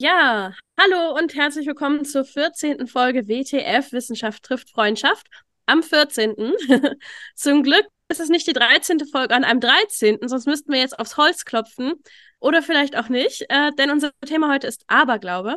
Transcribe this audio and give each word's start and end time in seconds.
Ja, 0.00 0.52
hallo 0.78 1.16
und 1.18 1.34
herzlich 1.34 1.66
willkommen 1.66 2.04
zur 2.04 2.24
14. 2.24 2.86
Folge 2.86 3.26
WTF 3.26 3.90
Wissenschaft 3.90 4.44
trifft 4.44 4.70
Freundschaft 4.70 5.26
am 5.66 5.82
14. 5.82 6.36
Zum 7.34 7.64
Glück 7.64 7.84
ist 8.08 8.20
es 8.20 8.28
nicht 8.28 8.46
die 8.46 8.52
13. 8.52 9.00
Folge 9.06 9.34
an 9.34 9.42
einem 9.42 9.58
13., 9.58 10.18
sonst 10.22 10.46
müssten 10.46 10.72
wir 10.72 10.78
jetzt 10.78 10.96
aufs 11.00 11.16
Holz 11.16 11.44
klopfen 11.44 11.94
oder 12.38 12.62
vielleicht 12.62 12.96
auch 12.96 13.08
nicht, 13.08 13.46
äh, 13.48 13.72
denn 13.76 13.90
unser 13.90 14.12
Thema 14.24 14.52
heute 14.52 14.68
ist 14.68 14.84
Aberglaube. 14.86 15.56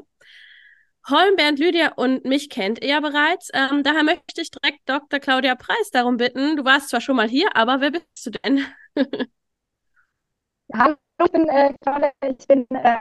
Holm, 1.08 1.36
Bernd, 1.36 1.60
Lydia 1.60 1.94
und 1.96 2.26
mich 2.26 2.50
kennt 2.50 2.82
ihr 2.82 2.90
ja 2.90 3.00
bereits. 3.00 3.50
Ähm, 3.54 3.84
daher 3.84 4.04
möchte 4.04 4.42
ich 4.42 4.50
direkt 4.50 4.80
Dr. 4.88 5.20
Claudia 5.20 5.54
Preis 5.54 5.92
darum 5.92 6.18
bitten. 6.18 6.58
Du 6.58 6.66
warst 6.66 6.90
zwar 6.90 7.02
schon 7.02 7.16
mal 7.16 7.30
hier, 7.30 7.56
aber 7.56 7.80
wer 7.80 7.92
bist 7.92 8.26
du 8.26 8.32
denn? 8.32 8.66
Hallo, 10.74 10.96
ich 11.26 11.32
bin 11.32 11.50
äh, 11.50 11.74
Claudia, 11.82 12.12
ich 12.28 12.48
bin 12.48 12.66
äh, 12.72 12.98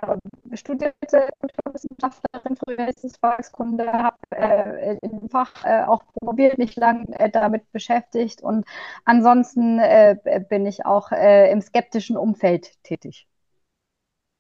studierte 0.57 1.29
Kulturwissenschaftlerin, 1.41 2.57
früher 2.57 2.89
ist 2.89 3.05
es 3.05 3.17
Volkskunde, 3.17 3.93
habe 3.93 4.19
äh, 4.31 4.99
im 5.03 5.29
Fach 5.29 5.65
äh, 5.65 5.83
auch 5.85 6.03
promoviert, 6.15 6.59
mich 6.59 6.77
lang 6.77 7.07
äh, 7.13 7.31
damit 7.31 7.71
beschäftigt 7.73 8.43
und 8.43 8.67
ansonsten 9.05 9.79
äh, 9.79 10.17
bin 10.49 10.67
ich 10.67 10.85
auch 10.87 11.13
äh, 11.13 11.51
im 11.51 11.61
skeptischen 11.61 12.17
Umfeld 12.17 12.83
tätig. 12.83 13.30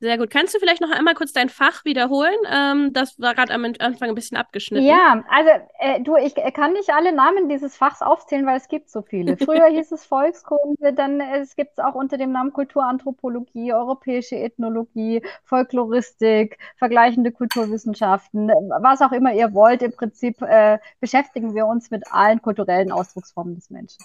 Sehr 0.00 0.16
gut. 0.16 0.30
Kannst 0.30 0.54
du 0.54 0.59
vielleicht 0.59 0.80
noch 0.80 0.90
einmal 0.90 1.14
kurz 1.14 1.34
dein 1.34 1.50
Fach 1.50 1.84
wiederholen? 1.84 2.38
Ähm, 2.50 2.90
das 2.95 3.20
war 3.20 3.34
gerade 3.34 3.52
am 3.52 3.64
Anfang 3.64 4.09
ein 4.09 4.14
bisschen 4.14 4.38
abgeschnitten. 4.38 4.86
Ja, 4.86 5.23
also 5.28 5.50
äh, 5.78 6.00
du, 6.00 6.16
ich 6.16 6.34
kann 6.54 6.73
nicht 6.73 6.88
alle 6.88 7.12
Namen 7.12 7.50
dieses 7.50 7.76
Fachs 7.76 8.00
aufzählen, 8.00 8.46
weil 8.46 8.56
es 8.56 8.68
gibt 8.68 8.88
so 8.88 9.02
viele. 9.02 9.36
Früher 9.36 9.66
hieß 9.70 9.92
es 9.92 10.06
Volkskunde, 10.06 10.95
dann 10.95 11.20
äh, 11.20 11.40
es 11.40 11.54
gibt 11.54 11.73
es 11.73 11.78
auch 11.84 11.95
unter 11.95 12.16
dem 12.16 12.32
Namen 12.32 12.54
Kulturanthropologie, 12.54 13.74
europäische 13.74 14.36
Ethnologie, 14.36 15.23
Folkloristik, 15.45 16.56
vergleichende 16.76 17.30
Kulturwissenschaften, 17.30 18.48
was 18.48 19.02
auch 19.02 19.12
immer 19.12 19.34
ihr 19.34 19.52
wollt. 19.52 19.82
Im 19.82 19.92
Prinzip 19.92 20.40
äh, 20.40 20.78
beschäftigen 21.01 21.54
wir 21.54 21.66
uns 21.66 21.90
mit 21.90 22.10
allen 22.10 22.40
kulturellen 22.40 22.90
Ausdrucksformen 22.90 23.54
des 23.54 23.68
Menschen. 23.68 24.02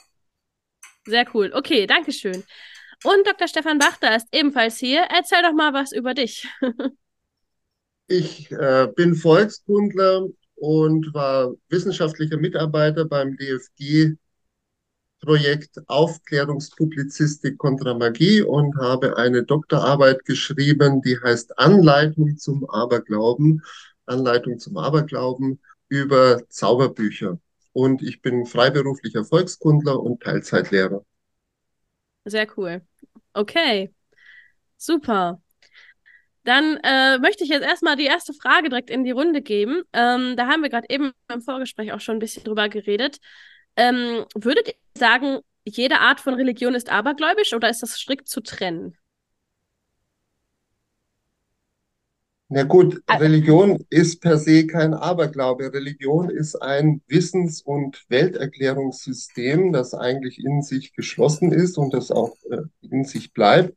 Sehr 1.06 1.26
cool. 1.34 1.54
Okay, 1.54 1.88
danke 1.88 2.12
schön. 2.12 2.44
Und 3.06 3.28
Dr. 3.28 3.48
Stefan 3.48 3.78
Bachter 3.78 4.16
ist 4.16 4.28
ebenfalls 4.32 4.78
hier. 4.78 5.04
Erzähl 5.16 5.44
doch 5.44 5.54
mal 5.54 5.74
was 5.74 5.92
über 5.92 6.16
dich. 6.16 6.48
ich 8.08 8.52
äh, 8.52 8.88
bin 8.96 9.14
Volkskundler 9.14 10.26
und 10.56 11.14
war 11.14 11.54
wissenschaftlicher 11.70 12.38
Mitarbeiter 12.38 13.06
beim 13.06 13.38
DFG 13.38 14.16
Projekt 15.22 15.80
Aufklärungspublizistik 15.88 17.58
kontra 17.60 17.94
Magie 17.94 18.42
und 18.42 18.76
habe 18.78 19.18
eine 19.18 19.44
Doktorarbeit 19.44 20.26
geschrieben, 20.26 21.02
die 21.02 21.18
heißt 21.20 21.60
Anleitung 21.60 22.38
zum 22.38 22.68
Aberglauben, 22.70 23.64
Anleitung 24.08 24.58
zum 24.58 24.78
Aberglauben 24.78 25.60
über 25.90 26.42
Zauberbücher. 26.50 27.40
Und 27.74 28.02
ich 28.02 28.22
bin 28.22 28.46
freiberuflicher 28.46 29.26
Volkskundler 29.26 30.00
und 30.00 30.22
Teilzeitlehrer. 30.22 31.04
Sehr 32.26 32.48
cool. 32.58 32.82
Okay. 33.36 33.94
Super. 34.78 35.42
Dann 36.44 36.78
äh, 36.84 37.18
möchte 37.20 37.44
ich 37.44 37.50
jetzt 37.50 37.64
erstmal 37.66 37.96
die 37.96 38.06
erste 38.06 38.34
Frage 38.34 38.70
direkt 38.70 38.90
in 38.90 39.04
die 39.04 39.12
Runde 39.12 39.42
geben. 39.42 39.82
Ähm, 39.94 40.36
da 40.38 40.48
haben 40.48 40.62
wir 40.62 40.70
gerade 40.70 40.88
eben 40.90 41.12
im 41.34 41.42
Vorgespräch 41.42 41.92
auch 41.92 42.00
schon 42.00 42.18
ein 42.18 42.20
bisschen 42.20 42.44
drüber 42.44 42.70
geredet. 42.70 43.18
Ähm, 43.76 44.26
würdet 44.36 44.70
ihr 44.70 44.74
sagen, 44.98 45.40
jede 45.66 46.00
Art 46.00 46.22
von 46.22 46.36
Religion 46.36 46.76
ist 46.76 46.92
abergläubisch 46.92 47.54
oder 47.54 47.70
ist 47.70 47.82
das 47.82 48.00
strikt 48.00 48.30
zu 48.30 48.42
trennen? 48.42 48.96
Na 52.48 52.62
gut, 52.62 53.02
Religion 53.10 53.84
ist 53.90 54.22
per 54.22 54.38
se 54.38 54.68
kein 54.68 54.94
Aberglaube. 54.94 55.74
Religion 55.74 56.30
ist 56.30 56.56
ein 56.56 57.02
Wissens- 57.08 57.62
und 57.64 58.06
Welterklärungssystem, 58.08 59.74
das 59.74 59.96
eigentlich 59.96 60.38
in 60.38 60.62
sich 60.62 60.94
geschlossen 60.94 61.52
ist 61.52 61.80
und 61.80 61.94
das 61.96 62.12
auch 62.12 62.36
äh, 62.52 62.62
in 62.82 63.04
sich 63.04 63.34
bleibt. 63.34 63.74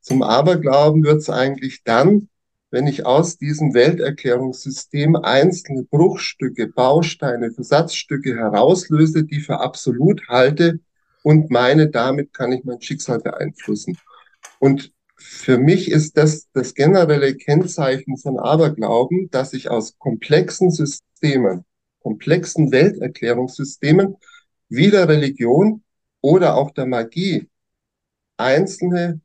Zum 0.00 0.22
Aberglauben 0.22 1.02
wird 1.02 1.18
es 1.18 1.30
eigentlich 1.30 1.82
dann, 1.82 2.28
wenn 2.70 2.86
ich 2.86 3.04
aus 3.04 3.38
diesem 3.38 3.74
Welterklärungssystem 3.74 5.16
einzelne 5.16 5.82
Bruchstücke, 5.82 6.68
Bausteine, 6.68 7.50
Versatzstücke 7.50 8.36
herauslöse, 8.36 9.24
die 9.24 9.40
für 9.40 9.58
absolut 9.58 10.28
halte 10.28 10.78
und 11.24 11.50
meine, 11.50 11.88
damit 11.88 12.32
kann 12.32 12.52
ich 12.52 12.62
mein 12.62 12.80
Schicksal 12.80 13.18
beeinflussen. 13.18 13.98
Und 14.60 14.92
für 15.16 15.58
mich 15.58 15.90
ist 15.90 16.16
das 16.16 16.48
das 16.52 16.74
generelle 16.74 17.34
Kennzeichen 17.36 18.16
von 18.18 18.38
Aberglauben, 18.38 19.30
dass 19.30 19.52
ich 19.52 19.70
aus 19.70 19.98
komplexen 19.98 20.70
Systemen, 20.70 21.64
komplexen 22.00 22.70
Welterklärungssystemen 22.70 24.16
wie 24.68 24.90
der 24.90 25.08
Religion 25.08 25.82
oder 26.20 26.56
auch 26.56 26.70
der 26.72 26.86
Magie 26.86 27.48
einzelne 28.36 29.20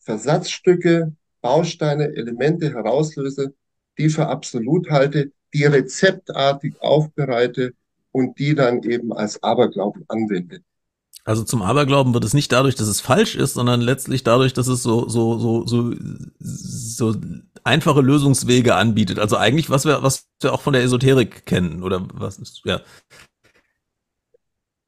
Versatzstücke, 0.00 1.14
Bausteine, 1.40 2.14
Elemente 2.14 2.74
herauslöse, 2.74 3.54
die 3.98 4.10
für 4.10 4.26
absolut 4.26 4.90
halte, 4.90 5.32
die 5.54 5.64
rezeptartig 5.64 6.80
aufbereite 6.80 7.72
und 8.12 8.38
die 8.38 8.54
dann 8.54 8.82
eben 8.82 9.12
als 9.12 9.42
Aberglauben 9.42 10.04
anwende. 10.08 10.62
Also 11.24 11.44
zum 11.44 11.62
Aberglauben 11.62 12.14
wird 12.14 12.24
es 12.24 12.34
nicht 12.34 12.50
dadurch, 12.52 12.74
dass 12.74 12.88
es 12.88 13.00
falsch 13.00 13.34
ist, 13.34 13.54
sondern 13.54 13.80
letztlich 13.80 14.24
dadurch, 14.24 14.52
dass 14.52 14.68
es 14.68 14.82
so 14.82 15.08
so 15.08 15.38
so 15.38 15.66
so 15.66 15.94
so 16.38 17.14
einfache 17.64 18.00
Lösungswege 18.00 18.74
anbietet. 18.74 19.18
Also 19.18 19.36
eigentlich 19.36 19.70
was 19.70 19.84
wir 19.84 20.02
was 20.02 20.26
wir 20.40 20.52
auch 20.52 20.62
von 20.62 20.72
der 20.72 20.82
Esoterik 20.82 21.46
kennen 21.46 21.82
oder 21.82 22.06
was 22.14 22.38
ist 22.38 22.62
ja. 22.64 22.80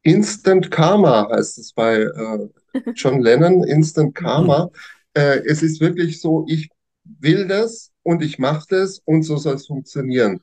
Instant 0.04 0.71
Karma 0.71 1.28
heißt 1.31 1.59
es 1.59 1.72
bei 1.72 2.00
äh, 2.03 2.48
John 2.97 3.21
Lennon. 3.21 3.65
Instant 3.65 4.15
Karma. 4.15 4.65
Mhm. 4.65 4.71
Äh, 5.15 5.38
es 5.47 5.62
ist 5.62 5.81
wirklich 5.81 6.21
so, 6.21 6.44
ich 6.48 6.71
will 7.04 7.47
das 7.47 7.91
und 8.03 8.22
ich 8.22 8.38
mache 8.38 8.66
das 8.69 9.00
und 9.04 9.22
so 9.22 9.37
soll 9.37 9.54
es 9.54 9.66
funktionieren. 9.66 10.41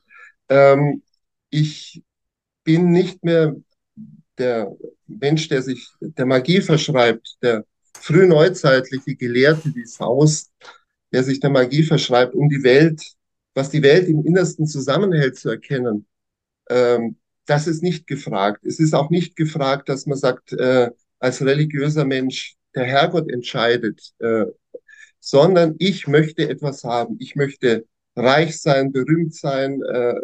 Ähm, 0.48 1.02
ich 1.50 2.02
bin 2.64 2.90
nicht 2.90 3.24
mehr 3.24 3.56
der 4.40 4.76
Mensch, 5.06 5.48
der 5.48 5.62
sich 5.62 5.88
der 6.00 6.26
Magie 6.26 6.60
verschreibt, 6.60 7.36
der 7.42 7.64
frühneuzeitliche 7.94 9.14
Gelehrte 9.16 9.74
wie 9.74 9.86
Faust, 9.86 10.50
der 11.12 11.22
sich 11.22 11.40
der 11.40 11.50
Magie 11.50 11.82
verschreibt, 11.82 12.34
um 12.34 12.48
die 12.48 12.62
Welt, 12.62 13.02
was 13.54 13.70
die 13.70 13.82
Welt 13.82 14.08
im 14.08 14.24
Innersten 14.24 14.66
zusammenhält, 14.66 15.36
zu 15.36 15.50
erkennen, 15.50 16.06
ähm, 16.68 17.16
das 17.46 17.66
ist 17.66 17.82
nicht 17.82 18.06
gefragt. 18.06 18.64
Es 18.64 18.78
ist 18.78 18.94
auch 18.94 19.10
nicht 19.10 19.36
gefragt, 19.36 19.88
dass 19.88 20.06
man 20.06 20.18
sagt, 20.18 20.52
äh, 20.52 20.90
als 21.18 21.42
religiöser 21.42 22.04
Mensch, 22.04 22.56
der 22.74 22.84
Herrgott 22.84 23.28
entscheidet, 23.30 24.12
äh, 24.20 24.46
sondern 25.18 25.74
ich 25.78 26.06
möchte 26.06 26.48
etwas 26.48 26.84
haben. 26.84 27.16
Ich 27.18 27.34
möchte 27.34 27.86
reich 28.16 28.60
sein, 28.60 28.92
berühmt 28.92 29.34
sein, 29.34 29.82
äh, 29.82 30.14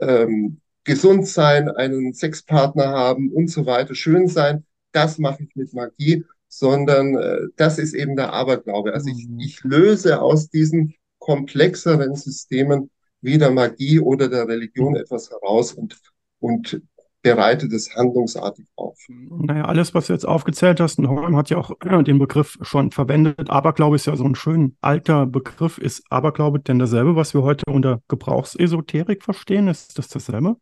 ähm, 0.00 0.60
gesund 0.86 1.26
sein, 1.26 1.68
einen 1.68 2.14
Sexpartner 2.14 2.86
haben 2.86 3.30
und 3.32 3.50
so 3.50 3.66
weiter, 3.66 3.94
schön 3.94 4.28
sein, 4.28 4.64
das 4.92 5.18
mache 5.18 5.42
ich 5.42 5.54
mit 5.54 5.74
Magie, 5.74 6.24
sondern 6.48 7.16
äh, 7.16 7.40
das 7.56 7.78
ist 7.78 7.92
eben 7.92 8.16
der 8.16 8.32
Aberglaube. 8.32 8.94
Also 8.94 9.10
ich, 9.10 9.28
mhm. 9.28 9.40
ich 9.40 9.62
löse 9.64 10.22
aus 10.22 10.48
diesen 10.48 10.94
komplexeren 11.18 12.14
Systemen 12.14 12.90
wie 13.20 13.36
der 13.36 13.50
Magie 13.50 14.00
oder 14.00 14.28
der 14.28 14.48
Religion 14.48 14.92
mhm. 14.92 15.00
etwas 15.00 15.30
heraus 15.30 15.72
und, 15.72 16.00
und 16.40 16.80
bereite 17.20 17.68
das 17.68 17.90
handlungsartig 17.94 18.66
auf. 18.76 18.96
Naja, 19.08 19.64
alles, 19.64 19.92
was 19.94 20.06
du 20.06 20.12
jetzt 20.12 20.26
aufgezählt 20.26 20.78
hast, 20.78 21.00
und 21.00 21.08
Holm 21.08 21.36
hat 21.36 21.50
ja 21.50 21.56
auch 21.56 21.72
äh, 21.84 22.02
den 22.04 22.20
Begriff 22.20 22.56
schon 22.62 22.92
verwendet. 22.92 23.50
Aberglaube 23.50 23.96
ist 23.96 24.06
ja 24.06 24.14
so 24.14 24.24
ein 24.24 24.36
schön 24.36 24.76
alter 24.80 25.26
Begriff. 25.26 25.78
Ist 25.78 26.04
Aberglaube 26.08 26.60
denn 26.60 26.78
dasselbe, 26.78 27.16
was 27.16 27.34
wir 27.34 27.42
heute 27.42 27.64
unter 27.68 28.00
Gebrauchsesoterik 28.06 29.24
verstehen? 29.24 29.66
Ist 29.66 29.98
das 29.98 30.06
dasselbe? 30.06 30.56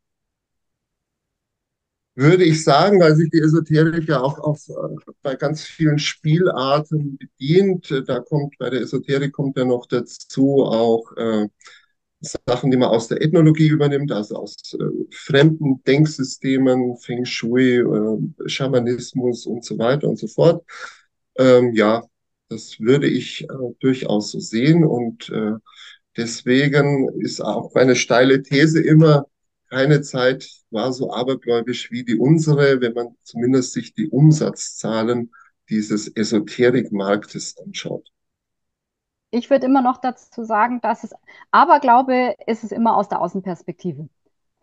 Würde 2.14 2.44
ich 2.44 2.62
sagen, 2.62 3.00
weil 3.00 3.16
sich 3.16 3.30
die 3.30 3.40
Esoterik 3.40 4.08
ja 4.08 4.20
auch 4.20 4.38
auf, 4.38 4.68
äh, 4.68 5.12
bei 5.22 5.34
ganz 5.34 5.64
vielen 5.64 5.98
Spielarten 5.98 7.18
bedient. 7.18 7.92
Da 8.06 8.20
kommt 8.20 8.56
bei 8.58 8.70
der 8.70 8.82
Esoterik 8.82 9.32
kommt 9.32 9.58
ja 9.58 9.64
noch 9.64 9.86
dazu 9.86 10.62
auch 10.64 11.12
äh, 11.16 11.48
Sachen, 12.46 12.70
die 12.70 12.76
man 12.76 12.88
aus 12.88 13.08
der 13.08 13.20
Ethnologie 13.22 13.68
übernimmt, 13.68 14.12
also 14.12 14.36
aus 14.36 14.56
äh, 14.74 14.84
fremden 15.10 15.82
Denksystemen, 15.84 16.96
Feng 16.98 17.24
Shui, 17.24 17.78
äh, 17.78 18.48
Schamanismus 18.48 19.46
und 19.46 19.64
so 19.64 19.78
weiter 19.78 20.08
und 20.08 20.18
so 20.18 20.26
fort. 20.26 20.64
Ähm, 21.36 21.72
ja, 21.74 22.04
das 22.48 22.78
würde 22.80 23.08
ich 23.08 23.44
äh, 23.44 23.46
durchaus 23.80 24.30
so 24.30 24.40
sehen 24.40 24.84
und 24.84 25.28
äh, 25.30 25.52
deswegen 26.16 27.08
ist 27.20 27.40
auch 27.40 27.74
meine 27.74 27.96
steile 27.96 28.42
These 28.42 28.80
immer, 28.80 29.26
keine 29.74 30.02
Zeit 30.02 30.48
war 30.70 30.92
so 30.92 31.12
abergläubisch 31.12 31.90
wie 31.90 32.04
die 32.04 32.16
unsere, 32.16 32.80
wenn 32.80 32.94
man 32.94 33.16
zumindest 33.24 33.72
sich 33.72 33.92
die 33.92 34.08
Umsatzzahlen 34.08 35.32
dieses 35.68 36.06
Esoterikmarktes 36.06 37.56
anschaut. 37.58 38.12
Ich 39.32 39.50
würde 39.50 39.66
immer 39.66 39.82
noch 39.82 39.96
dazu 39.96 40.44
sagen, 40.44 40.80
dass 40.80 41.02
es 41.02 41.12
Aberglaube 41.50 42.36
ist 42.46 42.62
es 42.62 42.70
immer 42.70 42.96
aus 42.96 43.08
der 43.08 43.20
Außenperspektive. 43.20 44.08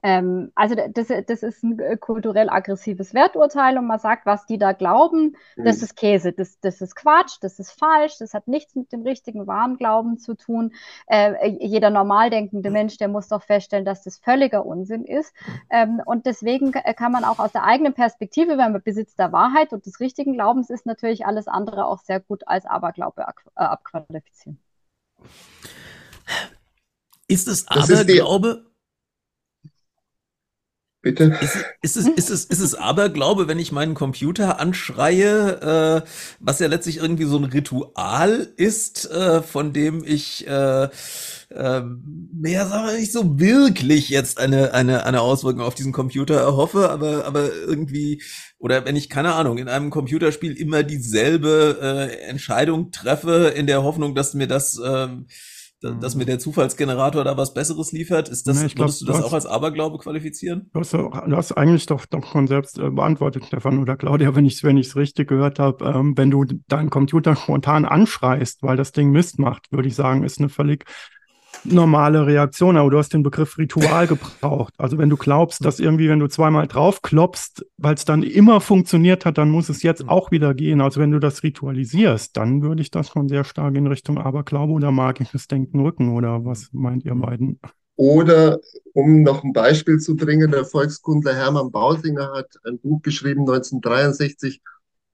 Ähm, 0.03 0.51
also 0.56 0.75
das, 0.75 1.07
das 1.27 1.44
ist 1.44 1.63
ein 1.63 1.80
äh, 1.80 1.98
kulturell 1.98 2.50
aggressives 2.50 3.13
Werturteil 3.13 3.77
und 3.77 3.86
man 3.86 4.00
sagt, 4.00 4.25
was 4.25 4.45
die 4.45 4.57
da 4.57 4.71
glauben, 4.71 5.36
mhm. 5.56 5.63
das 5.63 5.81
ist 5.81 5.95
Käse, 5.95 6.31
das, 6.31 6.59
das 6.59 6.81
ist 6.81 6.95
Quatsch, 6.95 7.38
das 7.42 7.59
ist 7.59 7.71
falsch, 7.71 8.18
das 8.19 8.33
hat 8.33 8.48
nichts 8.48 8.75
mit 8.75 8.92
dem 8.92 9.03
richtigen 9.03 9.45
wahren 9.45 9.77
Glauben 9.77 10.18
zu 10.18 10.33
tun. 10.33 10.74
Äh, 11.07 11.50
jeder 11.59 11.89
normal 11.92 12.30
denkende 12.30 12.71
Mensch, 12.71 12.98
der 12.98 13.09
muss 13.09 13.27
doch 13.27 13.44
feststellen, 13.44 13.86
dass 13.86 14.03
das 14.03 14.18
völliger 14.18 14.65
Unsinn 14.65 15.06
ist. 15.06 15.33
Ähm, 15.69 16.01
und 16.06 16.25
deswegen 16.25 16.71
kann 16.71 17.12
man 17.12 17.24
auch 17.24 17.39
aus 17.39 17.51
der 17.51 17.63
eigenen 17.63 17.94
Perspektive, 17.94 18.57
wenn 18.57 18.71
man 18.71 18.81
Besitz 18.81 19.15
der 19.15 19.31
Wahrheit 19.31 19.71
und 19.74 19.86
des 19.86 20.00
richtigen 20.00 20.33
Glaubens 20.33 20.69
ist, 20.69 20.86
natürlich 20.86 21.25
alles 21.25 21.47
andere 21.47 21.86
auch 21.86 22.00
sehr 22.00 22.19
gut 22.19 22.47
als 22.47 22.65
Aberglaube 22.65 23.27
ab, 23.27 23.36
äh, 23.56 23.63
abqualifizieren. 23.63 24.59
Ist 27.27 27.47
es 27.47 27.68
Aberglaube? 27.68 28.70
Bitte? 31.03 31.36
Ist, 31.42 31.56
ist, 31.81 31.98
es, 31.98 32.07
ist, 32.07 32.30
es, 32.30 32.45
ist 32.45 32.59
es 32.59 32.75
Aberglaube, 32.75 33.48
wenn 33.48 33.57
ich 33.57 33.71
meinen 33.71 33.95
Computer 33.95 34.59
anschreie, 34.59 36.03
äh, 36.03 36.07
was 36.39 36.59
ja 36.59 36.68
letztlich 36.68 36.98
irgendwie 36.98 37.24
so 37.24 37.38
ein 37.38 37.45
Ritual 37.45 38.48
ist, 38.56 39.09
äh, 39.09 39.42
von 39.42 39.74
dem 39.74 40.03
ich 40.06 40.45
äh, 40.48 40.83
äh, 40.83 41.81
mehr, 41.81 42.68
sagen 42.68 42.86
wir 42.86 43.00
nicht 43.00 43.12
so 43.12 43.39
wirklich 43.39 44.09
jetzt 44.09 44.39
eine, 44.39 44.75
eine, 44.75 45.03
eine 45.03 45.21
Auswirkung 45.21 45.62
auf 45.63 45.74
diesen 45.74 45.92
Computer 45.92 46.36
erhoffe, 46.36 46.92
aber, 46.92 47.25
aber 47.25 47.51
irgendwie, 47.51 48.21
oder 48.59 48.86
wenn 48.86 48.95
ich, 48.95 49.09
keine 49.09 49.33
Ahnung, 49.33 49.57
in 49.57 49.69
einem 49.69 49.89
Computerspiel 49.89 50.56
immer 50.56 50.83
dieselbe 50.83 51.80
äh, 51.81 52.30
Entscheidung 52.30 52.92
treffe, 52.92 53.51
in 53.56 53.65
der 53.65 53.81
Hoffnung, 53.81 54.13
dass 54.13 54.36
mir 54.36 54.47
das 54.47 54.77
äh, 54.77 55.07
dass 55.81 56.16
mir 56.16 56.25
der 56.25 56.39
Zufallsgenerator 56.39 57.24
da 57.24 57.38
was 57.38 57.54
Besseres 57.54 57.92
liefert? 57.92 58.30
Ist 58.30 58.48
das, 58.48 58.62
nee, 58.62 58.68
glaub, 58.69 58.88
würdest 58.88 59.01
du 59.01 59.06
das 59.06 59.18
du 59.18 59.24
hast, 59.24 59.30
auch 59.30 59.33
als 59.33 59.45
Aberglaube 59.45 59.98
qualifizieren? 59.98 60.69
Du 60.74 60.80
hast, 60.80 60.94
du 60.94 61.12
hast 61.12 61.51
eigentlich 61.54 61.86
doch, 61.88 62.06
doch 62.06 62.25
schon 62.25 62.48
selbst 62.48 62.78
äh, 62.78 62.89
beantwortet, 62.89 63.45
Stefan 63.45 63.80
oder 63.80 63.98
Claudia, 63.98 64.36
wenn 64.36 64.45
ich 64.45 64.56
es 64.56 64.63
wenn 64.63 64.78
ich's 64.78 64.95
richtig 64.95 65.28
gehört 65.28 65.60
habe. 65.60 65.83
Ähm, 65.86 66.18
wenn 66.18 66.31
du 66.31 66.45
deinen 66.68 66.89
Computer 66.89 67.36
spontan 67.36 67.86
anschreist, 67.86 68.62
weil 68.63 68.78
das 68.78 68.92
Ding 68.92 69.12
Mist 69.12 69.39
macht, 69.39 69.72
würde 69.72 69.88
ich 69.88 69.95
sagen, 69.95 70.24
ist 70.24 70.39
eine 70.39 70.50
völlig 70.50 70.86
normale 71.63 72.25
Reaktion, 72.25 72.78
aber 72.78 72.90
du 72.90 72.98
hast 72.98 73.13
den 73.13 73.24
Begriff 73.24 73.58
Ritual 73.58 74.08
gebraucht. 74.08 74.74
Also 74.78 74.98
wenn 74.98 75.10
du 75.10 75.18
glaubst, 75.18 75.63
dass 75.63 75.80
irgendwie, 75.80 76.10
wenn 76.10 76.19
du 76.19 76.28
zweimal 76.28 76.68
draufklopfst, 76.68 77.66
weil 77.78 77.96
es 77.96 78.06
dann 78.06 78.24
immer 78.24 78.62
funktioniert 78.62 79.25
hat, 79.25 79.38
dann 79.38 79.50
muss 79.50 79.69
es 79.69 79.84
jetzt 79.84 80.08
auch 80.08 80.31
wieder 80.31 80.54
gehen. 80.54 80.81
Also 80.81 81.00
wenn 81.00 81.12
du 81.12 81.19
das 81.19 81.44
ritualisierst, 81.44 82.36
dann 82.38 82.62
würde 82.62 82.81
ich 82.81 82.92
das 82.92 83.10
schon 83.10 83.28
sehr 83.28 83.44
stark 83.44 83.75
in 83.75 83.88
Richtung 83.88 84.18
Aberglaube 84.18 84.74
oder 84.74 84.92
magisches 84.92 85.48
Denken 85.48 85.80
rücken. 85.81 86.10
Oder 86.10 86.46
was 86.46 86.69
meint 86.72 87.06
ihr 87.06 87.16
beiden? 87.16 87.60
Oder 87.96 88.60
um 88.94 89.22
noch 89.22 89.44
ein 89.44 89.54
Beispiel 89.54 90.00
zu 90.00 90.16
bringen, 90.16 90.50
der 90.50 90.66
Volkskundler 90.66 91.36
Hermann 91.36 91.72
Bausinger 91.72 92.31
hat 92.34 92.56
ein 92.66 92.80
Buch 92.80 93.02
geschrieben 93.02 93.42
1963, 93.42 94.62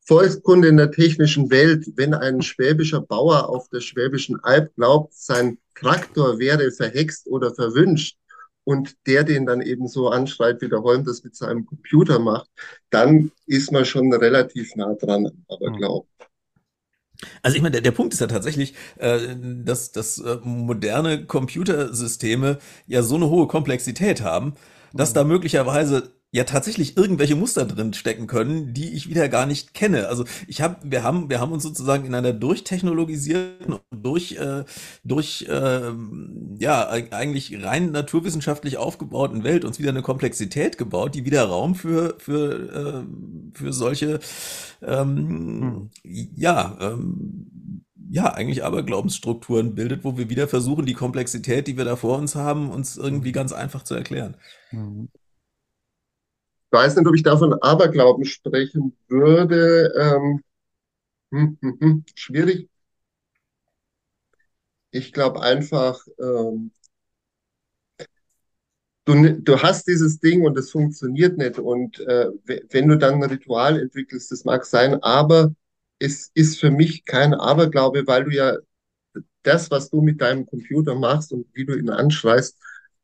Volkskunde 0.07 0.69
in 0.69 0.77
der 0.77 0.91
technischen 0.91 1.51
Welt, 1.51 1.85
wenn 1.97 2.13
ein 2.13 2.41
schwäbischer 2.41 3.01
Bauer 3.01 3.49
auf 3.49 3.67
der 3.69 3.81
Schwäbischen 3.81 4.39
Alb 4.41 4.73
glaubt, 4.75 5.13
sein 5.13 5.57
Traktor 5.75 6.39
wäre 6.39 6.71
verhext 6.71 7.27
oder 7.27 7.53
verwünscht 7.53 8.17
und 8.63 8.95
der 9.05 9.25
den 9.25 9.45
dann 9.45 9.61
eben 9.61 9.89
so 9.89 10.09
anschreit, 10.09 10.61
wie 10.61 10.69
der 10.69 10.81
Holm 10.81 11.03
das 11.03 11.23
mit 11.25 11.35
seinem 11.35 11.65
Computer 11.65 12.19
macht, 12.19 12.49
dann 12.89 13.31
ist 13.47 13.71
man 13.73 13.83
schon 13.83 14.11
relativ 14.13 14.75
nah 14.75 14.93
dran, 14.95 15.29
aber 15.49 15.71
glaubt. 15.71 16.09
Also 17.41 17.57
ich 17.57 17.61
meine, 17.61 17.73
der, 17.73 17.81
der 17.81 17.91
Punkt 17.91 18.13
ist 18.13 18.19
ja 18.19 18.27
tatsächlich, 18.27 18.75
äh, 18.97 19.35
dass, 19.41 19.91
dass 19.91 20.19
äh, 20.19 20.37
moderne 20.43 21.25
Computersysteme 21.25 22.59
ja 22.85 23.01
so 23.01 23.15
eine 23.15 23.29
hohe 23.29 23.47
Komplexität 23.47 24.21
haben, 24.21 24.53
dass 24.93 25.13
da 25.13 25.23
möglicherweise 25.23 26.16
ja 26.31 26.43
tatsächlich 26.43 26.97
irgendwelche 26.97 27.35
Muster 27.35 27.65
drin 27.65 27.93
stecken 27.93 28.27
können, 28.27 28.73
die 28.73 28.93
ich 28.93 29.09
wieder 29.09 29.29
gar 29.29 29.45
nicht 29.45 29.73
kenne. 29.73 30.09
Also 30.09 30.25
ich 30.47 30.61
habe, 30.61 30.77
wir 30.83 31.03
haben, 31.03 31.29
wir 31.29 31.39
haben 31.39 31.53
uns 31.53 31.63
sozusagen 31.63 32.05
in 32.05 32.13
einer 32.13 32.33
durchtechnologisierten 32.33 33.73
und 33.73 33.81
durch, 33.91 34.33
äh, 34.33 34.65
durch 35.05 35.45
äh, 35.49 35.91
ja 36.59 36.89
eigentlich 36.89 37.63
rein 37.63 37.91
naturwissenschaftlich 37.91 38.77
aufgebauten 38.77 39.45
Welt 39.45 39.63
uns 39.63 39.79
wieder 39.79 39.89
eine 39.89 40.01
Komplexität 40.01 40.77
gebaut, 40.77 41.15
die 41.15 41.25
wieder 41.25 41.45
Raum 41.45 41.75
für 41.75 42.15
für 42.19 43.05
äh, 43.05 43.57
für 43.57 43.71
solche 43.71 44.19
ähm, 44.81 45.89
hm. 46.03 46.31
ja 46.35 46.77
ähm, 46.81 47.83
ja, 48.09 48.33
eigentlich 48.33 48.63
Aberglaubensstrukturen 48.63 49.75
bildet, 49.75 50.05
wo 50.05 50.17
wir 50.17 50.29
wieder 50.29 50.47
versuchen, 50.47 50.85
die 50.85 50.93
Komplexität, 50.93 51.67
die 51.67 51.75
wir 51.77 51.83
da 51.83 51.97
vor 51.97 52.17
uns 52.17 52.35
haben, 52.35 52.69
uns 52.69 52.95
irgendwie 52.95 53.29
hm. 53.29 53.33
ganz 53.33 53.51
einfach 53.51 53.83
zu 53.83 53.95
erklären. 53.95 54.35
Mhm 54.71 55.09
weiß 56.71 56.95
nicht, 56.97 57.07
ob 57.07 57.15
ich 57.15 57.23
davon 57.23 57.53
Aberglauben 57.61 58.25
sprechen 58.25 58.97
würde. 59.07 59.93
Ähm, 59.99 60.41
hm, 61.31 61.57
hm, 61.61 61.77
hm, 61.81 62.05
schwierig. 62.15 62.69
Ich 64.91 65.13
glaube 65.13 65.41
einfach, 65.41 66.05
ähm, 66.19 66.71
du, 69.05 69.41
du 69.41 69.61
hast 69.61 69.87
dieses 69.87 70.19
Ding 70.19 70.45
und 70.45 70.57
es 70.57 70.71
funktioniert 70.71 71.37
nicht. 71.37 71.59
Und 71.59 71.99
äh, 72.01 72.27
wenn 72.69 72.87
du 72.87 72.97
dann 72.97 73.15
ein 73.15 73.29
Ritual 73.29 73.79
entwickelst, 73.79 74.31
das 74.31 74.45
mag 74.45 74.65
sein, 74.65 75.01
aber 75.03 75.53
es 75.99 76.31
ist 76.33 76.59
für 76.59 76.71
mich 76.71 77.05
kein 77.05 77.33
Aberglaube, 77.33 78.05
weil 78.07 78.25
du 78.25 78.31
ja 78.31 78.57
das, 79.43 79.71
was 79.71 79.89
du 79.89 80.01
mit 80.01 80.21
deinem 80.21 80.45
Computer 80.47 80.95
machst 80.95 81.33
und 81.33 81.47
wie 81.53 81.65
du 81.65 81.75
ihn 81.77 81.89
anschreist, 81.89 82.57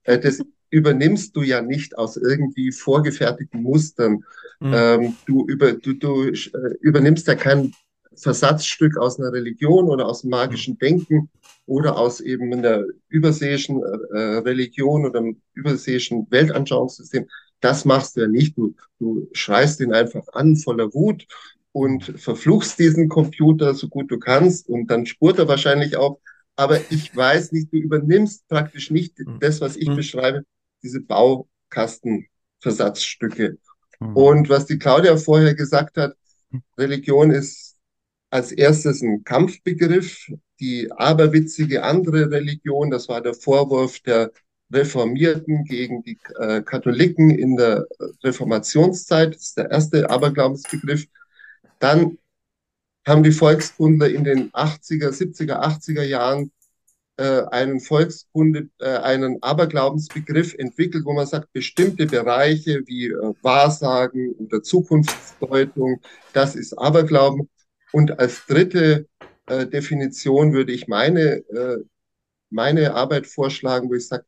äh, 0.04 0.19
das 0.19 0.42
übernimmst 0.74 1.36
du 1.36 1.44
ja 1.44 1.62
nicht 1.62 2.00
aus 2.00 2.18
irgendwie 2.18 2.72
vorgefertigten 2.72 3.62
Mustern. 3.62 4.24
Mhm. 4.60 4.74
Ähm, 4.74 5.16
du, 5.28 5.46
über, 5.46 5.74
du, 5.74 5.94
du 5.94 6.30
äh, 6.30 6.75
übernimmst 6.81 7.28
ja 7.28 7.36
kein 7.36 7.74
Versatzstück 8.16 8.98
aus 8.98 9.20
einer 9.20 9.31
Religion 9.31 9.88
oder 9.90 10.08
aus 10.08 10.24
magischem 10.24 10.80
Denken 10.80 11.30
oder 11.68 11.98
aus 11.98 12.22
eben 12.22 12.52
einer 12.52 12.86
überseeischen 13.08 13.84
äh, 13.84 14.18
Religion 14.18 15.06
oder 15.06 15.20
einem 15.20 15.42
überseeischen 15.54 16.25
Weltanschauungssystem. 16.31 17.28
Das 17.60 17.86
machst 17.86 18.18
du 18.18 18.22
ja 18.22 18.28
nicht. 18.28 18.58
Du, 18.58 18.74
du 19.00 19.30
schreist 19.34 19.80
ihn 19.80 19.94
einfach 19.94 20.25
an 20.34 20.56
voller 20.56 20.92
Wut 20.96 21.28
und 21.72 22.04
verfluchst 22.20 22.80
diesen 22.80 23.10
Computer 23.10 23.75
so 23.75 23.90
gut 23.90 24.10
du 24.10 24.18
kannst 24.18 24.68
und 24.70 24.88
dann 24.88 25.06
spurt 25.06 25.38
er 25.38 25.48
wahrscheinlich 25.48 25.98
auch. 25.98 26.20
Aber 26.56 26.80
ich 26.92 27.16
weiß 27.16 27.52
nicht, 27.52 27.72
du 27.72 27.78
übernimmst 27.78 28.48
praktisch 28.48 28.90
nicht 28.90 29.20
mhm. 29.20 29.38
das, 29.40 29.62
was 29.62 29.75
ich 29.75 29.88
beschreibe, 29.96 30.44
diese 30.84 31.02
Baukastenversatzstücke. 31.02 33.58
Mhm. 34.00 34.16
Und 34.16 34.48
was 34.50 34.66
die 34.66 34.78
Claudia 34.78 35.18
vorher 35.18 35.56
gesagt 35.56 35.98
hat, 35.98 36.16
Religion 36.78 37.32
ist 37.32 37.75
als 38.30 38.52
erstes 38.52 39.02
ein 39.02 39.24
Kampfbegriff. 39.24 40.32
Die 40.60 40.92
aberwitzige 40.92 41.84
andere 41.84 42.30
Religion, 42.32 42.92
das 42.92 43.10
war 43.10 43.22
der 43.22 43.34
Vorwurf 43.34 44.00
der 44.00 44.32
Reformierten 44.72 45.66
gegen 45.66 46.04
die 46.04 46.18
äh, 46.40 46.62
Katholiken 46.62 47.32
in 47.32 47.58
der 47.58 47.86
Reformationszeit. 48.24 49.36
Das 49.36 49.42
ist 49.42 49.58
der 49.58 49.72
erste 49.72 50.10
Aberglaubensbegriff. 50.10 51.06
Dann 51.80 52.18
haben 53.06 53.24
die 53.24 53.32
Volkskundler 53.32 54.10
in 54.10 54.24
den 54.24 54.52
80er, 54.52 55.10
70er, 55.10 55.62
80er 55.62 56.04
Jahren 56.04 56.52
äh, 57.17 57.43
einen 57.51 57.79
Volkskunde, 57.79 58.70
äh, 58.79 58.98
einen 58.98 59.41
Aberglaubensbegriff 59.41 60.53
entwickelt, 60.55 61.05
wo 61.05 61.13
man 61.13 61.27
sagt, 61.27 61.53
bestimmte 61.53 62.08
Bereiche 62.08 62.82
wie 62.88 63.08
äh, 63.08 63.34
Wahrsagen 63.41 64.34
oder 64.34 64.63
Zukunftsdeutung, 64.63 66.01
das 66.34 66.55
ist 66.55 66.74
Aberglauben. 66.74 67.50
Und 67.91 68.20
als 68.20 68.46
dritte 68.48 69.08
äh, 69.48 69.67
Definition 69.67 70.53
würde 70.53 70.72
ich 70.72 70.88
meine, 70.88 71.43
äh, 71.50 71.77
meine 72.50 72.96
Arbeit 72.96 73.27
vorschlagen, 73.27 73.89
wo 73.89 73.93
ich 73.93 74.08
sage, 74.08 74.25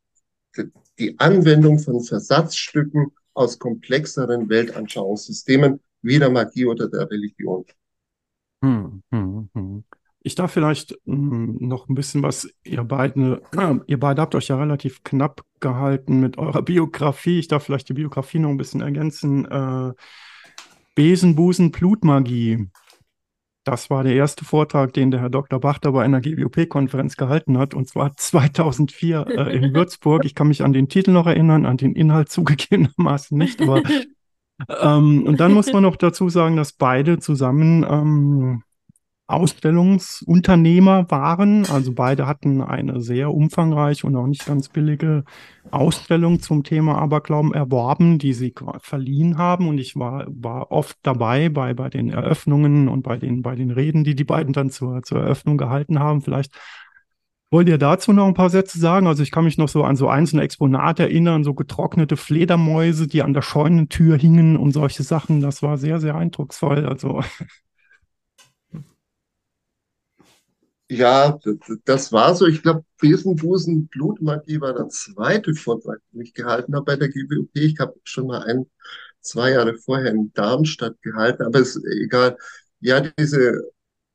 die 0.99 1.19
Anwendung 1.19 1.79
von 1.79 2.01
Versatzstücken 2.03 3.11
aus 3.33 3.59
komplexeren 3.59 4.47
Weltanschauungssystemen 4.47 5.81
wie 6.01 6.19
der 6.19 6.29
Magie 6.29 6.65
oder 6.65 6.87
der 6.87 7.09
Religion. 7.09 7.65
Hm, 8.63 9.01
hm, 9.11 9.49
hm. 9.53 9.83
Ich 10.25 10.33
darf 10.33 10.51
vielleicht 10.51 10.97
mh, 11.05 11.15
hm, 11.15 11.57
noch 11.59 11.87
ein 11.87 11.93
bisschen 11.93 12.23
was, 12.23 12.49
ihr 12.63 12.83
beiden, 12.83 13.39
äh, 13.55 13.75
ihr 13.85 13.99
beide 13.99 14.23
habt 14.23 14.33
euch 14.33 14.47
ja 14.47 14.57
relativ 14.57 15.03
knapp 15.03 15.43
gehalten 15.59 16.19
mit 16.19 16.39
eurer 16.39 16.63
Biografie. 16.63 17.37
Ich 17.37 17.47
darf 17.47 17.63
vielleicht 17.63 17.89
die 17.89 17.93
Biografie 17.93 18.39
noch 18.39 18.49
ein 18.49 18.57
bisschen 18.57 18.81
ergänzen. 18.81 19.45
Äh, 19.45 19.93
Besenbusen, 20.95 21.69
Blutmagie. 21.69 22.69
Das 23.65 23.91
war 23.91 24.03
der 24.03 24.15
erste 24.15 24.45
Vortrag, 24.45 24.93
den 24.93 25.11
der 25.11 25.21
Herr 25.21 25.29
Dr. 25.29 25.59
Bachter 25.59 25.91
bei 25.91 26.03
einer 26.03 26.21
GWP-Konferenz 26.21 27.17
gehalten 27.17 27.59
hat, 27.59 27.75
und 27.75 27.87
zwar 27.87 28.17
2004 28.17 29.27
äh, 29.27 29.55
in 29.55 29.73
Würzburg. 29.75 30.25
Ich 30.25 30.33
kann 30.33 30.47
mich 30.47 30.63
an 30.63 30.73
den 30.73 30.89
Titel 30.89 31.11
noch 31.11 31.27
erinnern, 31.27 31.67
an 31.67 31.77
den 31.77 31.93
Inhalt 31.93 32.29
zugegebenermaßen 32.29 33.37
nicht, 33.37 33.61
aber 33.61 33.83
ähm, 34.81 35.27
und 35.27 35.39
dann 35.39 35.53
muss 35.53 35.71
man 35.71 35.83
noch 35.83 35.97
dazu 35.97 36.29
sagen, 36.29 36.55
dass 36.55 36.73
beide 36.73 37.19
zusammen 37.19 37.85
ähm, 37.87 38.63
Ausstellungsunternehmer 39.27 41.09
waren. 41.09 41.65
Also 41.65 41.93
beide 41.93 42.27
hatten 42.27 42.61
eine 42.61 43.01
sehr 43.01 43.33
umfangreiche 43.33 44.05
und 44.05 44.15
auch 44.15 44.27
nicht 44.27 44.45
ganz 44.45 44.69
billige 44.69 45.23
Ausstellung 45.71 46.39
zum 46.39 46.63
Thema 46.63 46.97
Aberglauben 46.99 47.53
erworben, 47.53 48.19
die 48.19 48.33
sie 48.33 48.53
verliehen 48.79 49.37
haben. 49.37 49.67
Und 49.67 49.79
ich 49.79 49.95
war, 49.95 50.25
war 50.29 50.71
oft 50.71 50.97
dabei 51.01 51.49
bei, 51.49 51.73
bei 51.73 51.89
den 51.89 52.09
Eröffnungen 52.09 52.87
und 52.87 53.01
bei 53.01 53.17
den, 53.17 53.41
bei 53.41 53.55
den 53.55 53.71
Reden, 53.71 54.03
die 54.03 54.15
die 54.15 54.23
beiden 54.23 54.53
dann 54.53 54.69
zur, 54.69 55.01
zur 55.01 55.21
Eröffnung 55.21 55.57
gehalten 55.57 55.99
haben. 55.99 56.21
Vielleicht 56.21 56.53
Wollt 57.51 57.69
ihr 57.69 57.77
dazu 57.77 58.11
noch 58.11 58.27
ein 58.27 58.33
paar 58.33 58.49
Sätze 58.49 58.79
sagen? 58.79 59.07
Also 59.07 59.23
ich 59.23 59.31
kann 59.31 59.45
mich 59.45 59.57
noch 59.57 59.69
so 59.69 59.83
an 59.83 59.95
so 59.95 60.09
einzelne 60.09 60.41
Exponate 60.41 61.03
erinnern, 61.03 61.43
so 61.43 61.53
getrocknete 61.53 62.17
Fledermäuse, 62.17 63.07
die 63.07 63.21
an 63.21 63.33
der 63.33 63.43
Scheunentür 63.43 64.17
hingen 64.17 64.57
und 64.57 64.71
solche 64.71 65.03
Sachen. 65.03 65.41
Das 65.41 65.63
war 65.63 65.77
sehr, 65.77 65.99
sehr 65.99 66.15
eindrucksvoll. 66.15 66.85
Also 66.85 67.21
Ja, 70.87 71.39
das 71.85 72.11
war 72.11 72.35
so. 72.35 72.45
Ich 72.45 72.61
glaube, 72.61 72.85
Besenbusen 72.99 73.87
Blutmagie 73.87 74.61
war 74.61 74.73
der 74.73 74.89
zweite 74.89 75.55
Vortrag, 75.55 75.99
den 76.11 76.21
ich 76.21 76.33
gehalten 76.33 76.75
habe 76.75 76.85
bei 76.85 76.95
der 76.95 77.09
GWOP. 77.09 77.49
Ich 77.53 77.79
habe 77.79 77.95
schon 78.03 78.27
mal 78.27 78.43
ein, 78.43 78.69
zwei 79.21 79.51
Jahre 79.51 79.75
vorher 79.75 80.11
in 80.11 80.31
Darmstadt 80.33 81.01
gehalten, 81.01 81.43
aber 81.43 81.59
ist 81.59 81.81
egal. 82.03 82.37
Ja, 82.81 82.99
diese 83.01 83.63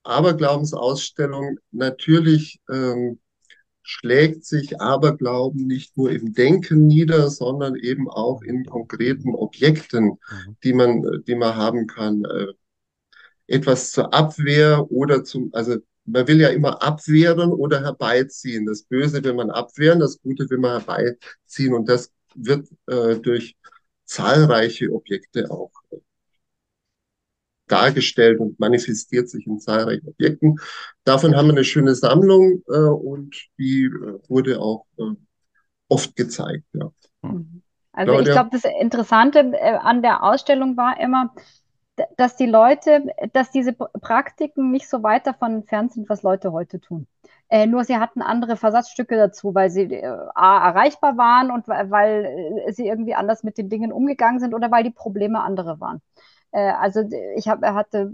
Aberglaubенsausstellung, 0.04 1.58
natürlich 1.72 2.60
ähm, 2.70 3.18
schlägt 3.82 4.44
sich 4.44 4.80
Aberglauben 4.80 5.66
nicht 5.66 5.96
nur 5.96 6.12
im 6.12 6.34
Denken 6.34 6.86
nieder, 6.86 7.30
sondern 7.30 7.74
eben 7.74 8.08
auch 8.08 8.42
in 8.42 8.64
konkreten 8.64 9.34
Objekten, 9.34 10.04
mhm. 10.04 10.56
die 10.62 10.72
man, 10.72 11.24
die 11.26 11.34
man 11.34 11.56
haben 11.56 11.88
kann. 11.88 12.24
Äh, 12.24 12.46
etwas 13.48 13.90
zur 13.90 14.14
Abwehr 14.14 14.92
oder 14.92 15.24
zum, 15.24 15.50
also 15.52 15.78
man 16.04 16.26
will 16.26 16.40
ja 16.40 16.48
immer 16.48 16.82
abwehren 16.82 17.52
oder 17.52 17.82
herbeiziehen. 17.82 18.66
Das 18.66 18.82
Böse 18.82 19.22
will 19.22 19.34
man 19.34 19.50
abwehren, 19.50 20.00
das 20.00 20.20
Gute 20.20 20.48
will 20.50 20.58
man 20.58 20.82
herbeiziehen. 20.82 21.74
Und 21.74 21.88
das 21.88 22.12
wird 22.34 22.68
äh, 22.86 23.16
durch 23.16 23.56
zahlreiche 24.04 24.90
Objekte 24.92 25.50
auch 25.50 25.70
äh, 25.90 25.96
dargestellt 27.68 28.40
und 28.40 28.58
manifestiert 28.58 29.28
sich 29.28 29.46
in 29.46 29.60
zahlreichen 29.60 30.08
Objekten. 30.08 30.56
Davon 31.04 31.36
haben 31.36 31.46
wir 31.46 31.52
eine 31.52 31.64
schöne 31.64 31.94
Sammlung 31.94 32.62
äh, 32.68 32.78
und 32.78 33.36
die 33.58 33.84
äh, 33.84 34.18
wurde 34.28 34.60
auch 34.60 34.86
äh, 34.98 35.14
oft 35.88 36.16
gezeigt. 36.16 36.64
Ja. 36.72 36.90
Also 37.92 38.18
ich 38.20 38.24
glaube, 38.26 38.50
das 38.52 38.64
Interessante 38.80 39.40
äh, 39.40 39.76
an 39.76 40.02
der 40.02 40.22
Ausstellung 40.22 40.76
war 40.76 40.98
immer, 41.00 41.34
dass 42.16 42.36
die 42.36 42.46
Leute, 42.46 43.12
dass 43.32 43.50
diese 43.50 43.72
Praktiken 43.72 44.70
nicht 44.70 44.88
so 44.88 45.02
weit 45.02 45.26
davon 45.26 45.54
entfernt 45.56 45.92
sind, 45.92 46.08
was 46.08 46.22
Leute 46.22 46.52
heute 46.52 46.80
tun. 46.80 47.06
Äh, 47.48 47.66
nur 47.66 47.84
sie 47.84 47.96
hatten 47.96 48.22
andere 48.22 48.56
Versatzstücke 48.56 49.16
dazu, 49.16 49.54
weil 49.54 49.70
sie 49.70 49.92
äh, 49.92 50.00
erreichbar 50.00 51.16
waren 51.16 51.50
und 51.50 51.66
weil 51.66 52.62
äh, 52.66 52.72
sie 52.72 52.86
irgendwie 52.86 53.14
anders 53.14 53.42
mit 53.42 53.58
den 53.58 53.68
Dingen 53.68 53.92
umgegangen 53.92 54.38
sind 54.38 54.54
oder 54.54 54.70
weil 54.70 54.84
die 54.84 54.90
Probleme 54.90 55.40
andere 55.40 55.80
waren. 55.80 56.00
Äh, 56.52 56.70
also 56.70 57.02
ich 57.34 57.48
hab, 57.48 57.62
hatte 57.62 58.12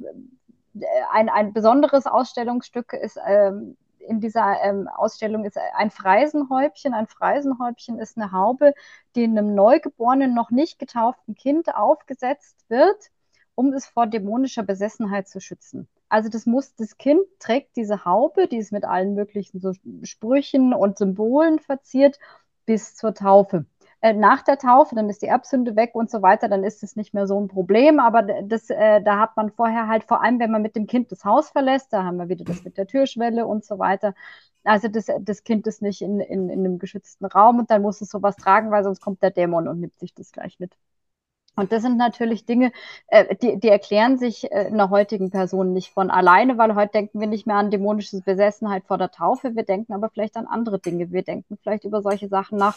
äh, 0.75 0.85
ein, 1.13 1.29
ein 1.29 1.53
besonderes 1.53 2.07
Ausstellungsstück 2.07 2.95
ist 2.95 3.19
ähm, 3.27 3.77
in 3.99 4.21
dieser 4.21 4.63
ähm, 4.63 4.89
Ausstellung 4.89 5.45
ist 5.45 5.59
ein 5.75 5.91
Freisenhäubchen. 5.91 6.95
Ein 6.95 7.09
Freisenhäubchen 7.09 7.99
ist 7.99 8.17
eine 8.17 8.31
Haube, 8.33 8.73
die 9.17 9.25
einem 9.25 9.55
neugeborenen, 9.55 10.33
noch 10.33 10.51
nicht 10.51 10.79
getauften 10.79 11.35
Kind 11.35 11.75
aufgesetzt 11.75 12.65
wird 12.69 13.11
um 13.57 13.73
es 13.73 13.87
vor 13.87 14.07
dämonischer 14.07 14.63
Besessenheit 14.63 15.29
zu 15.29 15.41
schützen. 15.41 15.89
Also 16.09 16.29
das 16.29 16.47
muss, 16.47 16.77
das 16.77 16.99
Kind 16.99 17.23
trägt 17.41 17.77
diese 17.77 18.05
Haube, 18.05 18.47
die 18.47 18.59
ist 18.59 18.71
mit 18.71 18.85
allen 18.85 19.15
möglichen 19.15 19.61
so 19.61 19.73
Sprüchen 20.03 20.73
und 20.73 20.99
Symbolen 20.99 21.59
verziert, 21.59 22.21
bis 22.67 22.95
zur 22.95 23.15
Taufe. 23.15 23.67
Äh, 24.03 24.13
nach 24.13 24.43
der 24.43 24.59
Taufe, 24.59 24.95
dann 24.95 25.09
ist 25.09 25.23
die 25.23 25.27
Erbsünde 25.27 25.75
weg 25.75 25.95
und 25.95 26.11
so 26.11 26.23
weiter, 26.23 26.49
dann 26.49 26.65
ist 26.65 26.83
es 26.83 26.97
nicht 26.97 27.15
mehr 27.15 27.27
so 27.27 27.41
ein 27.41 27.49
Problem. 27.49 27.99
Aber 27.99 28.23
das, 28.23 28.71
äh, 28.71 29.03
da 29.03 29.19
hat 29.19 29.37
man 29.37 29.51
vorher 29.51 29.89
halt, 29.89 30.05
vor 30.05 30.23
allem 30.23 30.39
wenn 30.39 30.51
man 30.51 30.63
mit 30.63 30.77
dem 30.77 30.87
Kind 30.87 31.11
das 31.11 31.25
Haus 31.25 31.51
verlässt, 31.51 31.93
da 31.93 32.05
haben 32.05 32.19
wir 32.19 32.29
wieder 32.29 32.45
das 32.45 32.63
mit 32.63 32.77
der 32.77 32.87
Türschwelle 32.87 33.47
und 33.47 33.65
so 33.65 33.79
weiter. 33.79 34.15
Also 34.65 34.89
das, 34.89 35.07
das 35.21 35.45
Kind 35.45 35.67
ist 35.67 35.81
nicht 35.83 36.03
in, 36.03 36.21
in, 36.21 36.51
in 36.51 36.61
einem 36.61 36.79
geschützten 36.79 37.25
Raum 37.27 37.59
und 37.61 37.71
dann 37.71 37.83
muss 37.83 38.01
es 38.01 38.11
sowas 38.11 38.37
tragen, 38.37 38.71
weil 38.71 38.85
sonst 38.85 39.01
kommt 39.01 39.23
der 39.23 39.31
Dämon 39.31 39.69
und 39.69 39.81
nimmt 39.81 39.99
sich 39.99 40.15
das 40.15 40.33
gleich 40.33 40.59
mit. 40.61 40.77
Und 41.57 41.73
das 41.73 41.83
sind 41.83 41.97
natürlich 41.97 42.45
Dinge, 42.45 42.71
äh, 43.09 43.35
die, 43.35 43.59
die 43.59 43.69
erklären 43.69 44.19
sich 44.19 44.45
äh, 44.53 44.67
einer 44.67 44.91
heutigen 44.91 45.31
Person 45.31 45.73
nicht 45.73 45.91
von 45.91 46.11
alleine, 46.11 46.59
weil 46.59 46.75
heute 46.75 46.93
denken 46.93 47.19
wir 47.19 47.27
nicht 47.27 47.47
mehr 47.47 47.57
an 47.57 47.71
dämonische 47.71 48.21
Besessenheit 48.21 48.85
vor 48.87 48.99
der 48.99 49.11
Taufe, 49.11 49.57
wir 49.57 49.65
denken 49.65 49.95
aber 49.95 50.11
vielleicht 50.11 50.37
an 50.37 50.47
andere 50.47 50.79
Dinge. 50.79 51.11
Wir 51.13 51.23
denken 51.23 51.57
vielleicht 51.63 51.85
über 51.85 52.03
solche 52.03 52.29
Sachen 52.29 52.59
nach. 52.59 52.77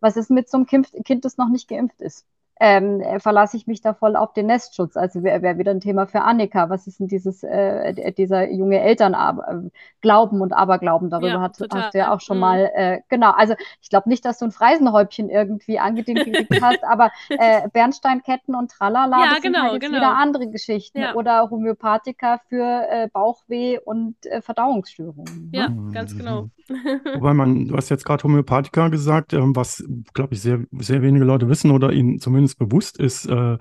Was 0.00 0.16
ist 0.16 0.30
mit 0.30 0.48
so 0.48 0.58
einem 0.58 0.66
Kind, 0.66 0.88
kind 1.04 1.24
das 1.24 1.36
noch 1.36 1.48
nicht 1.48 1.68
geimpft 1.68 2.00
ist? 2.00 2.24
Ähm, 2.62 3.00
äh, 3.00 3.18
verlasse 3.20 3.56
ich 3.56 3.66
mich 3.66 3.80
da 3.80 3.94
voll 3.94 4.16
auf 4.16 4.34
den 4.34 4.46
Nestschutz. 4.46 4.94
Also 4.94 5.22
wäre 5.22 5.40
wär 5.40 5.56
wieder 5.56 5.70
ein 5.70 5.80
Thema 5.80 6.06
für 6.06 6.20
Annika. 6.20 6.68
Was 6.68 6.86
ist 6.86 7.00
denn 7.00 7.08
dieses, 7.08 7.42
äh, 7.42 8.12
dieser 8.12 8.50
junge 8.50 8.80
Eltern 8.80 9.14
äh, 9.14 9.70
Glauben 10.02 10.42
und 10.42 10.52
Aberglauben? 10.52 11.08
Darüber 11.08 11.28
ja, 11.28 11.40
hat, 11.40 11.56
hast 11.72 11.94
du 11.94 11.98
ja 11.98 12.12
auch 12.12 12.20
schon 12.20 12.36
mhm. 12.36 12.40
mal, 12.40 12.70
äh, 12.74 13.00
genau. 13.08 13.30
Also 13.30 13.54
ich 13.80 13.88
glaube 13.88 14.10
nicht, 14.10 14.26
dass 14.26 14.38
du 14.38 14.44
ein 14.44 14.50
Freisenhäubchen 14.50 15.30
irgendwie 15.30 15.78
angedient 15.78 16.20
hast, 16.60 16.84
aber 16.84 17.10
äh, 17.30 17.66
Bernsteinketten 17.72 18.54
und 18.54 18.70
Tralala, 18.70 19.24
ja, 19.24 19.30
das 19.30 19.40
genau, 19.40 19.60
sind 19.60 19.70
halt 19.70 19.80
genau. 19.80 19.96
wieder 19.96 20.16
andere 20.18 20.46
Geschichten. 20.48 21.00
Ja. 21.00 21.14
Oder 21.14 21.48
Homöopathika 21.48 22.40
für 22.50 22.86
äh, 22.90 23.08
Bauchweh 23.10 23.78
und 23.78 24.16
äh, 24.26 24.42
Verdauungsstörungen. 24.42 25.50
Ja, 25.54 25.70
ne? 25.70 25.92
ganz 25.92 26.14
genau. 26.14 26.50
Wobei 27.14 27.32
man, 27.32 27.68
du 27.68 27.76
hast 27.76 27.88
jetzt 27.88 28.04
gerade 28.04 28.22
Homöopathika 28.22 28.88
gesagt, 28.88 29.32
ähm, 29.32 29.56
was, 29.56 29.82
glaube 30.12 30.34
ich, 30.34 30.42
sehr, 30.42 30.60
sehr 30.78 31.00
wenige 31.00 31.24
Leute 31.24 31.48
wissen 31.48 31.70
oder 31.70 31.90
ihnen 31.90 32.18
zumindest 32.18 32.49
bewusst 32.54 32.98
ist, 32.98 33.26
äh, 33.26 33.58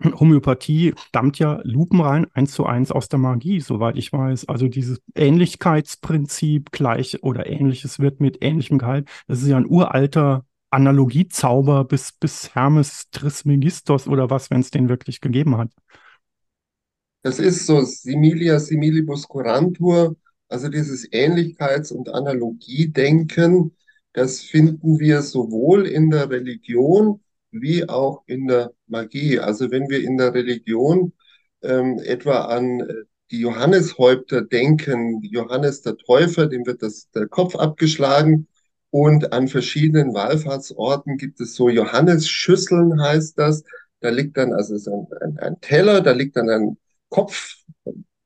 Homöopathie 0.04 0.94
stammt 1.08 1.38
ja 1.38 1.60
lupenrein 1.64 2.26
eins 2.32 2.52
zu 2.52 2.66
eins 2.66 2.92
aus 2.92 3.08
der 3.08 3.18
Magie, 3.18 3.60
soweit 3.60 3.96
ich 3.96 4.12
weiß. 4.12 4.48
Also 4.48 4.68
dieses 4.68 5.00
Ähnlichkeitsprinzip 5.14 6.70
gleich 6.70 7.22
oder 7.22 7.46
ähnliches 7.46 7.98
wird 7.98 8.20
mit 8.20 8.38
ähnlichem 8.42 8.78
Gehalt. 8.78 9.08
Das 9.26 9.42
ist 9.42 9.48
ja 9.48 9.56
ein 9.56 9.66
uralter 9.66 10.44
Analogiezauber 10.70 11.84
bis, 11.84 12.12
bis 12.12 12.54
Hermes 12.54 13.10
Trismegistos 13.10 14.06
oder 14.06 14.30
was, 14.30 14.50
wenn 14.50 14.60
es 14.60 14.70
den 14.70 14.88
wirklich 14.88 15.20
gegeben 15.20 15.56
hat. 15.56 15.72
Das 17.22 17.40
ist 17.40 17.66
so 17.66 17.80
Similia 17.80 18.60
similibus 18.60 19.26
curantur 19.26 20.14
also 20.48 20.68
dieses 20.68 21.10
Ähnlichkeits- 21.12 21.92
und 21.92 22.08
Analogiedenken, 22.08 23.76
das 24.14 24.40
finden 24.40 24.98
wir 24.98 25.22
sowohl 25.22 25.86
in 25.86 26.10
der 26.10 26.30
Religion 26.30 27.20
wie 27.50 27.88
auch 27.88 28.22
in 28.26 28.46
der 28.48 28.72
Magie. 28.86 29.38
Also 29.38 29.70
wenn 29.70 29.88
wir 29.88 30.02
in 30.02 30.16
der 30.16 30.34
Religion 30.34 31.12
ähm, 31.62 31.98
etwa 32.04 32.46
an 32.46 32.80
äh, 32.80 32.94
die 33.30 33.40
Johanneshäupter 33.40 34.42
denken, 34.42 35.22
Johannes 35.22 35.82
der 35.82 35.96
Täufer, 35.96 36.46
dem 36.46 36.66
wird 36.66 36.82
das, 36.82 37.10
der 37.10 37.26
Kopf 37.28 37.56
abgeschlagen 37.56 38.48
und 38.90 39.32
an 39.32 39.48
verschiedenen 39.48 40.14
Wallfahrtsorten 40.14 41.18
gibt 41.18 41.40
es 41.40 41.54
so 41.54 41.68
Johannesschüsseln, 41.68 43.02
heißt 43.02 43.38
das. 43.38 43.64
Da 44.00 44.10
liegt 44.10 44.36
dann, 44.36 44.52
also 44.52 44.74
ist 44.74 44.88
ein, 44.88 45.06
ein, 45.20 45.38
ein 45.38 45.60
Teller, 45.60 46.00
da 46.00 46.12
liegt 46.12 46.36
dann 46.36 46.48
ein 46.48 46.78
Kopf 47.10 47.56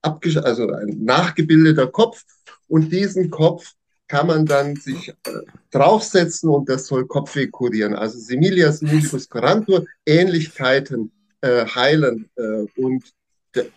also 0.03 0.69
ein 0.71 1.05
nachgebildeter 1.05 1.87
Kopf 1.87 2.25
und 2.69 2.93
diesen 2.93 3.31
Kopf 3.31 3.73
kann 4.13 4.27
man 4.27 4.45
dann 4.45 4.77
sich 4.77 5.09
äh, 5.09 5.15
draufsetzen 5.71 6.51
und 6.51 6.69
das 6.69 6.87
soll 6.87 7.07
Kopfweh 7.07 7.47
kurieren. 7.47 7.95
Also 7.95 8.19
Similia 8.19 8.71
similibus 8.71 9.27
curantur, 9.27 9.87
Ähnlichkeiten 10.05 11.11
äh, 11.41 11.65
heilen 11.65 12.29
äh, 12.37 12.67
und 12.77 13.05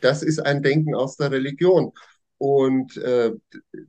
das 0.02 0.24
ist 0.24 0.40
ein 0.40 0.62
Denken 0.62 0.94
aus 0.94 1.16
der 1.16 1.32
Religion. 1.32 1.94
Und 2.38 2.98
äh, 2.98 3.32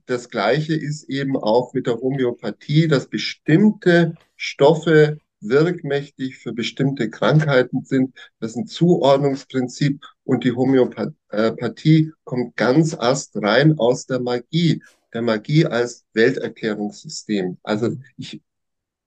das 0.06 0.28
Gleiche 0.28 0.76
ist 0.76 1.08
eben 1.08 1.36
auch 1.36 1.74
mit 1.74 1.88
der 1.88 1.96
Homöopathie, 1.96 2.86
dass 2.86 3.08
bestimmte 3.08 4.14
Stoffe 4.36 5.18
wirkmächtig 5.40 6.38
für 6.38 6.52
bestimmte 6.52 7.10
Krankheiten 7.10 7.84
sind. 7.84 8.14
Das 8.38 8.52
ist 8.52 8.56
ein 8.56 8.66
Zuordnungsprinzip 8.68 10.00
und 10.22 10.44
die 10.44 10.52
Homöopathie 10.52 12.12
kommt 12.22 12.54
ganz 12.54 12.92
erst 12.92 13.36
rein 13.36 13.80
aus 13.80 14.06
der 14.06 14.20
Magie, 14.20 14.80
der 15.16 15.22
Magie 15.22 15.64
als 15.64 16.04
Welterklärungssystem. 16.12 17.56
Also 17.62 17.96
ich 18.18 18.42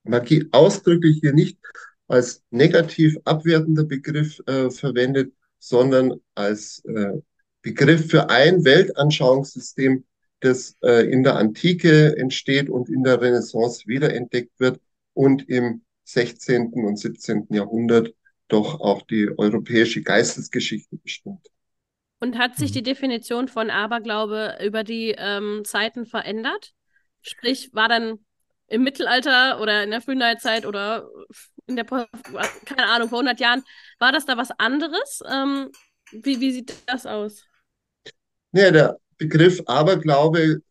Magie 0.03 0.47
ausdrücklich 0.51 1.19
hier 1.21 1.33
nicht 1.33 1.59
als 2.07 2.41
negativ 2.49 3.15
abwertender 3.25 3.83
Begriff 3.83 4.39
äh, 4.47 4.71
verwendet, 4.71 5.31
sondern 5.59 6.19
als 6.33 6.83
äh, 6.85 7.21
Begriff 7.61 8.09
für 8.09 8.27
ein 8.31 8.65
Weltanschauungssystem, 8.65 10.03
das 10.39 10.75
äh, 10.81 11.11
in 11.11 11.23
der 11.23 11.35
Antike 11.35 12.17
entsteht 12.17 12.71
und 12.71 12.89
in 12.89 13.03
der 13.03 13.21
Renaissance 13.21 13.83
wiederentdeckt 13.85 14.59
wird 14.59 14.79
und 15.13 15.47
im 15.47 15.83
16. 16.05 16.71
und 16.73 16.97
17. 16.97 17.49
Jahrhundert 17.51 18.15
doch 18.47 18.79
auch 18.79 19.03
die 19.03 19.29
europäische 19.37 20.01
Geistesgeschichte 20.01 20.97
bestimmt. 20.97 21.45
Und 22.19 22.37
hat 22.37 22.57
sich 22.57 22.71
Mhm. 22.71 22.73
die 22.73 22.83
Definition 22.83 23.47
von 23.47 23.69
Aberglaube 23.69 24.57
über 24.63 24.83
die 24.83 25.15
ähm, 25.17 25.63
Zeiten 25.65 26.05
verändert? 26.05 26.73
Sprich, 27.21 27.69
war 27.73 27.87
dann 27.87 28.19
im 28.67 28.83
Mittelalter 28.83 29.61
oder 29.61 29.83
in 29.83 29.91
der 29.91 30.01
Frühneuzeit 30.01 30.65
oder 30.65 31.07
in 31.67 31.75
der, 31.75 31.85
keine 32.65 32.87
Ahnung, 32.87 33.09
vor 33.09 33.19
100 33.19 33.39
Jahren, 33.39 33.63
war 33.99 34.11
das 34.11 34.25
da 34.25 34.37
was 34.37 34.51
anderes? 34.51 35.21
Ähm, 35.29 35.71
wie, 36.11 36.39
wie 36.39 36.51
sieht 36.51 36.75
das 36.87 37.05
aus? 37.05 37.45
Ja, 38.51 38.71
der 38.71 38.97
Begriff 39.17 39.61
Aberglaube 39.67 40.61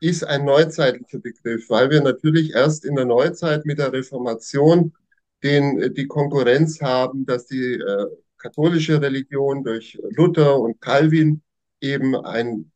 ist 0.00 0.24
ein 0.24 0.44
neuzeitlicher 0.44 1.20
Begriff, 1.20 1.70
weil 1.70 1.90
wir 1.90 2.02
natürlich 2.02 2.54
erst 2.54 2.84
in 2.84 2.96
der 2.96 3.06
Neuzeit 3.06 3.66
mit 3.66 3.78
der 3.78 3.92
Reformation 3.92 4.94
den, 5.42 5.94
die 5.94 6.06
Konkurrenz 6.06 6.80
haben, 6.82 7.26
dass 7.26 7.46
die 7.46 7.74
äh, 7.74 8.06
katholische 8.46 9.00
Religion 9.02 9.64
durch 9.64 9.98
Luther 10.10 10.60
und 10.60 10.80
Calvin 10.80 11.42
eben 11.80 12.14
ein, 12.14 12.70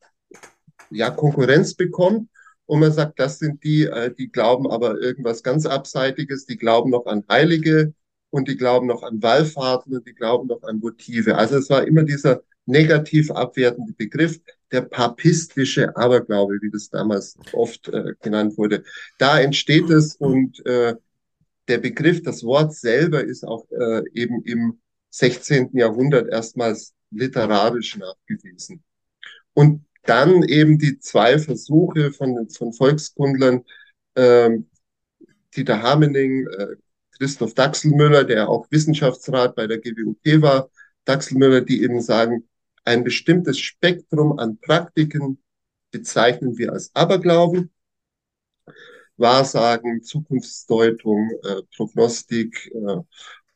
ja, 0.89 1.09
Konkurrenz 1.09 1.75
bekommt. 1.75 2.29
Und 2.65 2.81
man 2.81 2.91
sagt, 2.91 3.19
das 3.19 3.39
sind 3.39 3.63
die, 3.63 3.83
äh, 3.83 4.13
die 4.13 4.31
glauben 4.31 4.69
aber 4.69 4.99
irgendwas 4.99 5.43
ganz 5.43 5.65
Abseitiges, 5.65 6.45
die 6.45 6.57
glauben 6.57 6.89
noch 6.91 7.05
an 7.05 7.23
Heilige 7.29 7.93
und 8.29 8.47
die 8.47 8.57
glauben 8.57 8.87
noch 8.87 9.03
an 9.03 9.21
Wallfahrten 9.21 9.95
und 9.95 10.07
die 10.07 10.13
glauben 10.13 10.47
noch 10.47 10.63
an 10.63 10.79
Motive. 10.79 11.35
Also 11.37 11.57
es 11.57 11.69
war 11.69 11.87
immer 11.87 12.03
dieser 12.03 12.41
negativ 12.65 13.31
abwertende 13.31 13.93
Begriff, 13.93 14.39
der 14.71 14.81
papistische 14.81 15.95
Aberglaube, 15.97 16.59
wie 16.61 16.71
das 16.71 16.89
damals 16.89 17.37
oft 17.53 17.87
äh, 17.89 18.13
genannt 18.21 18.57
wurde. 18.57 18.83
Da 19.17 19.39
entsteht 19.39 19.89
es 19.89 20.15
und 20.15 20.65
äh, 20.65 20.95
der 21.67 21.77
Begriff, 21.77 22.21
das 22.23 22.43
Wort 22.43 22.73
selber 22.73 23.23
ist 23.23 23.43
auch 23.43 23.65
äh, 23.71 24.03
eben 24.13 24.43
im 24.43 24.80
16. 25.11 25.69
Jahrhundert 25.73 26.29
erstmals 26.29 26.93
literarisch 27.11 27.97
nachgewiesen. 27.97 28.83
Und 29.53 29.85
dann 30.03 30.43
eben 30.43 30.79
die 30.79 30.97
zwei 30.99 31.37
Versuche 31.37 32.11
von, 32.11 32.49
von 32.49 32.73
Volkskundlern, 32.73 33.63
ähm, 34.15 34.67
Dieter 35.55 35.81
Hamening, 35.83 36.47
äh, 36.47 36.75
Christoph 37.17 37.53
Daxelmüller, 37.53 38.23
der 38.23 38.49
auch 38.49 38.65
Wissenschaftsrat 38.71 39.55
bei 39.55 39.67
der 39.67 39.79
GWUP 39.79 40.41
war, 40.41 40.69
Daxelmüller, 41.05 41.61
die 41.61 41.83
eben 41.83 42.01
sagen, 42.01 42.47
ein 42.83 43.03
bestimmtes 43.03 43.59
Spektrum 43.59 44.39
an 44.39 44.57
Praktiken 44.57 45.37
bezeichnen 45.91 46.57
wir 46.57 46.71
als 46.71 46.89
Aberglauben. 46.95 47.69
Wahrsagen, 49.17 50.01
Zukunftsdeutung, 50.01 51.29
äh, 51.43 51.61
Prognostik, 51.75 52.71
äh, 52.73 52.97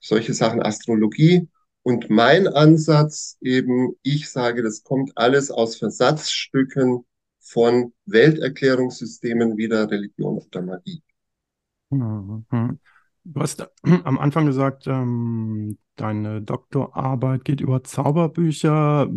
solche 0.06 0.34
Sachen, 0.34 0.62
Astrologie. 0.62 1.48
Und 1.84 2.10
mein 2.10 2.48
Ansatz 2.48 3.38
eben, 3.42 3.94
ich 4.02 4.30
sage, 4.30 4.64
das 4.64 4.84
kommt 4.84 5.12
alles 5.16 5.52
aus 5.52 5.76
Versatzstücken 5.76 7.06
von 7.40 7.94
Welterklärungssystemen 8.06 9.56
wie 9.58 9.68
der 9.68 9.90
Religion 9.90 10.40
und 10.40 10.54
der 10.54 10.64
Magie. 10.64 11.04
Mhm. 11.92 12.80
Du 13.24 13.42
hast 13.42 13.68
am 13.82 14.20
Anfang 14.20 14.46
gesagt, 14.46 14.88
ähm, 14.88 15.78
deine 15.96 16.42
Doktorarbeit 16.42 17.44
geht 17.44 17.62
über 17.62 17.84
Zauberbücher. 17.84 19.08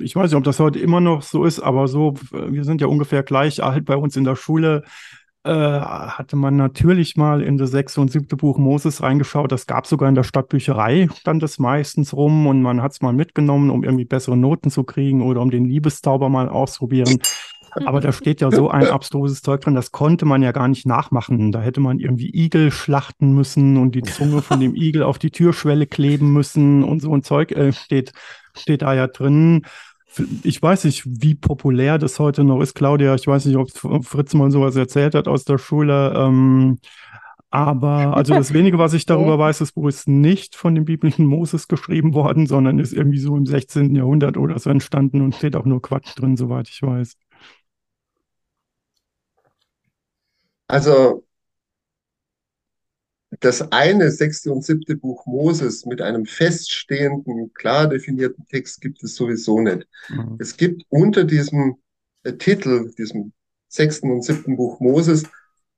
Ich 0.00 0.14
weiß 0.14 0.30
nicht, 0.30 0.36
ob 0.36 0.44
das 0.44 0.60
heute 0.60 0.78
immer 0.78 1.00
noch 1.00 1.22
so 1.22 1.44
ist, 1.44 1.60
aber 1.60 1.88
so, 1.88 2.14
wir 2.30 2.64
sind 2.64 2.80
ja 2.80 2.86
ungefähr 2.86 3.22
gleich 3.22 3.62
alt 3.62 3.84
bei 3.84 3.96
uns 3.96 4.16
in 4.16 4.24
der 4.24 4.36
Schule. 4.36 4.84
Äh, 5.46 5.80
hatte 5.80 6.34
man 6.34 6.56
natürlich 6.56 7.16
mal 7.16 7.40
in 7.40 7.56
das 7.56 7.70
sechste 7.70 8.00
und 8.00 8.10
siebte 8.10 8.34
Buch 8.34 8.58
Moses 8.58 9.00
reingeschaut. 9.00 9.52
Das 9.52 9.68
gab 9.68 9.86
sogar 9.86 10.08
in 10.08 10.16
der 10.16 10.24
Stadtbücherei, 10.24 11.08
stand 11.16 11.40
es 11.44 11.60
meistens 11.60 12.12
rum 12.14 12.48
und 12.48 12.62
man 12.62 12.82
hat 12.82 12.90
es 12.90 13.00
mal 13.00 13.12
mitgenommen, 13.12 13.70
um 13.70 13.84
irgendwie 13.84 14.04
bessere 14.04 14.36
Noten 14.36 14.70
zu 14.70 14.82
kriegen 14.82 15.22
oder 15.22 15.40
um 15.40 15.52
den 15.52 15.64
Liebeszauber 15.64 16.28
mal 16.28 16.48
ausprobieren. 16.48 17.20
Aber 17.84 18.00
da 18.00 18.10
steht 18.10 18.40
ja 18.40 18.50
so 18.50 18.70
ein 18.70 18.86
abstruses 18.90 19.40
Zeug 19.40 19.60
drin, 19.60 19.76
das 19.76 19.92
konnte 19.92 20.24
man 20.24 20.42
ja 20.42 20.50
gar 20.50 20.66
nicht 20.66 20.84
nachmachen. 20.84 21.52
Da 21.52 21.60
hätte 21.60 21.80
man 21.80 22.00
irgendwie 22.00 22.34
Igel 22.34 22.72
schlachten 22.72 23.32
müssen 23.32 23.76
und 23.76 23.94
die 23.94 24.02
Zunge 24.02 24.42
von 24.42 24.58
dem 24.58 24.74
Igel 24.74 25.04
auf 25.04 25.20
die 25.20 25.30
Türschwelle 25.30 25.86
kleben 25.86 26.32
müssen 26.32 26.82
und 26.82 27.00
so 27.00 27.14
ein 27.14 27.22
Zeug 27.22 27.52
äh, 27.52 27.72
steht, 27.72 28.10
steht 28.56 28.82
da 28.82 28.94
ja 28.94 29.06
drin. 29.06 29.64
Ich 30.42 30.62
weiß 30.62 30.84
nicht, 30.84 31.04
wie 31.06 31.34
populär 31.34 31.98
das 31.98 32.18
heute 32.18 32.44
noch 32.44 32.60
ist, 32.60 32.74
Claudia. 32.74 33.14
Ich 33.14 33.26
weiß 33.26 33.44
nicht, 33.46 33.56
ob 33.56 34.04
Fritz 34.04 34.34
mal 34.34 34.50
sowas 34.50 34.76
erzählt 34.76 35.14
hat 35.14 35.28
aus 35.28 35.44
der 35.44 35.58
Schule. 35.58 36.12
Ähm, 36.16 36.78
aber 37.50 38.16
also 38.16 38.34
das 38.34 38.52
wenige, 38.54 38.78
was 38.78 38.92
ich 38.92 39.06
darüber 39.06 39.38
weiß, 39.38 39.58
das 39.58 39.72
Buch 39.72 39.88
ist 39.88 40.08
nicht 40.08 40.56
von 40.56 40.74
dem 40.74 40.84
biblischen 40.84 41.26
Moses 41.26 41.68
geschrieben 41.68 42.14
worden, 42.14 42.46
sondern 42.46 42.78
ist 42.78 42.92
irgendwie 42.92 43.18
so 43.18 43.36
im 43.36 43.46
16. 43.46 43.94
Jahrhundert 43.94 44.36
oder 44.36 44.58
so 44.58 44.70
entstanden 44.70 45.22
und 45.22 45.34
steht 45.34 45.56
auch 45.56 45.64
nur 45.64 45.80
Quatsch 45.80 46.18
drin, 46.18 46.36
soweit 46.36 46.68
ich 46.68 46.82
weiß. 46.82 47.16
Also 50.68 51.24
das 53.40 53.72
eine 53.72 54.10
sechste 54.10 54.52
und 54.52 54.64
siebte 54.64 54.96
Buch 54.96 55.26
Moses 55.26 55.84
mit 55.84 56.00
einem 56.00 56.26
feststehenden, 56.26 57.52
klar 57.54 57.88
definierten 57.88 58.46
Text 58.46 58.80
gibt 58.80 59.02
es 59.02 59.16
sowieso 59.16 59.60
nicht. 59.60 59.86
Mhm. 60.08 60.36
Es 60.38 60.56
gibt 60.56 60.84
unter 60.88 61.24
diesem 61.24 61.76
äh, 62.22 62.34
Titel, 62.34 62.92
diesem 62.96 63.32
sechsten 63.68 64.10
und 64.10 64.24
siebten 64.24 64.56
Buch 64.56 64.80
Moses, 64.80 65.24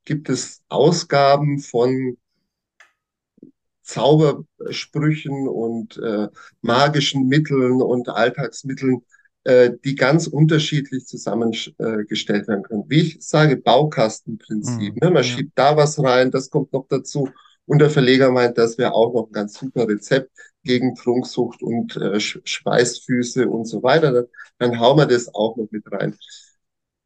gibt 0.05 0.29
es 0.29 0.61
Ausgaben 0.69 1.59
von 1.59 2.17
Zaubersprüchen 3.81 5.47
und 5.47 5.97
äh, 5.97 6.27
magischen 6.61 7.27
Mitteln 7.27 7.81
und 7.81 8.07
Alltagsmitteln, 8.07 9.01
äh, 9.49 9.71
die 9.83 9.95
ganz 9.95 10.27
unterschiedlich 10.27 11.05
zusammengestellt 11.07 12.47
werden 12.47 12.63
können. 12.63 12.85
Wie 12.87 13.01
ich 13.01 13.17
sage, 13.21 13.57
Baukastenprinzip. 13.57 14.93
Mhm, 14.93 14.99
Ne? 15.01 15.11
Man 15.11 15.15
ja. 15.17 15.23
schiebt 15.23 15.51
da 15.55 15.75
was 15.75 16.01
rein, 16.01 16.31
das 16.31 16.49
kommt 16.49 16.71
noch 16.73 16.87
dazu. 16.87 17.29
Und 17.65 17.79
der 17.79 17.89
Verleger 17.89 18.31
meint, 18.31 18.57
das 18.57 18.77
wäre 18.77 18.93
auch 18.93 19.13
noch 19.13 19.27
ein 19.27 19.31
ganz 19.31 19.53
super 19.59 19.87
Rezept 19.87 20.31
gegen 20.63 20.95
Trunksucht 20.95 21.61
und 21.61 21.95
äh, 21.97 22.17
Sch- 22.17 22.41
Schweißfüße 22.43 23.47
und 23.47 23.65
so 23.65 23.83
weiter. 23.83 24.11
Dann, 24.11 24.25
dann 24.57 24.79
hauen 24.79 24.97
wir 24.97 25.05
das 25.05 25.33
auch 25.33 25.55
noch 25.57 25.67
mit 25.71 25.83
rein. 25.91 26.15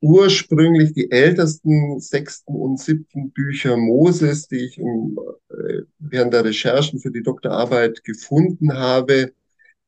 Ursprünglich 0.02 0.94
die 0.94 1.12
ältesten 1.12 2.00
sechsten 2.00 2.56
und 2.56 2.78
siebten 2.80 3.32
Bücher 3.32 3.78
Moses, 3.78 4.48
die 4.50 4.66
ich 4.66 4.78
im, 4.78 5.18
äh, 5.50 5.84
während 6.00 6.34
der 6.34 6.44
Recherchen 6.44 7.00
für 7.00 7.12
die 7.12 7.24
Doktorarbeit 7.24 8.04
gefunden 8.04 8.74
habe, 8.74 9.32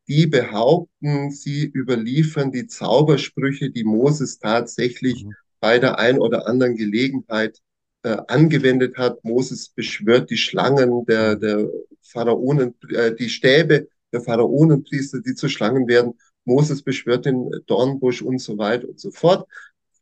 die 0.07 0.27
behaupten, 0.27 1.31
sie 1.31 1.65
überliefern 1.65 2.51
die 2.51 2.67
Zaubersprüche, 2.67 3.71
die 3.71 3.83
Moses 3.83 4.39
tatsächlich 4.39 5.25
Mhm. 5.25 5.35
bei 5.59 5.79
der 5.79 5.99
ein 5.99 6.19
oder 6.19 6.47
anderen 6.47 6.75
Gelegenheit 6.75 7.59
äh, 8.03 8.17
angewendet 8.27 8.97
hat. 8.97 9.23
Moses 9.23 9.69
beschwört 9.69 10.29
die 10.29 10.37
Schlangen 10.37 11.05
der, 11.05 11.35
der 11.35 11.67
Pharaonen, 12.01 12.75
äh, 12.89 13.15
die 13.15 13.29
Stäbe 13.29 13.87
der 14.13 14.21
Pharaonenpriester, 14.21 15.21
die 15.21 15.35
zu 15.35 15.49
Schlangen 15.49 15.87
werden. 15.87 16.13
Moses 16.45 16.83
beschwört 16.83 17.25
den 17.25 17.49
Dornbusch 17.65 18.21
und 18.21 18.39
so 18.39 18.57
weiter 18.57 18.87
und 18.89 18.99
so 18.99 19.11
fort. 19.11 19.47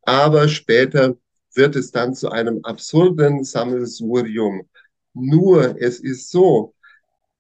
Aber 0.03 0.47
später 0.49 1.15
wird 1.55 1.75
es 1.75 1.91
dann 1.91 2.13
zu 2.15 2.29
einem 2.29 2.59
absurden 2.63 3.43
Sammelsurium. 3.43 4.67
Nur 5.13 5.79
es 5.81 5.99
ist 5.99 6.29
so, 6.31 6.73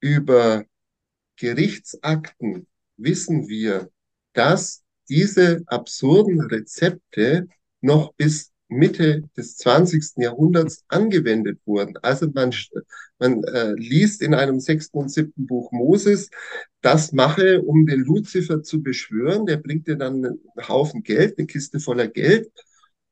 über 0.01 0.65
Gerichtsakten 1.37 2.67
wissen 2.97 3.47
wir, 3.47 3.89
dass 4.33 4.83
diese 5.09 5.63
absurden 5.67 6.41
Rezepte 6.41 7.47
noch 7.81 8.13
bis 8.13 8.51
Mitte 8.69 9.23
des 9.37 9.57
20. 9.57 10.17
Jahrhunderts 10.17 10.83
angewendet 10.87 11.59
wurden. 11.65 11.97
Also 12.01 12.27
man, 12.33 12.53
man 13.19 13.43
äh, 13.43 13.73
liest 13.73 14.21
in 14.21 14.33
einem 14.33 14.59
sechsten 14.59 14.97
und 14.97 15.09
siebten 15.09 15.45
Buch 15.45 15.71
Moses, 15.71 16.29
das 16.81 17.11
mache, 17.11 17.61
um 17.61 17.85
den 17.85 18.01
Luzifer 18.01 18.63
zu 18.63 18.81
beschwören. 18.81 19.45
Der 19.45 19.57
bringt 19.57 19.87
dir 19.87 19.95
dann 19.95 20.25
einen 20.25 20.67
Haufen 20.67 21.03
Geld, 21.03 21.37
eine 21.37 21.47
Kiste 21.47 21.79
voller 21.79 22.07
Geld 22.07 22.51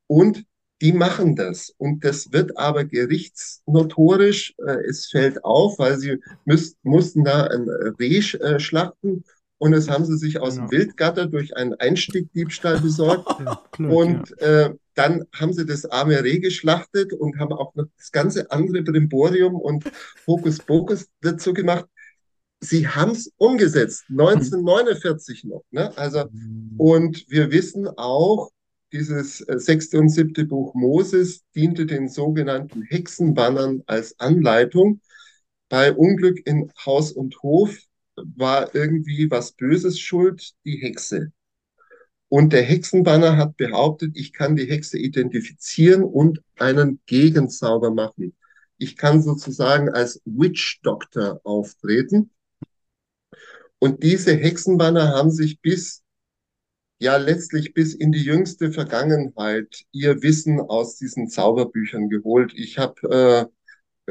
und 0.07 0.43
die 0.82 0.94
machen 0.94 1.36
das. 1.36 1.74
Und 1.78 2.04
das 2.04 2.32
wird 2.32 2.58
aber 2.58 2.84
gerichtsnotorisch. 2.86 4.54
Äh, 4.58 4.88
es 4.89 5.08
fällt 5.08 5.44
auf, 5.46 5.80
weil 5.80 5.98
sie 5.98 6.20
müß, 6.46 6.78
mussten 6.84 7.24
da 7.24 7.46
ein 7.46 7.70
Reh 8.00 8.17
äh, 8.17 8.60
schlachten 8.60 9.24
und 9.62 9.74
das 9.74 9.89
haben 9.89 10.06
sie 10.06 10.17
sich 10.17 10.39
aus 10.39 10.56
Genau. 10.56 10.67
dem 10.67 10.72
Wildgatter 10.72 11.28
durch 11.28 11.56
einen 11.56 11.76
Einstiegdiebstahl 11.76 12.80
besorgt. 12.82 13.28
Ja, 13.46 13.62
blöd, 13.78 13.91
Und 13.91 14.41
äh, 14.41 14.72
dann 14.96 15.26
haben 15.34 15.54
sie 15.54 15.67
das 15.67 15.86
arme 15.86 16.24
Reh 16.24 16.39
geschlachtet 16.39 17.13
und 17.13 17.38
haben 17.38 17.54
auch 17.54 17.76
noch 17.76 17.86
das 17.96 18.12
ganze 18.12 18.50
andere 18.50 18.82
Brimborium 18.82 19.54
und 19.54 19.84
Hokuspokus 20.26 21.08
dazu 21.22 21.54
gemacht. 21.54 21.86
Sie 22.60 22.88
haben 22.88 23.12
es 23.12 23.32
umgesetzt, 23.38 24.06
1949 24.10 25.44
noch. 25.44 25.63
Ne? 25.70 25.96
Also, 25.96 26.17
ja. 26.17 26.30
und 26.78 27.30
wir 27.30 27.52
wissen 27.52 27.88
auch, 27.88 28.50
dieses 28.91 29.41
äh, 29.41 29.60
sechste 29.60 29.99
und 29.99 30.10
siebte 30.10 30.45
Buch 30.45 30.73
Moses 30.73 31.43
diente 31.56 31.86
den 31.86 32.10
sogenannten 32.10 32.84
Hexenbannern 32.84 33.84
als 33.86 34.19
Anleitung. 34.19 35.01
Bei 35.69 35.93
Unglück 35.93 36.45
in 36.45 36.71
Haus 36.86 37.12
und 37.12 37.41
Hof 37.41 37.77
war 38.15 38.75
irgendwie 38.75 39.32
was 39.32 39.54
Böses 39.54 39.99
schuld, 39.99 40.51
die 40.65 40.77
Hexe. 40.77 41.32
Und 42.27 42.54
der 42.54 42.63
Hexenbanner 42.63 43.36
hat 43.38 43.58
behauptet, 43.58 44.12
ich 44.15 44.32
kann 44.32 44.56
die 44.56 44.65
Hexe 44.65 44.97
identifizieren 44.97 46.04
und 46.04 46.41
einen 46.58 47.01
Gegenzauber 47.06 47.91
machen. 47.91 48.36
Ich 48.77 48.95
kann 48.95 49.21
sozusagen 49.21 49.89
als 49.89 50.21
Witch 50.25 50.80
Doctor 50.82 51.41
auftreten. 51.43 52.32
Und 53.80 54.04
diese 54.04 54.34
Hexenbanner 54.34 55.10
haben 55.10 55.32
sich 55.32 55.60
bis, 55.60 56.04
ja, 57.01 57.17
letztlich 57.17 57.73
bis 57.73 57.93
in 57.95 58.11
die 58.11 58.23
jüngste 58.23 58.71
Vergangenheit 58.71 59.85
ihr 59.91 60.21
Wissen 60.23 60.59
aus 60.61 60.97
diesen 60.97 61.29
Zauberbüchern 61.29 62.09
geholt. 62.09 62.53
Ich 62.55 62.77
habe 62.77 63.49
äh, 63.49 63.61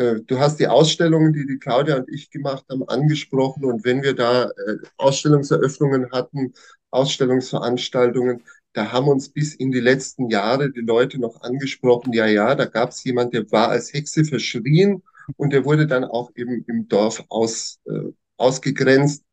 äh, 0.00 0.20
du 0.26 0.38
hast 0.38 0.58
die 0.60 0.68
Ausstellungen, 0.68 1.32
die 1.32 1.46
die 1.46 1.58
Claudia 1.58 1.96
und 1.96 2.08
ich 2.08 2.30
gemacht 2.30 2.64
haben, 2.70 2.88
angesprochen. 2.88 3.64
Und 3.64 3.84
wenn 3.84 4.02
wir 4.02 4.14
da 4.14 4.44
äh, 4.44 4.76
Ausstellungseröffnungen 4.96 6.10
hatten, 6.12 6.54
Ausstellungsveranstaltungen, 6.90 8.42
da 8.72 8.92
haben 8.92 9.08
uns 9.08 9.28
bis 9.30 9.54
in 9.54 9.72
die 9.72 9.80
letzten 9.80 10.28
Jahre 10.30 10.70
die 10.70 10.80
Leute 10.80 11.18
noch 11.18 11.42
angesprochen, 11.42 12.12
ja, 12.12 12.26
ja, 12.26 12.54
da 12.54 12.66
gab 12.66 12.90
es 12.90 13.04
jemand, 13.04 13.34
der 13.34 13.50
war 13.50 13.68
als 13.68 13.92
Hexe 13.92 14.24
verschrien 14.24 15.02
und 15.36 15.52
der 15.52 15.64
wurde 15.64 15.86
dann 15.86 16.04
auch 16.04 16.30
eben 16.36 16.64
im 16.68 16.88
Dorf 16.88 17.24
aus, 17.28 17.80
äh, 17.86 18.12
ausgegrenzt. 18.36 19.24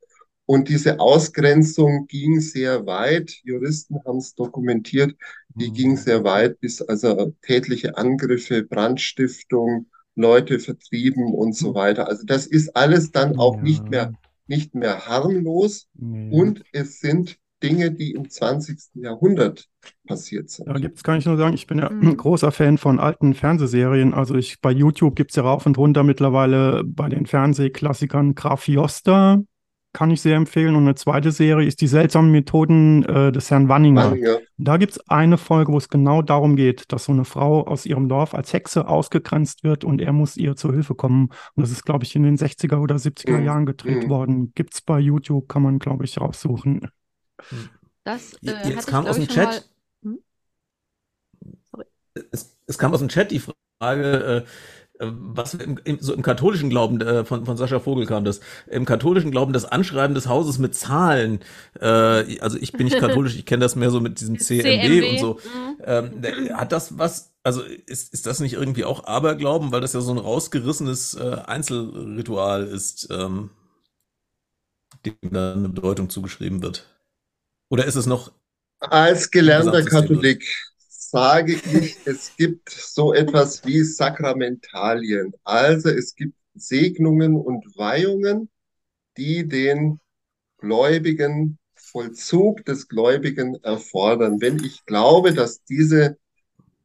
Und 0.47 0.69
diese 0.69 1.01
Ausgrenzung 1.01 2.07
ging 2.07 2.39
sehr 2.39 2.86
weit. 2.86 3.36
Juristen 3.43 3.97
haben 4.05 4.19
es 4.19 4.33
dokumentiert. 4.33 5.13
Die 5.55 5.71
ging 5.71 5.91
mhm. 5.91 5.97
sehr 5.97 6.23
weit 6.23 6.60
bis 6.62 6.81
also 6.81 7.33
tätliche 7.41 7.97
Angriffe, 7.97 8.63
Brandstiftung, 8.63 9.88
Leute 10.15 10.60
vertrieben 10.60 11.33
und 11.33 11.53
so 11.53 11.75
weiter. 11.75 12.07
Also 12.07 12.25
das 12.25 12.47
ist 12.47 12.75
alles 12.77 13.12
dann 13.12 13.38
auch 13.38 13.57
ja. 13.57 13.62
nicht 13.62 13.89
mehr, 13.89 14.13
nicht 14.47 14.73
mehr 14.73 15.05
harmlos 15.05 15.88
nee. 15.93 16.31
und 16.31 16.63
es 16.71 17.01
sind 17.01 17.38
Dinge, 17.62 17.91
die 17.91 18.12
im 18.12 18.29
20. 18.29 19.01
Jahrhundert 19.01 19.67
passiert 20.07 20.49
sind. 20.49 20.69
Da 20.69 20.79
gibt 20.79 20.97
es, 20.97 21.03
kann 21.03 21.17
ich 21.17 21.25
nur 21.25 21.38
sagen, 21.38 21.55
ich 21.55 21.67
bin 21.67 21.79
ja 21.79 21.89
mhm. 21.89 22.10
ein 22.10 22.17
großer 22.17 22.51
Fan 22.51 22.77
von 22.77 22.99
alten 22.99 23.33
Fernsehserien. 23.33 24.13
Also 24.13 24.36
ich 24.36 24.62
bei 24.62 24.71
YouTube 24.71 25.15
gibt 25.15 25.31
es 25.31 25.36
ja 25.36 25.43
rauf 25.43 25.65
und 25.65 25.77
runter 25.77 26.03
mittlerweile 26.03 26.83
bei 26.86 27.10
den 27.10 27.25
Fernsehklassikern 27.25 28.36
Graf 28.36 28.67
Joster, 28.67 29.43
kann 29.97 30.12
ich 30.12 30.21
sehr 30.21 30.36
empfehlen. 30.36 30.75
Und 30.75 30.83
eine 30.83 30.93
zweite 30.93 31.31
Serie 31.31 31.67
ist 31.67 31.81
die 31.81 31.88
seltsamen 31.88 32.29
Methoden 32.29 33.03
äh, 33.05 33.31
des 33.31 33.49
Herrn 33.49 33.67
Wanninger. 33.67 34.12
Wanninger. 34.12 34.38
Da 34.57 34.77
gibt 34.77 34.91
es 34.91 35.10
eine 35.10 35.39
Folge, 35.39 35.73
wo 35.73 35.77
es 35.79 35.89
genau 35.89 36.21
darum 36.21 36.55
geht, 36.55 36.91
dass 36.91 37.05
so 37.05 37.13
eine 37.13 37.25
Frau 37.25 37.65
aus 37.65 37.88
ihrem 37.88 38.07
Dorf 38.07 38.36
als 38.36 38.53
Hexe 38.53 38.88
ausgegrenzt 38.88 39.63
wird 39.63 39.83
und 39.83 39.99
er 39.99 40.13
muss 40.13 40.38
ihr 40.38 40.55
zur 40.55 40.73
Hilfe 40.73 40.93
kommen. 40.93 41.29
Und 41.55 41.63
das 41.63 41.71
ist, 41.71 41.83
glaube 41.83 42.05
ich, 42.05 42.15
in 42.15 42.21
den 42.21 42.38
60er 42.38 42.77
oder 42.77 42.97
70er 42.97 43.39
mhm. 43.39 43.45
Jahren 43.45 43.65
gedreht 43.65 44.03
mhm. 44.03 44.10
worden. 44.12 44.51
Gibt 44.53 44.75
es 44.75 44.81
bei 44.81 44.99
YouTube, 44.99 45.49
kann 45.49 45.63
man, 45.63 45.79
glaube 45.79 46.05
ich, 46.05 46.21
raussuchen. 46.21 46.91
Das, 48.03 48.33
äh, 48.43 48.69
Jetzt 48.69 48.86
kam 48.86 49.05
ich, 49.05 49.10
aus 49.10 49.15
dem 49.15 49.27
Chat. 49.27 49.67
Hm? 50.03 50.19
Es, 52.31 52.55
es, 52.67 52.77
kam 52.77 52.93
aus 52.93 52.99
dem 52.99 53.10
Chat 53.10 53.31
die 53.31 53.41
Frage, 53.79 54.45
äh, 54.45 54.49
was 54.99 55.53
im, 55.53 55.79
im, 55.83 55.99
so 55.99 56.13
im 56.13 56.21
katholischen 56.21 56.69
Glauben 56.69 57.01
äh, 57.01 57.23
von, 57.23 57.45
von 57.45 57.57
Sascha 57.57 57.79
Vogel 57.79 58.05
kam 58.05 58.23
das. 58.25 58.39
Im 58.67 58.86
katholischen 58.86 59.31
Glauben 59.31 59.53
das 59.53 59.65
Anschreiben 59.65 60.15
des 60.15 60.27
Hauses 60.27 60.57
mit 60.57 60.75
Zahlen. 60.75 61.39
Äh, 61.79 62.39
also 62.39 62.57
ich 62.60 62.71
bin 62.71 62.86
nicht 62.86 62.99
katholisch 62.99 63.36
ich 63.36 63.45
kenne 63.45 63.62
das 63.62 63.75
mehr 63.75 63.91
so 63.91 63.99
mit 63.99 64.19
diesem 64.19 64.39
CMB, 64.39 64.63
CMB. 64.63 65.12
und 65.12 65.19
so. 65.19 65.33
mhm. 65.33 66.23
ähm, 66.23 66.57
hat 66.57 66.71
das 66.71 66.97
was 66.97 67.33
also 67.43 67.62
ist, 67.62 68.13
ist 68.13 68.25
das 68.25 68.39
nicht 68.39 68.53
irgendwie 68.53 68.86
auch 68.86 69.05
Aberglauben 69.05 69.71
weil 69.71 69.81
das 69.81 69.93
ja 69.93 70.01
so 70.01 70.12
ein 70.12 70.17
rausgerissenes 70.17 71.13
äh, 71.15 71.38
Einzelritual 71.45 72.65
ist 72.65 73.07
ähm, 73.12 73.51
dem 75.05 75.15
da 75.31 75.53
eine 75.53 75.69
Bedeutung 75.69 76.10
zugeschrieben 76.10 76.62
wird? 76.62 76.86
Oder 77.69 77.86
ist 77.86 77.95
es 77.95 78.05
noch 78.05 78.31
als 78.79 79.31
gelernter 79.31 79.83
Katholik 79.83 80.45
sage 81.09 81.53
ich, 81.53 81.97
es 82.05 82.35
gibt 82.35 82.69
so 82.69 83.13
etwas 83.13 83.65
wie 83.65 83.83
Sakramentalien. 83.83 85.33
Also 85.43 85.89
es 85.89 86.15
gibt 86.15 86.35
Segnungen 86.53 87.35
und 87.35 87.77
Weihungen, 87.77 88.49
die 89.15 89.47
den 89.47 89.99
Gläubigen 90.57 91.59
Vollzug 91.75 92.65
des 92.65 92.89
Gläubigen 92.89 93.55
erfordern. 93.63 94.41
Wenn 94.41 94.63
ich 94.63 94.85
glaube, 94.85 95.33
dass 95.33 95.63
diese 95.63 96.17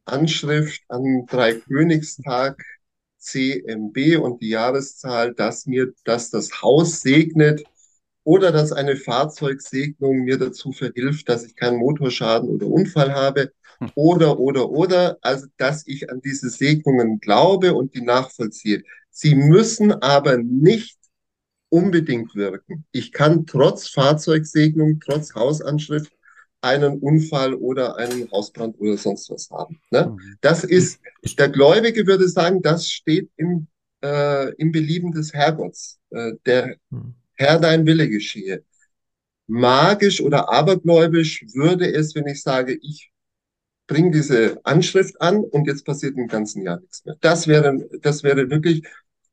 Anschrift 0.05 0.81
am 0.87 1.25
Dreikönigstag 1.25 2.63
CMB 3.17 4.19
und 4.21 4.41
die 4.41 4.49
Jahreszahl, 4.49 5.33
dass 5.33 5.65
mir, 5.65 5.93
dass 6.05 6.29
das 6.29 6.61
Haus 6.61 7.01
segnet 7.01 7.63
oder 8.23 8.51
dass 8.51 8.71
eine 8.71 8.95
Fahrzeugsegnung 8.95 10.19
mir 10.19 10.37
dazu 10.37 10.71
verhilft, 10.71 11.27
dass 11.27 11.43
ich 11.45 11.55
keinen 11.55 11.77
Motorschaden 11.77 12.49
oder 12.49 12.67
Unfall 12.67 13.13
habe, 13.13 13.51
oder, 13.95 14.39
oder, 14.39 14.69
oder, 14.69 15.17
also 15.21 15.47
dass 15.57 15.85
ich 15.87 16.09
an 16.09 16.21
diese 16.21 16.49
Segnungen 16.49 17.19
glaube 17.19 17.73
und 17.73 17.93
die 17.95 18.01
nachvollziehe. 18.01 18.83
Sie 19.09 19.35
müssen 19.35 19.91
aber 19.91 20.37
nicht 20.37 20.97
unbedingt 21.69 22.35
wirken. 22.35 22.85
Ich 22.91 23.11
kann 23.11 23.45
trotz 23.45 23.87
Fahrzeugsegnung, 23.89 24.99
trotz 24.99 25.33
Hausanschrift 25.33 26.11
einen 26.61 26.99
Unfall 26.99 27.53
oder 27.55 27.97
einen 27.97 28.31
Hausbrand 28.31 28.79
oder 28.79 28.97
sonst 28.97 29.29
was 29.29 29.49
haben. 29.49 29.79
Ne? 29.91 30.07
Mhm. 30.07 30.37
Das 30.41 30.63
ist, 30.63 30.99
der 31.37 31.49
Gläubige 31.49 32.07
würde 32.07 32.27
sagen, 32.29 32.61
das 32.61 32.87
steht 32.87 33.29
im, 33.37 33.67
äh, 34.03 34.53
im 34.55 34.71
Belieben 34.71 35.11
des 35.11 35.33
Herrgotts. 35.33 35.99
Äh, 36.11 36.33
der 36.45 36.77
mhm. 36.89 37.15
Herr, 37.33 37.59
dein 37.59 37.85
Wille 37.85 38.07
geschehe. 38.07 38.63
Magisch 39.47 40.21
oder 40.21 40.49
abergläubisch 40.51 41.45
würde 41.53 41.91
es, 41.93 42.15
wenn 42.15 42.27
ich 42.27 42.41
sage, 42.41 42.77
ich 42.81 43.11
bring 43.87 44.11
diese 44.11 44.59
Anschrift 44.63 45.19
an 45.21 45.43
und 45.43 45.67
jetzt 45.67 45.85
passiert 45.85 46.17
im 46.17 46.27
ganzen 46.27 46.63
Jahr 46.63 46.79
nichts 46.79 47.05
mehr. 47.05 47.15
Das 47.21 47.47
wäre, 47.47 47.77
das 48.01 48.23
wäre 48.23 48.49
wirklich, 48.49 48.83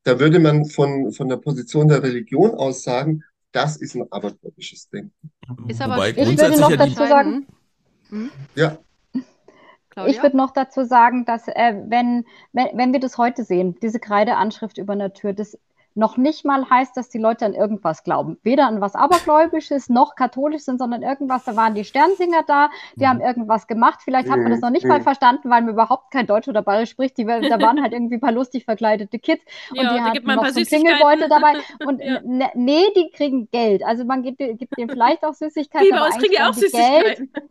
da 0.03 0.19
würde 0.19 0.39
man 0.39 0.65
von, 0.65 1.11
von 1.11 1.29
der 1.29 1.37
Position 1.37 1.87
der 1.87 2.03
Religion 2.03 2.51
aus 2.51 2.83
sagen, 2.83 3.23
das 3.51 3.77
ist 3.77 3.95
ein 3.95 4.09
abergläubisches 4.11 4.89
Denken. 4.89 5.31
Ist 5.67 5.81
aber 5.81 5.95
Wobei, 5.95 6.11
ich 6.11 6.17
würde 6.17 6.59
noch 6.59 6.75
dazu 6.75 6.95
sagen, 6.95 7.47
hm? 8.09 8.31
ja. 8.55 8.77
Claudia? 9.89 10.15
Ich 10.15 10.23
würde 10.23 10.37
noch 10.37 10.51
dazu 10.51 10.85
sagen, 10.85 11.25
dass 11.25 11.47
äh, 11.49 11.75
wenn, 11.87 12.25
wenn, 12.53 12.67
wenn 12.73 12.93
wir 12.93 13.01
das 13.01 13.17
heute 13.17 13.43
sehen, 13.43 13.75
diese 13.81 13.99
Kreideanschrift 13.99 14.77
über 14.77 14.93
einer 14.93 15.13
Tür, 15.13 15.33
das 15.33 15.57
noch 15.93 16.17
nicht 16.17 16.45
mal 16.45 16.69
heißt, 16.69 16.95
dass 16.95 17.09
die 17.09 17.17
Leute 17.17 17.45
an 17.45 17.53
irgendwas 17.53 18.03
glauben. 18.03 18.37
Weder 18.43 18.67
an 18.67 18.79
was 18.81 18.95
Abergläubisches 18.95 19.89
noch 19.89 20.15
katholisch 20.15 20.63
sind, 20.63 20.79
sondern 20.79 21.01
irgendwas. 21.01 21.43
Da 21.43 21.55
waren 21.55 21.75
die 21.75 21.83
Sternsinger 21.83 22.43
da, 22.47 22.69
die 22.95 23.03
mhm. 23.03 23.09
haben 23.09 23.21
irgendwas 23.21 23.67
gemacht. 23.67 23.99
Vielleicht 24.03 24.29
hat 24.29 24.39
man 24.39 24.51
das 24.51 24.61
noch 24.61 24.69
nicht 24.69 24.85
mal 24.85 24.99
mhm. 24.99 25.03
verstanden, 25.03 25.49
weil 25.49 25.61
man 25.61 25.73
überhaupt 25.73 26.11
kein 26.11 26.27
Deutsch 26.27 26.47
oder 26.47 26.61
Bayerisch 26.61 26.91
spricht. 26.91 27.17
Die, 27.17 27.25
da 27.25 27.59
waren 27.61 27.81
halt 27.81 27.93
irgendwie 27.93 28.15
ein 28.15 28.21
paar 28.21 28.31
lustig 28.31 28.65
verkleidete 28.65 29.19
Kids 29.19 29.43
und 29.71 29.77
ja, 29.77 29.93
die 29.93 30.01
hatten 30.01 30.27
noch 30.27 30.45
so 30.47 30.59
einen 30.59 30.65
Klingelbeutel 30.65 31.29
dabei. 31.29 31.53
Und 31.85 32.01
ja. 32.03 32.21
ne, 32.23 32.49
nee, 32.55 32.85
die 32.95 33.11
kriegen 33.13 33.49
Geld. 33.51 33.83
Also 33.83 34.05
man 34.05 34.23
gibt, 34.23 34.37
gibt 34.37 34.77
denen 34.77 34.89
vielleicht 34.89 35.23
auch 35.23 35.33
Süßigkeiten. 35.33 35.87
Wie, 35.87 35.91
bei 35.91 36.05
uns 36.05 36.17
kriegen 36.17 36.33
die 36.37 36.41
auch 36.41 36.53
Süßigkeiten. 36.53 37.29
Geld. 37.33 37.45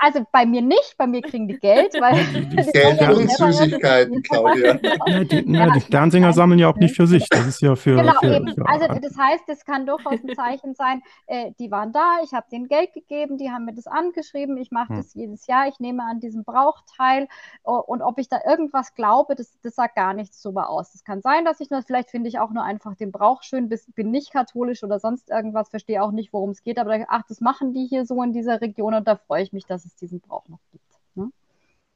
Also 0.00 0.26
bei 0.32 0.46
mir 0.46 0.62
nicht, 0.62 0.96
bei 0.98 1.06
mir 1.06 1.22
kriegen 1.22 1.46
die 1.48 1.58
Geld. 1.58 1.94
Weil 2.00 2.24
Geld 2.72 3.00
und 3.16 3.30
Süßigkeiten, 3.30 4.22
Claudia. 4.22 4.78
Ja, 5.06 5.24
die, 5.24 5.44
die 5.44 5.80
Sternsinger 5.80 6.32
sammeln 6.32 6.58
ja 6.58 6.68
auch 6.68 6.76
nicht 6.76 6.96
für 6.96 7.06
sich. 7.06 7.28
Das 7.28 7.46
ist 7.46 7.62
ja 7.62 7.76
für, 7.84 7.96
genau, 7.96 8.18
für, 8.18 8.34
eben. 8.34 8.54
Für 8.54 8.66
also 8.66 8.86
das 8.86 9.16
heißt, 9.18 9.44
es 9.48 9.64
kann 9.66 9.84
durchaus 9.84 10.18
ein 10.24 10.34
Zeichen 10.34 10.74
sein, 10.74 11.02
äh, 11.26 11.52
die 11.58 11.70
waren 11.70 11.92
da, 11.92 12.20
ich 12.24 12.32
habe 12.32 12.46
denen 12.50 12.66
Geld 12.66 12.94
gegeben, 12.94 13.36
die 13.36 13.50
haben 13.50 13.66
mir 13.66 13.74
das 13.74 13.86
angeschrieben, 13.86 14.56
ich 14.56 14.70
mache 14.70 14.88
hm. 14.88 14.96
das 14.96 15.12
jedes 15.12 15.46
Jahr, 15.46 15.68
ich 15.68 15.78
nehme 15.80 16.02
an 16.02 16.18
diesem 16.18 16.44
Brauch 16.44 16.80
teil 16.96 17.28
uh, 17.66 17.72
und 17.72 18.00
ob 18.00 18.18
ich 18.18 18.28
da 18.28 18.40
irgendwas 18.46 18.94
glaube, 18.94 19.34
das, 19.34 19.58
das 19.62 19.74
sagt 19.74 19.96
gar 19.96 20.14
nichts 20.14 20.40
darüber 20.40 20.70
aus. 20.70 20.94
Es 20.94 21.04
kann 21.04 21.20
sein, 21.20 21.44
dass 21.44 21.60
ich 21.60 21.68
nur, 21.68 21.82
vielleicht 21.82 22.10
finde 22.10 22.28
ich 22.28 22.38
auch 22.38 22.50
nur 22.50 22.64
einfach 22.64 22.96
den 22.96 23.12
Brauch 23.12 23.42
schön, 23.42 23.68
bis, 23.68 23.84
bin 23.92 24.10
nicht 24.10 24.32
katholisch 24.32 24.82
oder 24.82 24.98
sonst 24.98 25.30
irgendwas, 25.30 25.68
verstehe 25.68 26.02
auch 26.02 26.12
nicht, 26.12 26.32
worum 26.32 26.50
es 26.50 26.62
geht, 26.62 26.78
aber 26.78 27.04
ach, 27.08 27.22
das 27.28 27.42
machen 27.42 27.74
die 27.74 27.86
hier 27.86 28.06
so 28.06 28.22
in 28.22 28.32
dieser 28.32 28.62
Region 28.62 28.94
und 28.94 29.06
da 29.06 29.16
freue 29.16 29.42
ich 29.42 29.52
mich, 29.52 29.66
dass 29.66 29.84
es 29.84 29.94
diesen 29.94 30.20
Brauch 30.20 30.48
noch 30.48 30.60
gibt. 30.72 30.84
Ne? 31.14 31.30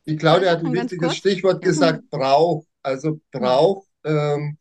Die 0.06 0.16
Claudia 0.16 0.50
hat 0.50 0.62
ein 0.62 0.72
wichtiges 0.72 1.16
Stichwort 1.16 1.62
gesagt. 1.62 2.10
Brauch. 2.10 2.64
Also 2.82 3.20
Brauch 3.32 3.84
ähm, 4.04 4.58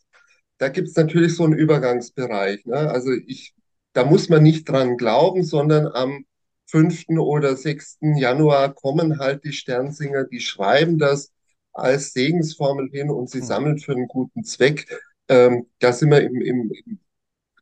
da 0.58 0.70
gibt 0.70 0.90
es 0.90 0.96
natürlich 0.96 1.36
so 1.36 1.44
einen 1.44 1.54
Übergangsbereich. 1.54 2.66
Ne? 2.66 2.76
Also 2.76 3.12
ich, 3.12 3.54
da 3.94 4.06
muss 4.06 4.30
man 4.30 4.44
nicht 4.44 4.68
dran 4.68 4.98
glauben, 4.98 5.44
sondern 5.44 5.88
am 5.88 6.26
5. 6.68 7.06
oder 7.20 7.56
6. 7.56 8.00
Januar 8.18 8.74
kommen 8.74 9.20
halt 9.20 9.44
die 9.44 9.54
Sternsinger, 9.54 10.26
die 10.26 10.42
schreiben 10.42 10.98
das 11.00 11.32
als 11.74 12.14
Segensformel 12.14 12.90
hin 12.92 13.10
und 13.10 13.30
sie 13.30 13.40
mhm. 13.40 13.46
sammeln 13.46 13.80
für 13.80 13.94
einen 13.94 14.08
guten 14.08 14.44
Zweck. 14.44 14.88
Ähm, 15.30 15.68
da 15.80 15.94
sind 15.94 16.10
wir 16.10 16.22
im, 16.22 16.42
im, 16.42 16.72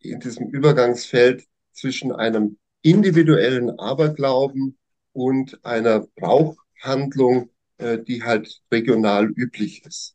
in 0.01 0.19
diesem 0.19 0.47
Übergangsfeld 0.49 1.45
zwischen 1.73 2.11
einem 2.11 2.57
individuellen 2.81 3.77
Aberglauben 3.79 4.77
und 5.11 5.63
einer 5.65 6.07
Brauchhandlung, 6.15 7.49
äh, 7.77 7.99
die 7.99 8.23
halt 8.23 8.61
regional 8.71 9.27
üblich 9.27 9.85
ist. 9.85 10.14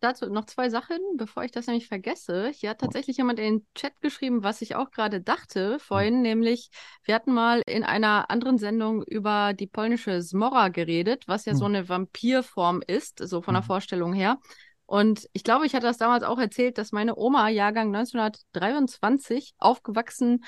Dazu 0.00 0.26
noch 0.26 0.44
zwei 0.46 0.68
Sachen, 0.68 0.98
bevor 1.16 1.44
ich 1.44 1.50
das 1.50 1.66
nämlich 1.66 1.88
vergesse. 1.88 2.50
Hier 2.54 2.70
hat 2.70 2.80
tatsächlich 2.80 3.16
jemand 3.16 3.38
in 3.38 3.58
den 3.58 3.66
Chat 3.74 4.00
geschrieben, 4.00 4.42
was 4.42 4.62
ich 4.62 4.76
auch 4.76 4.90
gerade 4.90 5.20
dachte 5.20 5.78
vorhin, 5.78 6.22
nämlich 6.22 6.70
wir 7.04 7.14
hatten 7.14 7.32
mal 7.32 7.62
in 7.66 7.84
einer 7.84 8.30
anderen 8.30 8.58
Sendung 8.58 9.02
über 9.02 9.52
die 9.52 9.66
polnische 9.66 10.20
Zmora 10.20 10.68
geredet, 10.68 11.24
was 11.26 11.44
ja 11.44 11.54
so 11.54 11.64
eine 11.66 11.88
Vampirform 11.88 12.82
ist, 12.86 13.18
so 13.18 13.42
von 13.42 13.54
der 13.54 13.62
Vorstellung 13.62 14.12
her. 14.12 14.38
Und 14.86 15.28
ich 15.32 15.44
glaube, 15.44 15.66
ich 15.66 15.74
hatte 15.74 15.86
das 15.86 15.98
damals 15.98 16.24
auch 16.24 16.38
erzählt, 16.38 16.78
dass 16.78 16.92
meine 16.92 17.16
Oma, 17.16 17.48
Jahrgang 17.48 17.94
1923, 17.94 19.54
aufgewachsen 19.58 20.44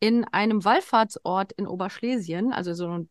in 0.00 0.24
einem 0.24 0.64
Wallfahrtsort 0.64 1.52
in 1.52 1.66
Oberschlesien, 1.66 2.52
also 2.52 2.74
so 2.74 2.88
ein 2.88 3.10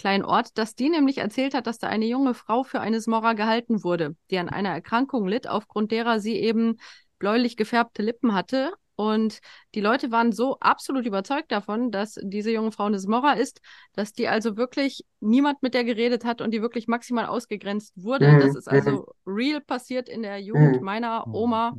kleinen 0.00 0.24
Ort, 0.24 0.56
dass 0.56 0.74
die 0.74 0.88
nämlich 0.88 1.18
erzählt 1.18 1.52
hat, 1.52 1.66
dass 1.66 1.78
da 1.78 1.86
eine 1.88 2.06
junge 2.06 2.32
Frau 2.32 2.62
für 2.62 2.80
eine 2.80 3.02
Smorra 3.02 3.34
gehalten 3.34 3.84
wurde, 3.84 4.16
die 4.30 4.38
an 4.38 4.48
einer 4.48 4.70
Erkrankung 4.70 5.28
litt, 5.28 5.46
aufgrund 5.46 5.92
derer 5.92 6.20
sie 6.20 6.36
eben 6.36 6.78
bläulich 7.18 7.54
gefärbte 7.58 8.02
Lippen 8.02 8.32
hatte. 8.32 8.72
Und 8.96 9.40
die 9.74 9.82
Leute 9.82 10.10
waren 10.10 10.32
so 10.32 10.58
absolut 10.58 11.04
überzeugt 11.04 11.52
davon, 11.52 11.90
dass 11.90 12.18
diese 12.22 12.50
junge 12.50 12.72
Frau 12.72 12.84
eine 12.84 12.98
Smorra 12.98 13.34
ist, 13.34 13.60
dass 13.92 14.14
die 14.14 14.26
also 14.26 14.56
wirklich 14.56 15.04
niemand 15.20 15.62
mit 15.62 15.74
der 15.74 15.84
geredet 15.84 16.24
hat 16.24 16.40
und 16.40 16.50
die 16.52 16.62
wirklich 16.62 16.88
maximal 16.88 17.26
ausgegrenzt 17.26 17.92
wurde. 17.96 18.28
Mhm. 18.28 18.40
Das 18.40 18.56
ist 18.56 18.68
also 18.68 19.06
real 19.26 19.60
passiert 19.60 20.08
in 20.08 20.22
der 20.22 20.38
Jugend 20.38 20.80
meiner 20.80 21.26
Oma. 21.26 21.74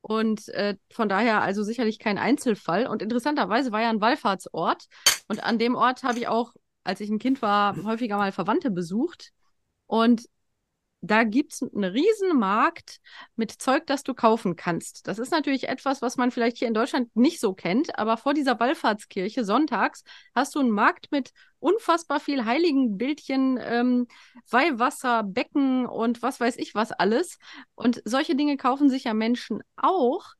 Und 0.00 0.48
äh, 0.48 0.76
von 0.90 1.10
daher 1.10 1.42
also 1.42 1.62
sicherlich 1.62 1.98
kein 1.98 2.16
Einzelfall. 2.16 2.86
Und 2.86 3.02
interessanterweise 3.02 3.70
war 3.70 3.82
ja 3.82 3.90
ein 3.90 4.00
Wallfahrtsort. 4.00 4.86
Und 5.28 5.44
an 5.44 5.58
dem 5.58 5.74
Ort 5.74 6.02
habe 6.04 6.18
ich 6.18 6.26
auch 6.26 6.54
als 6.84 7.00
ich 7.00 7.10
ein 7.10 7.18
Kind 7.18 7.42
war, 7.42 7.76
häufiger 7.84 8.16
mal 8.16 8.32
Verwandte 8.32 8.70
besucht. 8.70 9.32
Und 9.86 10.26
da 11.02 11.24
gibt 11.24 11.54
es 11.54 11.62
einen 11.62 11.84
riesen 11.84 12.38
Markt 12.38 13.00
mit 13.34 13.50
Zeug, 13.50 13.86
das 13.86 14.02
du 14.02 14.12
kaufen 14.12 14.54
kannst. 14.54 15.06
Das 15.06 15.18
ist 15.18 15.32
natürlich 15.32 15.68
etwas, 15.68 16.02
was 16.02 16.16
man 16.18 16.30
vielleicht 16.30 16.58
hier 16.58 16.68
in 16.68 16.74
Deutschland 16.74 17.14
nicht 17.16 17.40
so 17.40 17.54
kennt, 17.54 17.98
aber 17.98 18.18
vor 18.18 18.34
dieser 18.34 18.60
Wallfahrtskirche 18.60 19.44
sonntags 19.44 20.04
hast 20.34 20.54
du 20.54 20.60
einen 20.60 20.70
Markt 20.70 21.10
mit 21.10 21.32
unfassbar 21.58 22.20
viel 22.20 22.44
Heiligenbildchen, 22.44 23.58
ähm, 23.62 24.08
Weihwasser, 24.50 25.22
Becken 25.22 25.86
und 25.86 26.22
was 26.22 26.38
weiß 26.38 26.56
ich 26.58 26.74
was 26.74 26.92
alles. 26.92 27.38
Und 27.74 28.02
solche 28.04 28.36
Dinge 28.36 28.58
kaufen 28.58 28.90
sich 28.90 29.04
ja 29.04 29.14
Menschen 29.14 29.62
auch, 29.76 30.34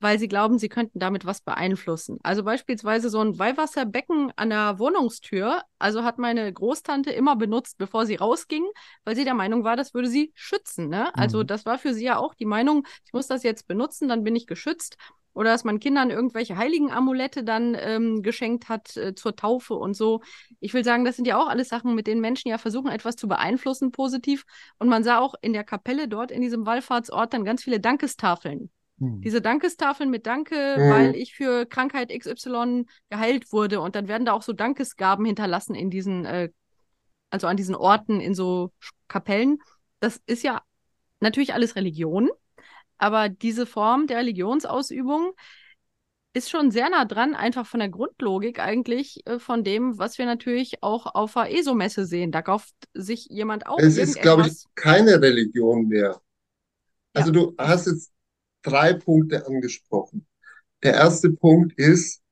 weil 0.00 0.18
sie 0.18 0.28
glauben, 0.28 0.58
sie 0.58 0.68
könnten 0.68 1.00
damit 1.00 1.26
was 1.26 1.40
beeinflussen. 1.40 2.18
Also 2.22 2.44
beispielsweise 2.44 3.10
so 3.10 3.20
ein 3.20 3.38
Weihwasserbecken 3.38 4.32
an 4.36 4.50
der 4.50 4.78
Wohnungstür, 4.78 5.62
also 5.78 6.04
hat 6.04 6.18
meine 6.18 6.52
Großtante 6.52 7.10
immer 7.10 7.34
benutzt, 7.36 7.78
bevor 7.78 8.06
sie 8.06 8.14
rausging, 8.16 8.64
weil 9.04 9.16
sie 9.16 9.24
der 9.24 9.34
Meinung 9.34 9.64
war, 9.64 9.76
das 9.76 9.94
würde 9.94 10.08
sie 10.08 10.32
schützen. 10.34 10.88
Ne? 10.88 11.14
Also 11.16 11.42
Mhm. 11.42 11.46
das 11.46 11.66
war 11.66 11.78
für 11.78 11.94
sie 11.94 12.04
ja 12.04 12.16
auch 12.18 12.34
die 12.34 12.44
Meinung, 12.46 12.86
ich 13.04 13.12
muss 13.12 13.26
das 13.26 13.42
jetzt 13.42 13.66
benutzen, 13.66 14.08
dann 14.08 14.24
bin 14.24 14.36
ich 14.36 14.46
geschützt. 14.46 14.96
Oder 15.34 15.50
dass 15.50 15.62
man 15.62 15.78
Kindern 15.78 16.10
irgendwelche 16.10 16.56
heiligen 16.56 16.90
Amulette 16.90 17.44
dann 17.44 17.76
ähm, 17.78 18.22
geschenkt 18.22 18.68
hat 18.68 18.96
äh, 18.96 19.14
zur 19.14 19.36
Taufe 19.36 19.74
und 19.74 19.94
so. 19.94 20.20
Ich 20.58 20.74
will 20.74 20.82
sagen, 20.84 21.04
das 21.04 21.14
sind 21.16 21.26
ja 21.26 21.38
auch 21.38 21.48
alles 21.48 21.68
Sachen, 21.68 21.94
mit 21.94 22.06
denen 22.08 22.20
Menschen 22.20 22.48
ja 22.48 22.58
versuchen, 22.58 22.88
etwas 22.90 23.14
zu 23.14 23.28
beeinflussen 23.28 23.92
positiv. 23.92 24.44
Und 24.78 24.88
man 24.88 25.04
sah 25.04 25.18
auch 25.18 25.34
in 25.40 25.52
der 25.52 25.62
Kapelle 25.64 26.08
dort 26.08 26.32
in 26.32 26.40
diesem 26.40 26.66
Wallfahrtsort 26.66 27.32
dann 27.32 27.44
ganz 27.44 27.62
viele 27.62 27.78
Dankestafeln. 27.78 28.70
Hm. 28.98 29.20
Diese 29.22 29.40
Dankestafeln 29.40 30.10
mit 30.10 30.26
Danke, 30.26 30.76
Mhm. 30.78 30.90
weil 30.90 31.16
ich 31.16 31.34
für 31.34 31.66
Krankheit 31.66 32.10
XY 32.10 32.86
geheilt 33.10 33.52
wurde. 33.52 33.80
Und 33.80 33.94
dann 33.94 34.08
werden 34.08 34.24
da 34.24 34.32
auch 34.32 34.42
so 34.42 34.52
Dankesgaben 34.52 35.24
hinterlassen 35.24 35.74
in 35.74 35.90
diesen, 35.90 36.24
äh, 36.24 36.50
also 37.30 37.46
an 37.46 37.56
diesen 37.56 37.74
Orten, 37.74 38.20
in 38.20 38.34
so 38.34 38.72
Kapellen. 39.08 39.58
Das 40.00 40.20
ist 40.26 40.42
ja 40.42 40.62
natürlich 41.20 41.54
alles 41.54 41.76
Religion, 41.76 42.30
aber 42.98 43.28
diese 43.28 43.66
Form 43.66 44.06
der 44.06 44.18
Religionsausübung 44.18 45.32
ist 46.34 46.50
schon 46.50 46.70
sehr 46.70 46.88
nah 46.90 47.04
dran, 47.04 47.34
einfach 47.34 47.66
von 47.66 47.80
der 47.80 47.88
Grundlogik 47.88 48.60
eigentlich 48.60 49.26
äh, 49.26 49.38
von 49.38 49.64
dem, 49.64 49.98
was 49.98 50.18
wir 50.18 50.26
natürlich 50.26 50.82
auch 50.82 51.06
auf 51.14 51.34
der 51.34 51.50
ESO-Messe 51.50 52.04
sehen. 52.04 52.30
Da 52.30 52.42
kauft 52.42 52.74
sich 52.94 53.26
jemand 53.30 53.66
auch 53.66 53.78
Es 53.78 53.96
ist, 53.96 54.20
glaube 54.20 54.46
ich, 54.46 54.64
keine 54.74 55.20
Religion 55.20 55.88
mehr. 55.88 56.20
Also 57.14 57.32
Ja. 57.32 57.40
du 57.40 57.54
hast 57.58 57.86
jetzt 57.86 58.12
drei 58.62 58.92
Punkte 58.92 59.46
angesprochen. 59.46 60.26
Der 60.82 60.94
erste 60.94 61.30
Punkt 61.30 61.78
ist, 61.78 62.22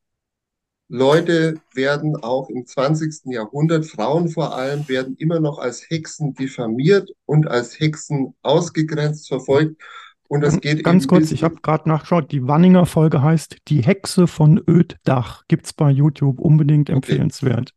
Leute 0.89 1.61
werden 1.75 2.15
auch 2.17 2.49
im 2.49 2.65
20. 2.65 3.33
Jahrhundert, 3.33 3.87
Frauen 3.87 4.29
vor 4.29 4.55
allem, 4.55 4.89
werden 4.89 5.17
immer 5.17 5.41
noch 5.41 5.59
als 5.59 5.91
Hexen 5.91 6.35
diffamiert 6.35 7.11
und 7.25 7.49
als 7.49 7.81
Hexen 7.81 8.35
ausgegrenzt, 8.43 9.27
verfolgt. 9.27 9.83
Und 10.29 10.43
das 10.43 10.55
Ganz, 10.55 10.63
geht 10.63 10.85
ganz 10.85 11.09
kurz, 11.09 11.33
ich 11.33 11.45
habe 11.45 11.57
gerade 11.63 11.89
nachgeschaut, 11.89 12.31
die 12.33 12.47
Wanninger 12.47 12.87
Folge 12.87 13.23
heißt 13.23 13.57
Die 13.69 13.83
Hexe 13.83 14.27
von 14.27 14.63
Öddach. 14.69 15.45
Gibt's 15.49 15.73
bei 15.73 15.91
YouTube, 15.91 16.41
unbedingt 16.41 16.89
empfehlenswert. 16.89 17.73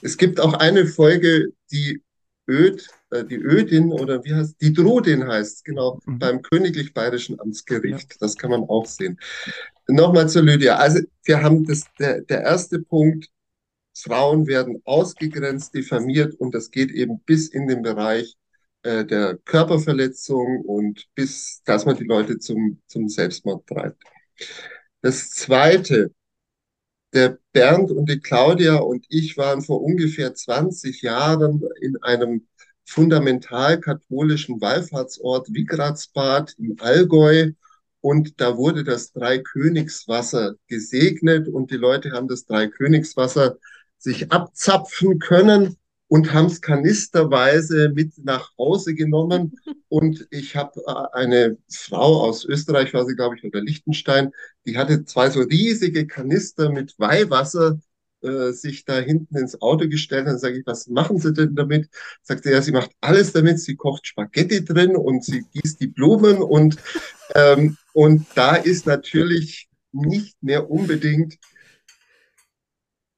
Es 0.00 0.16
gibt 0.16 0.40
auch 0.40 0.54
eine 0.54 0.86
Folge, 0.86 1.52
die 1.70 2.02
Öd, 2.48 2.88
äh, 3.12 3.24
die 3.24 3.36
Ödin 3.36 3.92
oder 3.92 4.24
wie 4.24 4.34
heißt, 4.34 4.60
die 4.60 4.72
Drudin 4.72 5.26
heißt, 5.28 5.64
genau, 5.64 6.00
Mhm. 6.06 6.18
beim 6.18 6.42
Königlich 6.42 6.94
Bayerischen 6.94 7.40
Amtsgericht. 7.40 8.16
Das 8.20 8.36
kann 8.36 8.50
man 8.50 8.62
auch 8.64 8.86
sehen. 8.86 9.18
Nochmal 9.88 10.28
zur 10.28 10.42
Lydia. 10.42 10.76
Also 10.76 11.00
wir 11.24 11.42
haben 11.42 11.64
das, 11.64 11.84
der, 11.98 12.22
der 12.22 12.42
erste 12.42 12.80
Punkt, 12.80 13.28
Frauen 13.96 14.46
werden 14.46 14.80
ausgegrenzt, 14.84 15.74
diffamiert 15.74 16.34
und 16.36 16.54
das 16.54 16.70
geht 16.70 16.90
eben 16.92 17.20
bis 17.26 17.48
in 17.48 17.68
den 17.68 17.82
Bereich 17.82 18.36
äh, 18.82 19.04
der 19.04 19.38
Körperverletzung 19.44 20.62
und 20.62 21.06
bis, 21.14 21.62
dass 21.64 21.84
man 21.86 21.96
die 21.96 22.04
Leute 22.04 22.38
zum, 22.38 22.80
zum 22.86 23.08
Selbstmord 23.08 23.66
treibt. 23.66 24.02
Das 25.02 25.30
zweite, 25.30 26.12
der 27.12 27.38
Bernd 27.52 27.90
und 27.90 28.08
die 28.08 28.20
Claudia 28.20 28.76
und 28.76 29.04
ich 29.08 29.36
waren 29.36 29.62
vor 29.62 29.82
ungefähr 29.82 30.34
20 30.34 31.02
Jahren 31.02 31.62
in 31.80 32.02
einem 32.02 32.46
fundamental 32.84 33.80
katholischen 33.80 34.60
Wallfahrtsort 34.60 35.52
Wigratsbad 35.52 36.54
im 36.58 36.76
Allgäu 36.80 37.52
und 38.00 38.40
da 38.40 38.56
wurde 38.56 38.84
das 38.84 39.12
Dreikönigswasser 39.12 40.54
gesegnet 40.66 41.48
und 41.48 41.70
die 41.70 41.76
Leute 41.76 42.12
haben 42.12 42.28
das 42.28 42.44
Dreikönigswasser 42.46 43.56
sich 43.98 44.32
abzapfen 44.32 45.20
können 45.20 45.76
und 46.12 46.34
haben 46.34 46.46
es 46.46 46.60
kanisterweise 46.60 47.88
mit 47.88 48.12
nach 48.22 48.50
Hause 48.58 48.94
genommen. 48.94 49.58
Und 49.88 50.26
ich 50.30 50.56
habe 50.56 50.78
äh, 50.86 51.16
eine 51.16 51.56
Frau 51.70 52.20
aus 52.22 52.44
Österreich, 52.44 52.92
war 52.92 53.06
sie, 53.06 53.14
glaube 53.14 53.36
ich, 53.36 53.44
oder 53.44 53.62
Liechtenstein, 53.62 54.30
die 54.66 54.76
hatte 54.76 55.06
zwei 55.06 55.30
so 55.30 55.40
riesige 55.40 56.06
Kanister 56.06 56.70
mit 56.70 56.94
Weihwasser 56.98 57.78
äh, 58.22 58.52
sich 58.52 58.84
da 58.84 58.98
hinten 58.98 59.36
ins 59.36 59.60
Auto 59.60 59.88
gestellt. 59.88 60.26
Dann 60.26 60.38
sage 60.38 60.58
ich, 60.58 60.66
was 60.66 60.88
machen 60.88 61.18
Sie 61.18 61.32
denn 61.32 61.54
damit? 61.54 61.88
Sagt 62.22 62.44
sie, 62.44 62.50
ja, 62.50 62.62
sie 62.62 62.72
macht 62.72 62.90
alles 63.00 63.32
damit. 63.32 63.60
Sie 63.60 63.76
kocht 63.76 64.06
Spaghetti 64.06 64.64
drin 64.64 64.96
und 64.96 65.24
sie 65.24 65.44
gießt 65.52 65.80
die 65.80 65.88
Blumen 65.88 66.42
und, 66.42 66.76
ähm, 67.34 67.76
und 67.92 68.26
da 68.34 68.56
ist 68.56 68.86
natürlich 68.86 69.68
nicht 69.92 70.42
mehr 70.42 70.70
unbedingt 70.70 71.38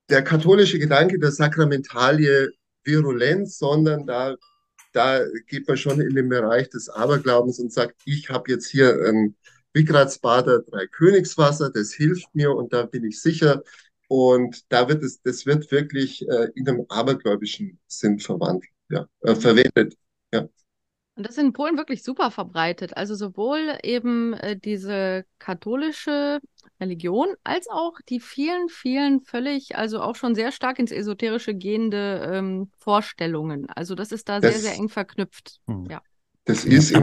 der 0.09 0.23
katholische 0.23 0.79
Gedanke 0.79 1.19
der 1.19 1.33
Sakramentalie 1.33 2.51
virulent, 2.85 3.51
sondern 3.51 4.07
da, 4.07 4.37
da 4.93 5.21
geht 5.47 5.67
man 5.67 5.77
schon 5.77 6.01
in 6.01 6.15
den 6.15 6.29
Bereich 6.29 6.69
des 6.71 6.89
Aberglaubens 6.89 7.59
und 7.59 7.73
sagt, 7.73 7.97
ich 8.05 8.29
habe 8.29 8.51
jetzt 8.51 8.69
hier 8.69 8.95
ein 9.07 9.37
Wigratsbader 9.73 10.61
Dreikönigswasser, 10.61 11.71
das 11.71 11.93
hilft 11.93 12.33
mir 12.35 12.53
und 12.53 12.73
da 12.73 12.85
bin 12.85 13.05
ich 13.05 13.21
sicher. 13.21 13.63
Und 14.09 14.71
da 14.71 14.89
wird 14.89 15.03
es, 15.03 15.23
das 15.23 15.47
wird 15.47 15.71
wirklich 15.71 16.27
äh, 16.29 16.49
in 16.55 16.69
einem 16.69 16.85
abergläubischen 16.89 17.79
Sinn 17.87 18.19
verwandelt, 18.19 18.71
ja, 18.91 19.07
äh, 19.23 19.35
verwendet. 19.35 19.97
Ja. 20.33 20.43
Und 21.17 21.27
das 21.27 21.37
ist 21.37 21.43
in 21.43 21.53
Polen 21.53 21.77
wirklich 21.79 22.03
super 22.03 22.31
verbreitet. 22.31 22.97
Also 22.97 23.15
sowohl 23.15 23.79
eben 23.83 24.35
äh, 24.35 24.59
diese 24.59 25.25
katholische 25.39 26.41
Religion 26.81 27.29
als 27.45 27.69
auch 27.69 27.95
die 28.09 28.21
vielen, 28.21 28.69
vielen 28.69 29.21
völlig, 29.21 29.77
also 29.77 30.01
auch 30.01 30.17
schon 30.17 30.35
sehr 30.35 30.51
stark 30.51 30.79
ins 30.79 30.91
Esoterische 30.91 31.55
gehende 31.55 32.29
ähm, 32.33 32.71
Vorstellungen. 32.79 33.69
Also 33.71 33.95
das 33.95 34.11
ist 34.13 34.29
da 34.29 34.41
sehr, 34.41 34.51
Das- 34.51 34.63
sehr 34.63 34.75
eng 34.75 34.89
verknüpft. 34.89 35.61
Hm. 35.67 35.87
Ja. 35.89 36.03
Das 36.47 36.67
ist 36.67 36.91
im 36.91 37.03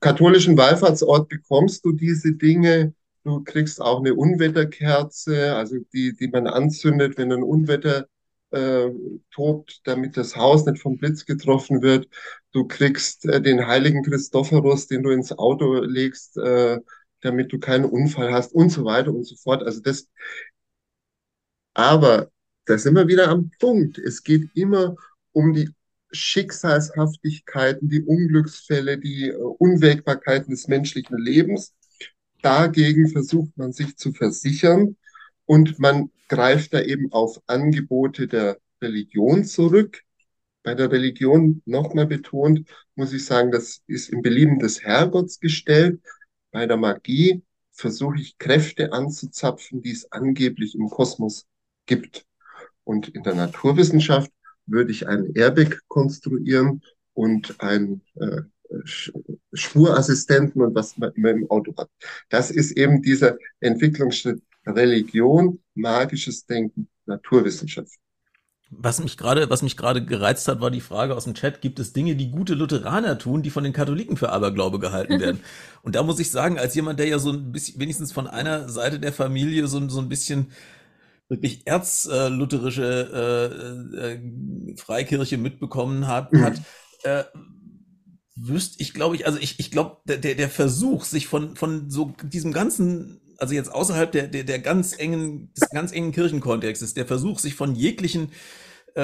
katholischen 0.00 0.58
Wallfahrtsort 0.58 1.30
bekommst 1.30 1.82
du 1.84 1.92
diese 1.92 2.34
Dinge. 2.34 2.94
Du 3.24 3.42
kriegst 3.42 3.80
auch 3.80 4.00
eine 4.00 4.14
Unwetterkerze, 4.14 5.54
also 5.56 5.76
die, 5.92 6.14
die 6.14 6.28
man 6.28 6.46
anzündet, 6.46 7.16
wenn 7.16 7.32
ein 7.32 7.42
Unwetter 7.42 8.06
äh, 8.50 8.90
tobt, 9.30 9.80
damit 9.84 10.16
das 10.16 10.36
Haus 10.36 10.66
nicht 10.66 10.80
vom 10.82 10.98
Blitz 10.98 11.24
getroffen 11.24 11.82
wird. 11.82 12.08
Du 12.52 12.66
kriegst 12.66 13.24
äh, 13.26 13.40
den 13.40 13.66
heiligen 13.66 14.02
Christophorus, 14.04 14.88
den 14.88 15.02
du 15.02 15.10
ins 15.10 15.32
Auto 15.32 15.80
legst, 15.80 16.36
äh, 16.36 16.78
damit 17.22 17.52
du 17.52 17.58
keinen 17.58 17.86
Unfall 17.86 18.32
hast 18.32 18.52
und 18.54 18.70
so 18.70 18.84
weiter 18.84 19.12
und 19.12 19.24
so 19.24 19.36
fort. 19.36 19.62
Also 19.62 19.80
das, 19.80 20.06
aber 21.74 22.30
da 22.66 22.78
sind 22.78 22.94
wir 22.94 23.08
wieder 23.08 23.28
am 23.28 23.50
Punkt. 23.58 23.98
Es 23.98 24.22
geht 24.22 24.48
immer 24.54 24.96
um 25.32 25.52
die 25.52 25.70
Schicksalshaftigkeiten, 26.12 27.88
die 27.88 28.02
Unglücksfälle, 28.02 28.98
die 28.98 29.28
äh, 29.30 29.34
Unwägbarkeiten 29.34 30.50
des 30.50 30.68
menschlichen 30.68 31.18
Lebens. 31.18 31.74
Dagegen 32.44 33.08
versucht 33.08 33.56
man 33.56 33.72
sich 33.72 33.96
zu 33.96 34.12
versichern 34.12 34.98
und 35.46 35.78
man 35.78 36.10
greift 36.28 36.74
da 36.74 36.82
eben 36.82 37.10
auf 37.10 37.40
Angebote 37.46 38.28
der 38.28 38.58
Religion 38.82 39.44
zurück. 39.44 40.02
Bei 40.62 40.74
der 40.74 40.92
Religion 40.92 41.62
nochmal 41.64 42.06
betont, 42.06 42.68
muss 42.96 43.14
ich 43.14 43.24
sagen, 43.24 43.50
das 43.50 43.80
ist 43.86 44.10
im 44.10 44.20
Belieben 44.20 44.58
des 44.58 44.82
Herrgotts 44.82 45.40
gestellt. 45.40 46.02
Bei 46.50 46.66
der 46.66 46.76
Magie 46.76 47.42
versuche 47.72 48.20
ich 48.20 48.36
Kräfte 48.36 48.92
anzuzapfen, 48.92 49.80
die 49.80 49.92
es 49.92 50.12
angeblich 50.12 50.74
im 50.74 50.90
Kosmos 50.90 51.46
gibt. 51.86 52.26
Und 52.84 53.08
in 53.08 53.22
der 53.22 53.36
Naturwissenschaft 53.36 54.30
würde 54.66 54.90
ich 54.90 55.08
ein 55.08 55.34
Airbag 55.34 55.80
konstruieren 55.88 56.82
und 57.14 57.58
ein 57.62 58.02
äh, 58.16 58.42
Spurassistenten 59.52 60.62
und 60.62 60.74
was 60.74 60.96
man 60.96 61.12
immer 61.12 61.30
im 61.30 61.50
Auto 61.50 61.74
hat. 61.76 61.88
Das 62.28 62.50
ist 62.50 62.72
eben 62.72 63.02
dieser 63.02 63.36
Entwicklungsschritt 63.60 64.42
Religion, 64.66 65.60
magisches 65.74 66.46
Denken, 66.46 66.88
Naturwissenschaft. 67.06 67.92
Was 68.70 68.98
mich 68.98 69.16
gerade, 69.16 69.50
was 69.50 69.62
mich 69.62 69.76
gerade 69.76 70.04
gereizt 70.04 70.48
hat, 70.48 70.60
war 70.60 70.70
die 70.70 70.80
Frage 70.80 71.14
aus 71.14 71.24
dem 71.24 71.34
Chat, 71.34 71.60
gibt 71.60 71.78
es 71.78 71.92
Dinge, 71.92 72.16
die 72.16 72.30
gute 72.30 72.54
Lutheraner 72.54 73.18
tun, 73.18 73.42
die 73.42 73.50
von 73.50 73.62
den 73.62 73.72
Katholiken 73.72 74.16
für 74.16 74.30
Aberglaube 74.30 74.78
gehalten 74.78 75.20
werden? 75.20 75.40
Und 75.82 75.94
da 75.94 76.02
muss 76.02 76.18
ich 76.18 76.30
sagen, 76.30 76.58
als 76.58 76.74
jemand, 76.74 76.98
der 76.98 77.06
ja 77.06 77.18
so 77.18 77.30
ein 77.30 77.52
bisschen, 77.52 77.78
wenigstens 77.78 78.10
von 78.10 78.26
einer 78.26 78.68
Seite 78.68 78.98
der 78.98 79.12
Familie 79.12 79.66
so, 79.66 79.86
so 79.88 80.00
ein 80.00 80.08
bisschen 80.08 80.50
wirklich 81.28 81.66
erzlutherische 81.66 83.50
äh, 83.94 84.12
äh, 84.14 84.76
Freikirche 84.76 85.38
mitbekommen 85.38 86.06
hat, 86.08 86.32
mhm. 86.32 86.42
hat 86.42 86.60
äh, 87.04 87.24
wüsste 88.36 88.82
ich, 88.82 88.94
glaube 88.94 89.16
ich, 89.16 89.26
also 89.26 89.38
ich, 89.38 89.60
ich 89.60 89.70
glaube, 89.70 89.98
der, 90.06 90.18
der 90.18 90.48
Versuch, 90.48 91.04
sich 91.04 91.26
von, 91.28 91.56
von 91.56 91.90
so 91.90 92.14
diesem 92.22 92.52
ganzen, 92.52 93.20
also 93.38 93.54
jetzt 93.54 93.72
außerhalb 93.72 94.10
der, 94.10 94.26
der, 94.28 94.44
der 94.44 94.58
ganz 94.58 94.98
engen, 94.98 95.52
des 95.54 95.70
ganz 95.70 95.92
engen 95.92 96.12
Kirchenkontextes, 96.12 96.94
der 96.94 97.06
Versuch, 97.06 97.38
sich 97.38 97.54
von 97.54 97.74
jeglichen 97.74 98.32
äh, 98.96 99.02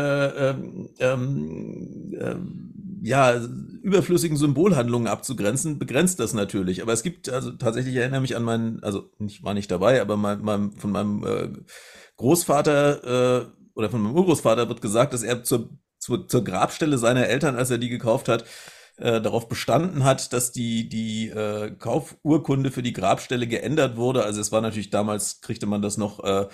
ähm, 0.50 0.88
ähm, 1.00 2.14
ähm, 2.20 3.00
ja, 3.02 3.40
überflüssigen 3.82 4.36
Symbolhandlungen 4.36 5.08
abzugrenzen, 5.08 5.78
begrenzt 5.78 6.20
das 6.20 6.34
natürlich. 6.34 6.82
Aber 6.82 6.92
es 6.92 7.02
gibt, 7.02 7.28
also 7.28 7.52
tatsächlich 7.52 7.94
ich 7.94 8.00
erinnere 8.00 8.20
mich 8.20 8.36
an 8.36 8.42
meinen, 8.42 8.82
also 8.82 9.10
ich 9.18 9.42
war 9.42 9.54
nicht 9.54 9.70
dabei, 9.70 10.00
aber 10.00 10.16
mein, 10.16 10.42
mein, 10.42 10.72
von 10.72 10.92
meinem 10.92 11.24
äh, 11.24 11.48
Großvater 12.16 13.40
äh, 13.40 13.46
oder 13.74 13.90
von 13.90 14.02
meinem 14.02 14.14
Urgroßvater 14.14 14.68
wird 14.68 14.82
gesagt, 14.82 15.14
dass 15.14 15.22
er 15.22 15.42
zur, 15.44 15.70
zur, 15.98 16.28
zur 16.28 16.44
Grabstelle 16.44 16.98
seiner 16.98 17.26
Eltern, 17.26 17.56
als 17.56 17.70
er 17.70 17.78
die 17.78 17.88
gekauft 17.88 18.28
hat, 18.28 18.44
äh, 19.00 19.20
darauf 19.20 19.48
bestanden 19.48 20.04
hat, 20.04 20.32
dass 20.32 20.52
die, 20.52 20.88
die 20.88 21.28
äh, 21.28 21.70
Kaufurkunde 21.78 22.70
für 22.70 22.82
die 22.82 22.92
Grabstelle 22.92 23.46
geändert 23.46 23.96
wurde. 23.96 24.24
Also 24.24 24.40
es 24.40 24.52
war 24.52 24.60
natürlich 24.60 24.90
damals, 24.90 25.40
kriegte 25.40 25.66
man 25.66 25.82
das 25.82 25.96
noch 25.96 26.22
äh, 26.22 26.46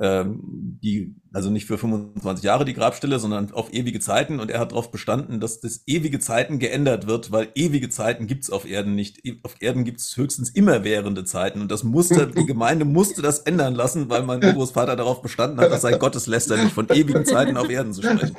ähm, 0.00 0.40
die, 0.80 1.16
also 1.32 1.50
nicht 1.50 1.66
für 1.66 1.76
25 1.76 2.44
Jahre 2.44 2.64
die 2.64 2.74
Grabstelle, 2.74 3.18
sondern 3.18 3.50
auf 3.52 3.72
ewige 3.72 3.98
Zeiten. 3.98 4.38
Und 4.38 4.50
er 4.50 4.60
hat 4.60 4.70
darauf 4.70 4.92
bestanden, 4.92 5.40
dass 5.40 5.60
das 5.60 5.82
ewige 5.86 6.20
Zeiten 6.20 6.60
geändert 6.60 7.08
wird, 7.08 7.32
weil 7.32 7.48
ewige 7.56 7.88
Zeiten 7.88 8.28
gibt's 8.28 8.50
auf 8.50 8.64
Erden 8.64 8.94
nicht. 8.94 9.24
E, 9.26 9.38
auf 9.42 9.56
Erden 9.60 9.84
gibt's 9.84 10.16
höchstens 10.16 10.50
immerwährende 10.50 11.24
Zeiten. 11.24 11.60
Und 11.60 11.72
das 11.72 11.82
musste, 11.82 12.28
die 12.28 12.46
Gemeinde 12.46 12.84
musste 12.84 13.22
das 13.22 13.40
ändern 13.40 13.74
lassen, 13.74 14.08
weil 14.08 14.22
mein 14.22 14.40
Großvater 14.40 14.94
darauf 14.94 15.20
bestanden 15.20 15.60
hat, 15.60 15.72
das 15.72 15.82
sei 15.82 15.98
Gotteslästerlich, 15.98 16.72
von 16.72 16.88
ewigen 16.90 17.24
Zeiten 17.24 17.56
auf 17.56 17.68
Erden 17.68 17.92
zu 17.92 18.02
sprechen. 18.02 18.36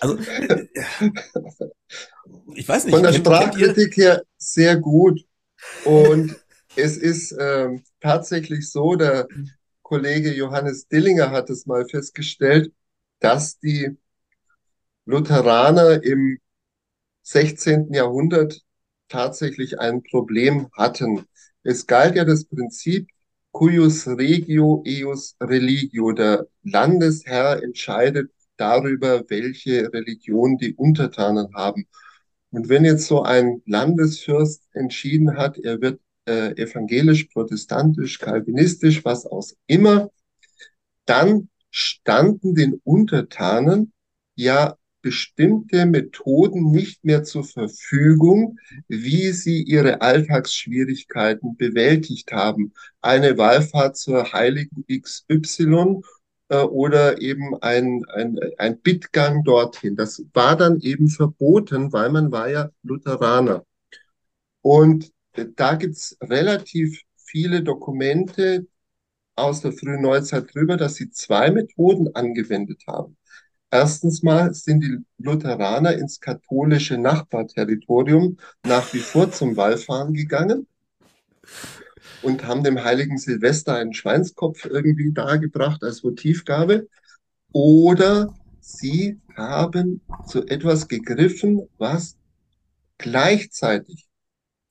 Also, 0.00 0.16
äh, 0.16 0.66
ich 2.54 2.68
weiß 2.68 2.84
nicht. 2.84 2.94
Von 2.94 3.02
der 3.02 3.12
Sprachkritik 3.12 3.96
her 3.96 4.22
sehr 4.36 4.76
gut. 4.76 5.20
Und 5.84 6.36
es 6.76 6.96
ist 6.96 7.34
ähm, 7.38 7.82
tatsächlich 8.00 8.70
so, 8.70 8.94
der 8.94 9.26
Kollege 9.84 10.34
Johannes 10.34 10.88
Dillinger 10.88 11.30
hat 11.30 11.50
es 11.50 11.66
mal 11.66 11.86
festgestellt, 11.86 12.72
dass 13.20 13.58
die 13.58 13.96
Lutheraner 15.04 16.02
im 16.02 16.38
16. 17.22 17.92
Jahrhundert 17.92 18.62
tatsächlich 19.08 19.78
ein 19.78 20.02
Problem 20.02 20.70
hatten. 20.72 21.26
Es 21.62 21.86
galt 21.86 22.16
ja 22.16 22.24
das 22.24 22.46
Prinzip 22.46 23.08
cuius 23.52 24.08
regio 24.08 24.82
eius 24.86 25.36
religio. 25.40 26.12
Der 26.12 26.46
Landesherr 26.62 27.62
entscheidet 27.62 28.32
darüber, 28.56 29.28
welche 29.28 29.92
Religion 29.92 30.56
die 30.56 30.74
Untertanen 30.74 31.54
haben. 31.54 31.86
Und 32.50 32.70
wenn 32.70 32.86
jetzt 32.86 33.06
so 33.06 33.22
ein 33.22 33.60
Landesfürst 33.66 34.62
entschieden 34.72 35.36
hat, 35.36 35.58
er 35.58 35.82
wird 35.82 36.00
äh, 36.26 36.50
evangelisch, 36.60 37.24
protestantisch, 37.24 38.18
kalvinistisch, 38.18 39.04
was 39.04 39.26
auch 39.26 39.46
immer, 39.66 40.10
dann 41.04 41.48
standen 41.70 42.54
den 42.54 42.80
Untertanen 42.84 43.92
ja 44.36 44.76
bestimmte 45.04 45.84
Methoden 45.84 46.70
nicht 46.70 47.04
mehr 47.04 47.24
zur 47.24 47.44
Verfügung, 47.44 48.58
wie 48.88 49.32
sie 49.32 49.62
ihre 49.62 50.00
Alltagsschwierigkeiten 50.00 51.58
bewältigt 51.58 52.32
haben. 52.32 52.72
Eine 53.02 53.36
Wallfahrt 53.36 53.98
zur 53.98 54.32
heiligen 54.32 54.84
XY 54.88 56.00
äh, 56.48 56.56
oder 56.56 57.20
eben 57.20 57.54
ein, 57.60 58.02
ein, 58.14 58.38
ein 58.56 58.80
Bittgang 58.80 59.44
dorthin. 59.44 59.94
Das 59.94 60.24
war 60.32 60.56
dann 60.56 60.80
eben 60.80 61.08
verboten, 61.08 61.92
weil 61.92 62.10
man 62.10 62.32
war 62.32 62.48
ja 62.48 62.70
Lutheraner. 62.82 63.66
Und 64.62 65.12
da 65.56 65.74
gibt's 65.74 66.16
relativ 66.20 67.00
viele 67.16 67.62
Dokumente 67.62 68.66
aus 69.36 69.60
der 69.60 69.72
frühen 69.72 70.02
Neuzeit 70.02 70.54
drüber, 70.54 70.76
dass 70.76 70.94
sie 70.94 71.10
zwei 71.10 71.50
Methoden 71.50 72.14
angewendet 72.14 72.84
haben. 72.86 73.16
Erstens 73.70 74.22
mal 74.22 74.54
sind 74.54 74.82
die 74.84 74.98
Lutheraner 75.18 75.94
ins 75.94 76.20
katholische 76.20 76.96
Nachbarterritorium 76.96 78.38
nach 78.64 78.92
wie 78.94 79.00
vor 79.00 79.32
zum 79.32 79.56
Wallfahren 79.56 80.14
gegangen 80.14 80.68
und 82.22 82.46
haben 82.46 82.62
dem 82.62 82.84
heiligen 82.84 83.18
Silvester 83.18 83.74
einen 83.74 83.92
Schweinskopf 83.92 84.64
irgendwie 84.64 85.12
dargebracht 85.12 85.82
als 85.82 86.04
Motivgabe. 86.04 86.88
Oder 87.52 88.32
sie 88.60 89.20
haben 89.36 90.00
zu 90.28 90.46
etwas 90.46 90.86
gegriffen, 90.86 91.68
was 91.76 92.16
gleichzeitig 92.98 94.06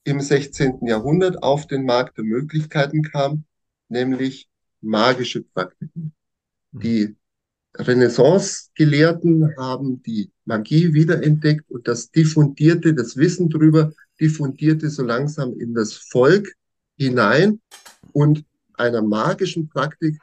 im 0.03 0.19
16. 0.19 0.85
Jahrhundert 0.87 1.41
auf 1.43 1.67
den 1.67 1.85
Markt 1.85 2.17
der 2.17 2.25
Möglichkeiten 2.25 3.03
kam, 3.03 3.45
nämlich 3.89 4.49
magische 4.81 5.41
Praktiken. 5.41 6.13
Mhm. 6.71 6.79
Die 6.79 7.15
Renaissance-Gelehrten 7.75 9.55
haben 9.57 10.03
die 10.03 10.29
Magie 10.45 10.93
wiederentdeckt 10.93 11.69
und 11.71 11.87
das 11.87 12.11
diffundierte, 12.11 12.93
das 12.93 13.17
Wissen 13.17 13.49
drüber 13.49 13.93
diffundierte 14.19 14.89
so 14.89 15.03
langsam 15.03 15.59
in 15.59 15.73
das 15.73 15.93
Volk 15.93 16.53
hinein 16.97 17.61
und 18.11 18.45
einer 18.75 19.01
magischen 19.01 19.69
Praktik 19.69 20.19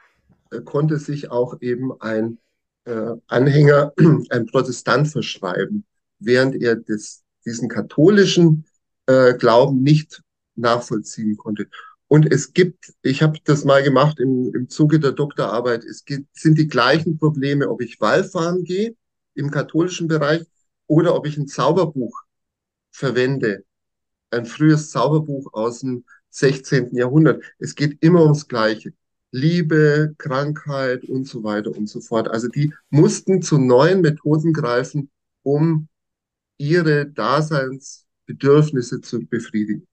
äh, 0.51 0.61
konnte 0.61 0.97
sich 0.97 1.29
auch 1.29 1.59
eben 1.61 1.91
ein 1.99 2.37
äh, 2.85 3.13
Anhänger, 3.27 3.93
ein 4.29 4.45
Protestant 4.45 5.07
verschreiben, 5.07 5.85
während 6.19 6.55
er 6.55 6.75
des, 6.75 7.23
diesen 7.45 7.67
katholischen 7.67 8.65
äh, 9.11 9.37
Glauben 9.37 9.81
nicht 9.81 10.21
nachvollziehen 10.55 11.37
konnte. 11.37 11.67
Und 12.07 12.31
es 12.31 12.53
gibt, 12.53 12.93
ich 13.03 13.21
habe 13.21 13.39
das 13.45 13.63
mal 13.63 13.83
gemacht 13.83 14.19
im, 14.19 14.53
im 14.53 14.69
Zuge 14.69 14.99
der 14.99 15.13
Doktorarbeit, 15.13 15.83
es 15.85 16.03
gibt, 16.03 16.27
sind 16.37 16.57
die 16.57 16.67
gleichen 16.67 17.17
Probleme, 17.17 17.69
ob 17.69 17.81
ich 17.81 18.01
Wallfahren 18.01 18.63
gehe 18.63 18.95
im 19.33 19.49
katholischen 19.49 20.07
Bereich 20.07 20.43
oder 20.87 21.15
ob 21.15 21.25
ich 21.25 21.37
ein 21.37 21.47
Zauberbuch 21.47 22.23
verwende, 22.91 23.63
ein 24.29 24.45
frühes 24.45 24.91
Zauberbuch 24.91 25.53
aus 25.53 25.79
dem 25.79 26.03
16. 26.29 26.95
Jahrhundert. 26.95 27.43
Es 27.59 27.75
geht 27.75 27.97
immer 28.01 28.23
ums 28.23 28.47
Gleiche. 28.47 28.93
Liebe, 29.31 30.13
Krankheit 30.17 31.05
und 31.05 31.25
so 31.25 31.43
weiter 31.43 31.71
und 31.71 31.87
so 31.87 32.01
fort. 32.01 32.27
Also 32.27 32.49
die 32.49 32.73
mussten 32.89 33.41
zu 33.41 33.57
neuen 33.57 34.01
Methoden 34.01 34.51
greifen, 34.51 35.09
um 35.43 35.87
ihre 36.57 37.05
Daseins 37.05 38.05
Bedürfnisse 38.31 39.01
zu 39.01 39.25
befriedigen. 39.25 39.85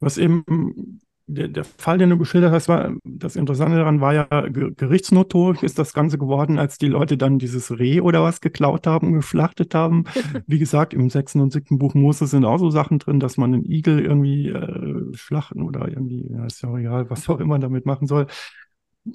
Was 0.00 0.18
eben 0.18 1.00
der, 1.26 1.48
der 1.48 1.64
Fall, 1.64 1.98
den 1.98 2.10
du 2.10 2.18
geschildert 2.18 2.52
hast, 2.52 2.68
war, 2.68 2.94
das 3.04 3.36
Interessante 3.36 3.76
daran 3.76 4.00
war 4.00 4.14
ja, 4.14 4.24
gerichtsnotorisch 4.48 5.62
ist 5.62 5.78
das 5.78 5.92
Ganze 5.92 6.16
geworden, 6.16 6.58
als 6.58 6.78
die 6.78 6.86
Leute 6.88 7.18
dann 7.18 7.38
dieses 7.38 7.78
Reh 7.78 8.00
oder 8.00 8.22
was 8.22 8.40
geklaut 8.40 8.86
haben, 8.86 9.12
geschlachtet 9.12 9.74
haben. 9.74 10.04
Wie 10.46 10.58
gesagt, 10.58 10.94
im 10.94 11.10
sechsten 11.10 11.40
und 11.40 11.52
siebten 11.52 11.78
Buch 11.78 11.94
Moses 11.94 12.30
sind 12.30 12.44
auch 12.44 12.58
so 12.58 12.70
Sachen 12.70 12.98
drin, 12.98 13.20
dass 13.20 13.36
man 13.36 13.54
einen 13.54 13.64
Igel 13.64 14.00
irgendwie 14.00 14.48
äh, 14.48 15.14
schlachten 15.14 15.62
oder 15.62 15.88
irgendwie, 15.88 16.30
ja, 16.30 16.46
ist 16.46 16.62
ja 16.62 16.70
auch 16.70 16.78
egal, 16.78 17.10
was 17.10 17.28
auch 17.28 17.40
immer 17.40 17.58
damit 17.58 17.84
machen 17.84 18.06
soll. 18.06 18.26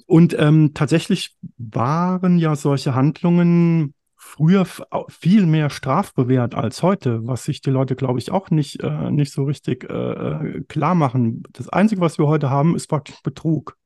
Und 0.06 0.36
ähm, 0.38 0.72
tatsächlich 0.74 1.36
waren 1.56 2.38
ja 2.38 2.56
solche 2.56 2.94
Handlungen 2.94 3.94
früher 4.24 4.66
viel 5.08 5.46
mehr 5.46 5.70
strafbewehrt 5.70 6.54
als 6.54 6.82
heute, 6.82 7.26
was 7.26 7.44
sich 7.44 7.60
die 7.60 7.70
Leute, 7.70 7.94
glaube 7.94 8.18
ich, 8.18 8.32
auch 8.32 8.50
nicht, 8.50 8.82
äh, 8.82 9.10
nicht 9.10 9.32
so 9.32 9.44
richtig 9.44 9.84
äh, 9.84 9.94
äh, 9.94 10.60
klar 10.64 10.94
machen. 10.94 11.44
Das 11.52 11.68
Einzige, 11.68 12.00
was 12.00 12.18
wir 12.18 12.26
heute 12.26 12.50
haben, 12.50 12.74
ist 12.74 12.88
praktisch 12.88 13.22
Betrug. 13.22 13.76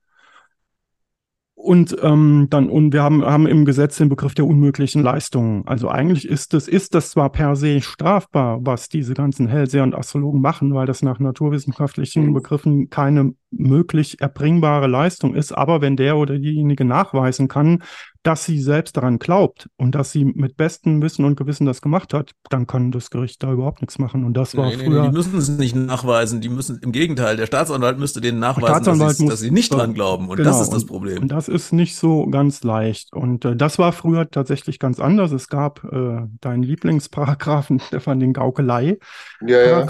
Und 1.60 1.96
ähm, 2.02 2.46
dann, 2.50 2.70
und 2.70 2.92
wir 2.92 3.02
haben, 3.02 3.24
haben 3.24 3.48
im 3.48 3.64
Gesetz 3.64 3.98
den 3.98 4.08
Begriff 4.08 4.32
der 4.32 4.46
unmöglichen 4.46 5.02
Leistungen. 5.02 5.66
Also 5.66 5.88
eigentlich 5.88 6.26
ist 6.26 6.54
das, 6.54 6.68
ist 6.68 6.94
das 6.94 7.10
zwar 7.10 7.30
per 7.30 7.56
se 7.56 7.80
strafbar, 7.80 8.60
was 8.62 8.88
diese 8.88 9.12
ganzen 9.12 9.48
Hellseher 9.48 9.82
und 9.82 9.94
Astrologen 9.96 10.40
machen, 10.40 10.72
weil 10.72 10.86
das 10.86 11.02
nach 11.02 11.18
naturwissenschaftlichen 11.18 12.32
Begriffen 12.32 12.90
keine 12.90 13.34
möglich 13.50 14.20
erbringbare 14.20 14.86
Leistung 14.86 15.34
ist, 15.34 15.50
aber 15.50 15.80
wenn 15.80 15.96
der 15.96 16.16
oder 16.16 16.38
diejenige 16.38 16.84
nachweisen 16.84 17.48
kann, 17.48 17.82
dass 18.28 18.44
sie 18.44 18.60
selbst 18.60 18.98
daran 18.98 19.18
glaubt 19.18 19.70
und 19.78 19.94
dass 19.94 20.12
sie 20.12 20.26
mit 20.26 20.58
bestem 20.58 21.00
Wissen 21.00 21.24
und 21.24 21.36
Gewissen 21.36 21.64
das 21.64 21.80
gemacht 21.80 22.12
hat, 22.12 22.32
dann 22.50 22.66
kann 22.66 22.92
das 22.92 23.08
Gericht 23.08 23.42
da 23.42 23.50
überhaupt 23.50 23.80
nichts 23.80 23.98
machen. 23.98 24.26
Und 24.26 24.34
das 24.34 24.54
war 24.54 24.66
nee, 24.66 24.76
früher. 24.76 25.00
Nee, 25.00 25.08
die 25.08 25.16
müssen 25.16 25.38
es 25.38 25.48
nicht 25.48 25.74
nachweisen. 25.74 26.42
Die 26.42 26.50
müssen 26.50 26.78
im 26.82 26.92
Gegenteil. 26.92 27.38
Der 27.38 27.46
Staatsanwalt 27.46 27.98
müsste 27.98 28.20
denen 28.20 28.38
nachweisen, 28.38 28.98
dass, 28.98 29.18
muss, 29.18 29.30
dass, 29.30 29.40
sie 29.40 29.50
nicht 29.50 29.72
dran 29.72 29.94
glauben. 29.94 30.28
Und 30.28 30.36
genau, 30.36 30.50
das 30.50 30.60
ist 30.60 30.74
das 30.74 30.84
Problem. 30.84 31.22
Und 31.22 31.32
das 31.32 31.48
ist 31.48 31.72
nicht 31.72 31.96
so 31.96 32.26
ganz 32.26 32.62
leicht. 32.64 33.14
Und 33.14 33.46
äh, 33.46 33.56
das 33.56 33.78
war 33.78 33.92
früher 33.92 34.30
tatsächlich 34.30 34.78
ganz 34.78 35.00
anders. 35.00 35.32
Es 35.32 35.48
gab 35.48 35.82
äh, 35.84 36.26
deinen 36.42 36.62
Lieblingsparagraphen, 36.62 37.80
Stefan, 37.86 38.20
den 38.20 38.34
Gaukelei. 38.34 38.98
Ja, 39.40 39.66
ja 39.66 39.86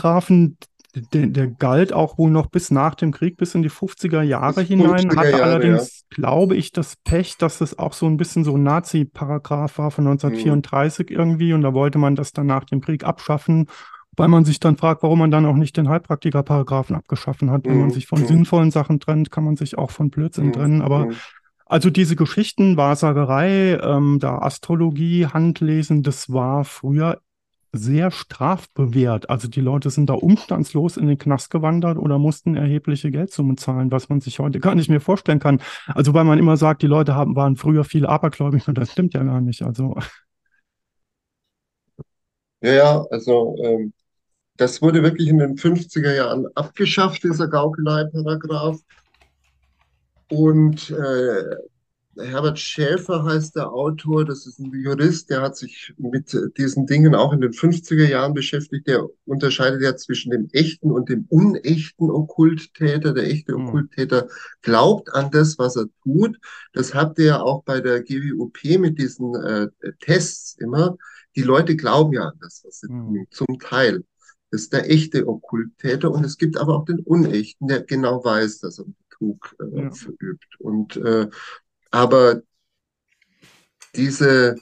der, 0.94 1.26
der 1.26 1.46
galt 1.48 1.92
auch 1.92 2.18
wohl 2.18 2.30
noch 2.30 2.46
bis 2.46 2.70
nach 2.70 2.94
dem 2.94 3.12
Krieg, 3.12 3.36
bis 3.36 3.54
in 3.54 3.62
die 3.62 3.70
50er 3.70 4.22
Jahre 4.22 4.60
bis 4.60 4.68
hinein, 4.68 5.10
50er 5.10 5.16
hatte 5.16 5.30
Jahre, 5.30 5.42
allerdings, 5.42 6.00
ja. 6.00 6.06
glaube 6.10 6.56
ich, 6.56 6.72
das 6.72 6.96
Pech, 6.96 7.36
dass 7.36 7.60
es 7.60 7.78
auch 7.78 7.92
so 7.92 8.06
ein 8.06 8.16
bisschen 8.16 8.44
so 8.44 8.56
ein 8.56 8.62
Nazi-Paragraph 8.62 9.78
war 9.78 9.90
von 9.90 10.06
1934 10.06 11.10
mhm. 11.10 11.16
irgendwie 11.16 11.52
und 11.52 11.62
da 11.62 11.74
wollte 11.74 11.98
man 11.98 12.16
das 12.16 12.32
dann 12.32 12.46
nach 12.46 12.64
dem 12.64 12.80
Krieg 12.80 13.04
abschaffen, 13.04 13.66
weil 14.16 14.28
man 14.28 14.44
sich 14.44 14.60
dann 14.60 14.76
fragt, 14.76 15.02
warum 15.02 15.18
man 15.18 15.30
dann 15.30 15.46
auch 15.46 15.56
nicht 15.56 15.76
den 15.76 15.88
Heilpraktiker-Paragraphen 15.88 16.96
abgeschaffen 16.96 17.50
hat. 17.50 17.66
Mhm. 17.66 17.70
Wenn 17.70 17.78
man 17.78 17.88
mhm. 17.88 17.92
sich 17.92 18.06
von 18.06 18.22
mhm. 18.22 18.26
sinnvollen 18.26 18.70
Sachen 18.70 18.98
trennt, 18.98 19.30
kann 19.30 19.44
man 19.44 19.56
sich 19.56 19.76
auch 19.76 19.90
von 19.90 20.10
Blödsinn 20.10 20.46
mhm. 20.46 20.52
trennen, 20.52 20.82
aber 20.82 21.06
mhm. 21.06 21.12
also 21.66 21.90
diese 21.90 22.16
Geschichten, 22.16 22.78
Wahrsagerei, 22.78 23.78
ähm, 23.82 24.18
da 24.20 24.38
Astrologie, 24.38 25.26
Handlesen, 25.26 26.02
das 26.02 26.32
war 26.32 26.64
früher 26.64 27.20
sehr 27.72 28.10
strafbewehrt. 28.10 29.28
Also 29.30 29.48
die 29.48 29.60
Leute 29.60 29.90
sind 29.90 30.08
da 30.08 30.14
umstandslos 30.14 30.96
in 30.96 31.06
den 31.06 31.18
Knast 31.18 31.50
gewandert 31.50 31.98
oder 31.98 32.18
mussten 32.18 32.56
erhebliche 32.56 33.10
Geldsummen 33.10 33.56
zahlen, 33.56 33.90
was 33.90 34.08
man 34.08 34.20
sich 34.20 34.38
heute 34.38 34.60
gar 34.60 34.74
nicht 34.74 34.88
mehr 34.88 35.00
vorstellen 35.00 35.38
kann. 35.38 35.60
Also 35.86 36.14
weil 36.14 36.24
man 36.24 36.38
immer 36.38 36.56
sagt, 36.56 36.82
die 36.82 36.86
Leute 36.86 37.14
haben, 37.14 37.36
waren 37.36 37.56
früher 37.56 37.84
viel 37.84 38.06
abergläubig 38.06 38.66
und 38.68 38.78
das 38.78 38.92
stimmt 38.92 39.14
ja 39.14 39.22
gar 39.22 39.40
nicht. 39.40 39.62
Also. 39.62 39.96
Ja, 42.60 42.72
ja, 42.72 43.06
also 43.10 43.54
ähm, 43.62 43.92
das 44.56 44.82
wurde 44.82 45.02
wirklich 45.02 45.28
in 45.28 45.38
den 45.38 45.56
50er 45.56 46.14
Jahren 46.14 46.46
abgeschafft, 46.56 47.22
dieser 47.22 47.46
Gaukelei-Paragraph. 47.48 48.80
Und 50.30 50.90
äh, 50.90 51.44
Herbert 52.18 52.58
Schäfer 52.58 53.24
heißt 53.24 53.56
der 53.56 53.70
Autor, 53.72 54.24
das 54.24 54.46
ist 54.46 54.58
ein 54.58 54.72
Jurist, 54.72 55.30
der 55.30 55.42
hat 55.42 55.56
sich 55.56 55.94
mit 55.96 56.36
diesen 56.56 56.86
Dingen 56.86 57.14
auch 57.14 57.32
in 57.32 57.40
den 57.40 57.52
50er 57.52 58.06
Jahren 58.08 58.34
beschäftigt. 58.34 58.86
Der 58.86 59.06
unterscheidet 59.24 59.82
ja 59.82 59.96
zwischen 59.96 60.30
dem 60.30 60.48
echten 60.52 60.90
und 60.90 61.08
dem 61.08 61.26
unechten 61.28 62.10
Okkulttäter. 62.10 63.12
Der 63.12 63.24
echte 63.24 63.56
mhm. 63.56 63.66
Okkulttäter 63.68 64.28
glaubt 64.62 65.12
an 65.14 65.30
das, 65.30 65.58
was 65.58 65.76
er 65.76 65.86
tut. 66.02 66.38
Das 66.72 66.94
habt 66.94 67.18
ihr 67.18 67.26
ja 67.26 67.40
auch 67.40 67.62
bei 67.64 67.80
der 67.80 68.02
GWOP 68.02 68.64
mit 68.78 68.98
diesen 68.98 69.34
äh, 69.34 69.68
Tests 70.00 70.56
immer. 70.58 70.96
Die 71.36 71.42
Leute 71.42 71.76
glauben 71.76 72.12
ja 72.12 72.28
an 72.28 72.38
das, 72.40 72.62
was 72.66 72.80
sie 72.80 72.92
mhm. 72.92 73.14
tun, 73.14 73.26
zum 73.30 73.58
Teil. 73.58 74.04
Das 74.50 74.62
ist 74.62 74.72
der 74.72 74.90
echte 74.90 75.28
Okkulttäter 75.28 76.10
und 76.10 76.24
es 76.24 76.38
gibt 76.38 76.56
aber 76.56 76.76
auch 76.76 76.84
den 76.84 77.00
unechten, 77.00 77.68
der 77.68 77.82
genau 77.82 78.24
weiß, 78.24 78.60
dass 78.60 78.78
er 78.78 78.86
Betrug 79.18 79.56
äh, 79.60 79.82
ja. 79.82 79.90
verübt. 79.90 80.56
Und 80.58 80.96
äh, 80.96 81.28
aber 81.90 82.42
diese, 83.94 84.56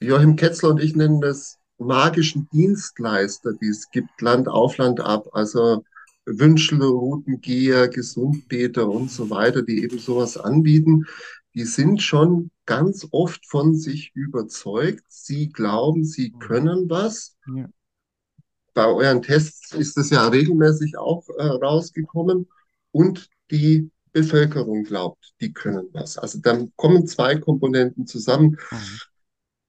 Joachim 0.00 0.36
Ketzler 0.36 0.70
und 0.70 0.80
ich 0.82 0.96
nennen 0.96 1.20
das 1.20 1.58
magischen 1.78 2.48
Dienstleister, 2.52 3.52
die 3.54 3.68
es 3.68 3.90
gibt, 3.90 4.20
Land 4.20 4.48
auf, 4.48 4.76
Land 4.76 5.00
ab, 5.00 5.28
also 5.32 5.84
Wünschel, 6.26 6.82
Routengeher, 6.82 7.88
Gesundbeter 7.88 8.88
und 8.88 9.10
so 9.10 9.30
weiter, 9.30 9.62
die 9.62 9.82
eben 9.82 9.98
sowas 9.98 10.36
anbieten, 10.36 11.06
die 11.54 11.64
sind 11.64 12.02
schon 12.02 12.50
ganz 12.64 13.08
oft 13.10 13.44
von 13.46 13.74
sich 13.74 14.12
überzeugt. 14.14 15.04
Sie 15.08 15.48
glauben, 15.48 16.04
sie 16.04 16.32
können 16.32 16.88
was. 16.88 17.36
Ja. 17.54 17.68
Bei 18.72 18.86
euren 18.86 19.22
Tests 19.22 19.74
ist 19.74 19.96
das 19.96 20.10
ja 20.10 20.28
regelmäßig 20.28 20.96
auch 20.96 21.28
äh, 21.36 21.42
rausgekommen. 21.42 22.48
Und 22.92 23.28
die 23.50 23.90
Bevölkerung 24.12 24.84
glaubt, 24.84 25.34
die 25.40 25.52
können 25.52 25.88
was. 25.92 26.18
Also 26.18 26.38
dann 26.40 26.72
kommen 26.76 27.06
zwei 27.06 27.36
Komponenten 27.36 28.06
zusammen. 28.06 28.58
Mhm. 28.70 28.98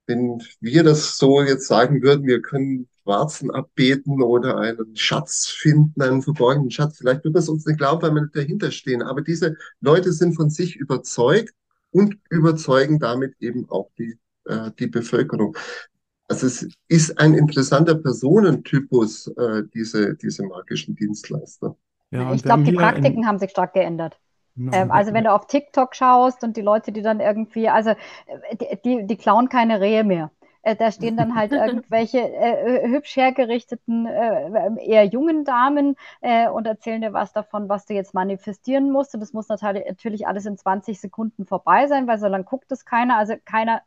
Wenn 0.08 0.42
wir 0.60 0.84
das 0.84 1.18
so 1.18 1.42
jetzt 1.42 1.68
sagen 1.68 2.02
würden, 2.02 2.26
wir 2.26 2.42
können 2.42 2.90
Warzen 3.06 3.52
abbeten 3.52 4.22
oder 4.22 4.58
einen 4.58 4.96
Schatz 4.96 5.48
finden, 5.48 6.02
einen 6.02 6.22
verborgenen 6.22 6.72
Schatz, 6.72 6.98
vielleicht 6.98 7.24
wird 7.24 7.34
man 7.34 7.44
es 7.44 7.50
uns 7.50 7.66
nicht 7.66 7.78
glauben, 7.78 8.02
weil 8.02 8.14
wir 8.14 8.22
nicht 8.24 8.36
dahinter 8.36 8.72
stehen. 8.72 9.02
Aber 9.02 9.22
diese 9.22 9.56
Leute 9.80 10.12
sind 10.12 10.34
von 10.34 10.50
sich 10.50 10.76
überzeugt 10.76 11.54
und 11.92 12.18
überzeugen 12.30 13.00
damit 13.00 13.36
eben 13.40 13.70
auch 13.70 13.90
die, 13.98 14.18
äh, 14.46 14.72
die 14.80 14.88
Bevölkerung. 14.88 15.58
Also 16.28 16.48
es 16.48 16.68
ist 16.88 17.20
ein 17.20 17.34
interessanter 17.34 17.96
Personentypus, 17.96 19.28
äh, 19.28 19.64
diese, 19.74 20.16
diese 20.16 20.44
magischen 20.44 20.96
Dienstleister. 20.96 21.76
Ja, 22.12 22.34
ich 22.34 22.44
glaube, 22.44 22.64
die 22.64 22.74
Praktiken 22.74 23.26
haben 23.26 23.40
sich 23.40 23.52
stark 23.52 23.74
geändert. 23.74 24.18
Ähm, 24.72 24.92
also 24.92 25.14
wenn 25.14 25.24
du 25.24 25.32
auf 25.34 25.48
TikTok 25.48 25.96
schaust 25.96 26.44
und 26.44 26.58
die 26.58 26.62
Leute, 26.62 26.92
die 26.92 27.02
dann 27.02 27.20
irgendwie, 27.20 27.70
also 27.70 27.92
äh, 27.92 28.78
die, 28.84 29.06
die 29.06 29.18
klauen 29.18 29.50
keine 29.50 29.80
Rehe 29.82 30.04
mehr. 30.04 30.32
Äh, 30.64 30.76
da 30.76 30.92
stehen 30.92 31.18
dann 31.18 31.36
halt 31.36 31.52
irgendwelche 31.54 32.20
äh, 32.20 32.88
hübsch 32.88 33.16
hergerichteten, 33.16 34.06
äh, 34.06 34.86
eher 34.86 35.06
jungen 35.06 35.44
Damen 35.46 35.96
äh, 36.22 36.48
und 36.50 36.68
erzählen 36.68 37.02
dir 37.02 37.14
was 37.14 37.34
davon, 37.34 37.70
was 37.70 37.86
du 37.86 37.94
jetzt 37.94 38.14
manifestieren 38.14 38.92
musst. 38.92 39.14
Und 39.14 39.22
das 39.22 39.34
muss 39.34 39.48
natürlich 39.50 40.28
alles 40.28 40.46
in 40.46 40.58
20 40.58 41.00
Sekunden 41.00 41.46
vorbei 41.46 41.88
sein, 41.88 42.08
weil 42.08 42.20
so 42.20 42.28
lange 42.28 42.44
guckt 42.44 42.72
es 42.72 42.86
keiner. 42.86 43.18
Also 43.18 43.36
keiner 43.44 43.82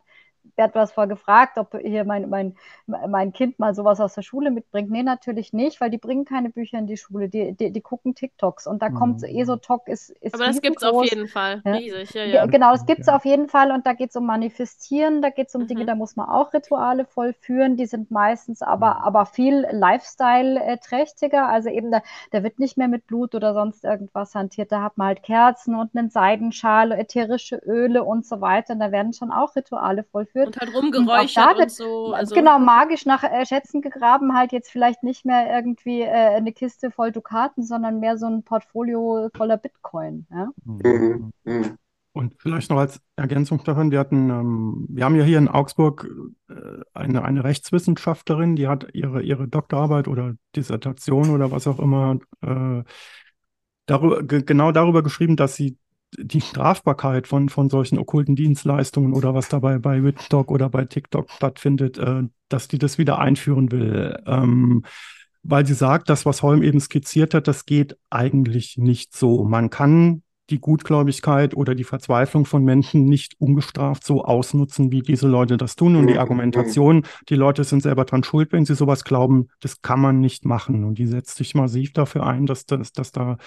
Bert, 0.56 0.74
du 0.74 0.80
hast 0.80 0.92
vorher 0.92 1.08
gefragt, 1.08 1.58
ob 1.58 1.76
hier 1.80 2.04
mein, 2.04 2.28
mein, 2.28 2.56
mein 2.86 3.32
Kind 3.32 3.58
mal 3.58 3.74
sowas 3.74 4.00
aus 4.00 4.14
der 4.14 4.22
Schule 4.22 4.50
mitbringt. 4.50 4.90
Nee, 4.90 5.02
natürlich 5.02 5.52
nicht, 5.52 5.80
weil 5.80 5.90
die 5.90 5.98
bringen 5.98 6.24
keine 6.24 6.50
Bücher 6.50 6.78
in 6.78 6.86
die 6.86 6.96
Schule, 6.96 7.28
die, 7.28 7.52
die, 7.52 7.72
die 7.72 7.80
gucken 7.80 8.14
TikToks 8.14 8.66
und 8.66 8.82
da 8.82 8.88
mhm. 8.88 8.94
kommt 8.94 9.22
Esotok 9.24 9.88
ist, 9.88 10.10
ist 10.10 10.34
Aber 10.34 10.46
das 10.46 10.60
gibt 10.60 10.78
es 10.78 10.82
auf 10.84 11.04
jeden 11.04 11.28
Fall, 11.28 11.62
ja. 11.64 11.72
riesig, 11.72 12.14
ja, 12.14 12.24
ja. 12.24 12.46
Genau, 12.46 12.72
das 12.72 12.86
gibt 12.86 13.00
es 13.00 13.08
auf 13.08 13.24
jeden 13.24 13.48
Fall 13.48 13.70
und 13.70 13.86
da 13.86 13.92
geht 13.92 14.10
es 14.10 14.16
um 14.16 14.26
Manifestieren, 14.26 15.22
da 15.22 15.30
geht 15.30 15.48
es 15.48 15.54
um 15.54 15.62
mhm. 15.62 15.66
Dinge, 15.68 15.86
da 15.86 15.94
muss 15.94 16.16
man 16.16 16.28
auch 16.28 16.52
Rituale 16.52 17.04
vollführen, 17.04 17.76
die 17.76 17.86
sind 17.86 18.10
meistens 18.10 18.62
aber, 18.62 18.94
mhm. 18.94 19.02
aber 19.02 19.26
viel 19.26 19.66
Lifestyle-trächtiger, 19.70 21.48
also 21.48 21.68
eben 21.68 21.90
da, 21.90 22.02
da 22.30 22.42
wird 22.42 22.58
nicht 22.58 22.76
mehr 22.76 22.88
mit 22.88 23.06
Blut 23.06 23.34
oder 23.34 23.54
sonst 23.54 23.84
irgendwas 23.84 24.34
hantiert, 24.34 24.72
da 24.72 24.82
hat 24.82 24.96
man 24.96 25.08
halt 25.08 25.22
Kerzen 25.22 25.74
und 25.74 25.96
einen 25.96 26.10
Seidenschal, 26.10 26.92
ätherische 26.92 27.56
Öle 27.56 28.04
und 28.04 28.26
so 28.26 28.40
weiter 28.40 28.74
und 28.74 28.80
da 28.80 28.92
werden 28.92 29.12
schon 29.12 29.32
auch 29.32 29.56
Rituale 29.56 30.04
vollführt 30.04 30.43
geführt. 30.46 30.56
Und 30.56 30.60
halt 30.60 30.74
rumgeräuchert 30.74 31.56
und, 31.56 31.62
und 31.62 31.70
so. 31.70 32.12
Also 32.12 32.34
genau, 32.34 32.58
magisch 32.58 33.06
nach 33.06 33.22
äh, 33.24 33.46
Schätzen 33.46 33.82
gegraben, 33.82 34.36
halt 34.36 34.52
jetzt 34.52 34.70
vielleicht 34.70 35.02
nicht 35.02 35.24
mehr 35.24 35.54
irgendwie 35.54 36.02
äh, 36.02 36.36
eine 36.36 36.52
Kiste 36.52 36.90
voll 36.90 37.12
Dukaten, 37.12 37.62
sondern 37.62 38.00
mehr 38.00 38.16
so 38.18 38.26
ein 38.26 38.42
Portfolio 38.42 39.28
voller 39.36 39.56
Bitcoin. 39.56 40.26
Ja? 40.30 40.50
Mhm. 40.64 41.32
Mhm. 41.44 41.78
Und 42.16 42.34
vielleicht 42.38 42.70
noch 42.70 42.78
als 42.78 43.00
Ergänzung 43.16 43.64
daran, 43.64 43.90
wir 43.90 43.98
hatten, 43.98 44.30
ähm, 44.30 44.86
wir 44.88 45.04
haben 45.04 45.16
ja 45.16 45.24
hier 45.24 45.38
in 45.38 45.48
Augsburg 45.48 46.08
äh, 46.48 46.54
eine, 46.92 47.24
eine 47.24 47.42
Rechtswissenschaftlerin, 47.42 48.54
die 48.54 48.68
hat 48.68 48.86
ihre, 48.94 49.20
ihre 49.20 49.48
Doktorarbeit 49.48 50.06
oder 50.06 50.34
Dissertation 50.54 51.30
oder 51.30 51.50
was 51.50 51.66
auch 51.66 51.80
immer 51.80 52.18
äh, 52.40 52.84
darüber, 53.86 54.22
genau 54.22 54.70
darüber 54.70 55.02
geschrieben, 55.02 55.34
dass 55.34 55.56
sie 55.56 55.76
die 56.18 56.40
Strafbarkeit 56.40 57.26
von, 57.26 57.48
von 57.48 57.68
solchen 57.68 57.98
okkulten 57.98 58.36
Dienstleistungen 58.36 59.12
oder 59.12 59.34
was 59.34 59.48
dabei 59.48 59.78
bei 59.78 60.02
WitTok 60.02 60.50
oder 60.50 60.68
bei 60.68 60.84
TikTok 60.84 61.30
stattfindet, 61.30 61.98
äh, 61.98 62.24
dass 62.48 62.68
die 62.68 62.78
das 62.78 62.98
wieder 62.98 63.18
einführen 63.18 63.70
will. 63.72 64.22
Ähm, 64.26 64.84
weil 65.42 65.66
sie 65.66 65.74
sagt, 65.74 66.08
das, 66.08 66.24
was 66.24 66.42
Holm 66.42 66.62
eben 66.62 66.80
skizziert 66.80 67.34
hat, 67.34 67.46
das 67.48 67.66
geht 67.66 67.98
eigentlich 68.08 68.78
nicht 68.78 69.14
so. 69.14 69.44
Man 69.44 69.68
kann 69.68 70.22
die 70.50 70.60
Gutgläubigkeit 70.60 71.56
oder 71.56 71.74
die 71.74 71.84
Verzweiflung 71.84 72.44
von 72.44 72.64
Menschen 72.64 73.04
nicht 73.04 73.34
ungestraft 73.38 74.04
so 74.04 74.24
ausnutzen, 74.24 74.90
wie 74.90 75.00
diese 75.00 75.26
Leute 75.26 75.56
das 75.56 75.74
tun. 75.74 75.96
Und 75.96 76.06
die 76.06 76.18
Argumentation, 76.18 77.06
die 77.28 77.34
Leute 77.34 77.64
sind 77.64 77.82
selber 77.82 78.04
dran 78.04 78.24
schuld, 78.24 78.52
wenn 78.52 78.66
sie 78.66 78.74
sowas 78.74 79.04
glauben, 79.04 79.48
das 79.60 79.80
kann 79.80 80.00
man 80.00 80.20
nicht 80.20 80.44
machen. 80.44 80.84
Und 80.84 80.98
die 80.98 81.06
setzt 81.06 81.36
sich 81.36 81.54
massiv 81.54 81.92
dafür 81.92 82.26
ein, 82.26 82.46
dass, 82.46 82.66
dass, 82.66 82.92
dass 82.92 83.12
da 83.12 83.38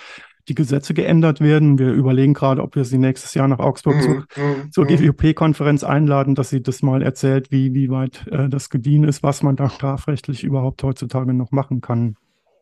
die 0.48 0.56
Gesetze 0.56 0.94
geändert 0.94 1.42
werden. 1.42 1.78
Wir 1.78 1.92
überlegen 1.92 2.34
gerade, 2.34 2.62
ob 2.62 2.76
wir 2.76 2.86
sie 2.86 2.98
nächstes 2.98 3.34
Jahr 3.34 3.48
nach 3.48 3.60
Augsburg 3.60 3.98
Mhm, 3.98 4.02
zur, 4.02 4.16
mhm, 4.16 4.72
zur 4.72 4.84
mhm. 4.86 4.90
GWP-Konferenz 4.90 5.84
einladen, 5.84 6.36
dass 6.36 6.50
sie 6.50 6.62
das 6.62 6.82
mal 6.82 7.02
erzählt, 7.02 7.52
wie, 7.52 7.74
wie 7.74 7.90
weit 7.90 8.26
äh, 8.28 8.50
das 8.50 8.70
gediehen 8.70 9.04
ist, 9.04 9.24
was 9.24 9.44
man 9.44 9.56
da 9.56 9.70
strafrechtlich 9.70 10.44
überhaupt 10.44 10.84
heutzutage 10.84 11.34
noch 11.34 11.52
machen 11.52 11.82
kann. 11.82 12.16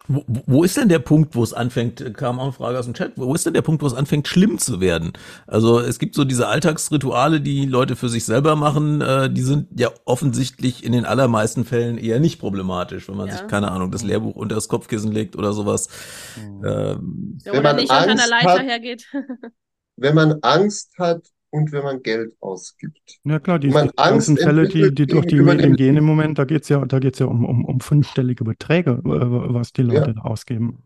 Wo, 0.08 0.24
wo 0.28 0.64
ist 0.64 0.78
denn 0.78 0.89
der 0.89 0.99
Punkt, 0.99 1.36
wo 1.36 1.43
es 1.43 1.53
anfängt, 1.53 2.14
kam 2.16 2.39
auch 2.39 2.43
eine 2.43 2.51
Frage 2.53 2.78
aus 2.80 2.86
dem 2.86 2.93
Chat, 2.93 3.14
wo 3.16 3.34
ist 3.34 3.45
denn 3.45 3.53
der 3.53 3.62
Punkt, 3.62 3.82
wo 3.82 3.88
es 3.88 3.93
anfängt, 3.93 4.28
schlimm 4.28 4.58
zu 4.60 4.80
werden? 4.80 5.14
Also 5.47 5.80
es 5.80 5.97
gibt 5.99 6.16
so 6.16 6.24
diese 6.26 6.47
Alltagsrituale, 6.47 7.41
die 7.41 7.66
Leute 7.66 7.95
für 7.95 8.10
sich 8.10 8.24
selber 8.26 8.56
machen, 8.56 9.01
äh, 9.01 9.30
die 9.32 9.41
sind 9.41 9.80
ja 9.80 9.89
offensichtlich 10.06 10.84
in 10.84 10.91
den 10.91 11.06
allermeisten 11.06 11.66
Fällen 11.66 11.97
eher 11.97 12.20
nicht 12.20 12.39
problematisch, 12.39 13.10
wenn 13.10 13.18
man 13.18 13.28
Ja. 13.30 13.38
sich, 13.38 13.47
keine 13.47 13.72
Ahnung, 13.72 13.91
das 13.91 14.03
Lehrbuch 14.03 14.36
unter 14.36 14.56
das 14.56 14.68
Kopfkissen 14.68 15.12
legt 15.12 15.36
oder 15.36 15.53
sowas. 15.53 15.89
Ähm, 16.38 17.39
Ja, 17.43 17.51
Wenn 17.53 17.60
oder 17.60 17.62
man 17.64 17.76
nicht 17.78 17.89
unter 17.89 18.01
einer 18.01 18.12
Angst 18.14 18.30
Leiter 18.30 18.51
hat- 18.51 18.62
hergeht. 18.64 19.06
Wenn 19.97 20.14
man 20.16 20.39
Angst 20.41 20.91
hat 20.99 21.22
und 21.56 21.72
wenn 21.72 21.84
man 21.84 22.03
Geld 22.03 22.36
ausgibt. 22.41 23.20
Ja 23.24 23.39
klar, 23.39 23.60
die, 23.60 23.70
Man 23.70 23.89
ganzen 23.95 24.38
Fälle, 24.38 24.68
die, 24.68 24.93
die 24.93 25.08
durch 25.08 25.26
die 25.26 25.39
Medien 25.39 25.76
gehen 25.76 25.95
im 25.95 26.03
Moment, 26.03 26.38
da 26.38 26.43
geht's 26.43 26.68
ja, 26.68 26.86
da 26.86 26.99
geht's 26.99 27.20
ja 27.20 27.28
um, 27.28 27.45
um, 27.45 27.64
um 27.64 27.80
fünfstellige 27.80 28.43
Beträge, 28.43 28.91
äh, 28.91 28.99
was 29.03 29.72
die 29.72 29.84
Leute 29.84 30.14
da 30.14 30.22
ausgeben. 30.22 30.84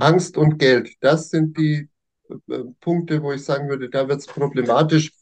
Angst 0.00 0.36
und 0.36 0.58
Geld, 0.58 0.90
das 1.00 1.30
sind 1.30 1.56
die 1.56 1.88
äh, 2.28 2.58
Punkte, 2.80 3.22
wo 3.22 3.32
ich 3.32 3.44
sagen 3.44 3.68
würde, 3.68 3.88
da 3.88 4.08
wird 4.08 4.20
es 4.20 4.26
problematisch. 4.26 5.12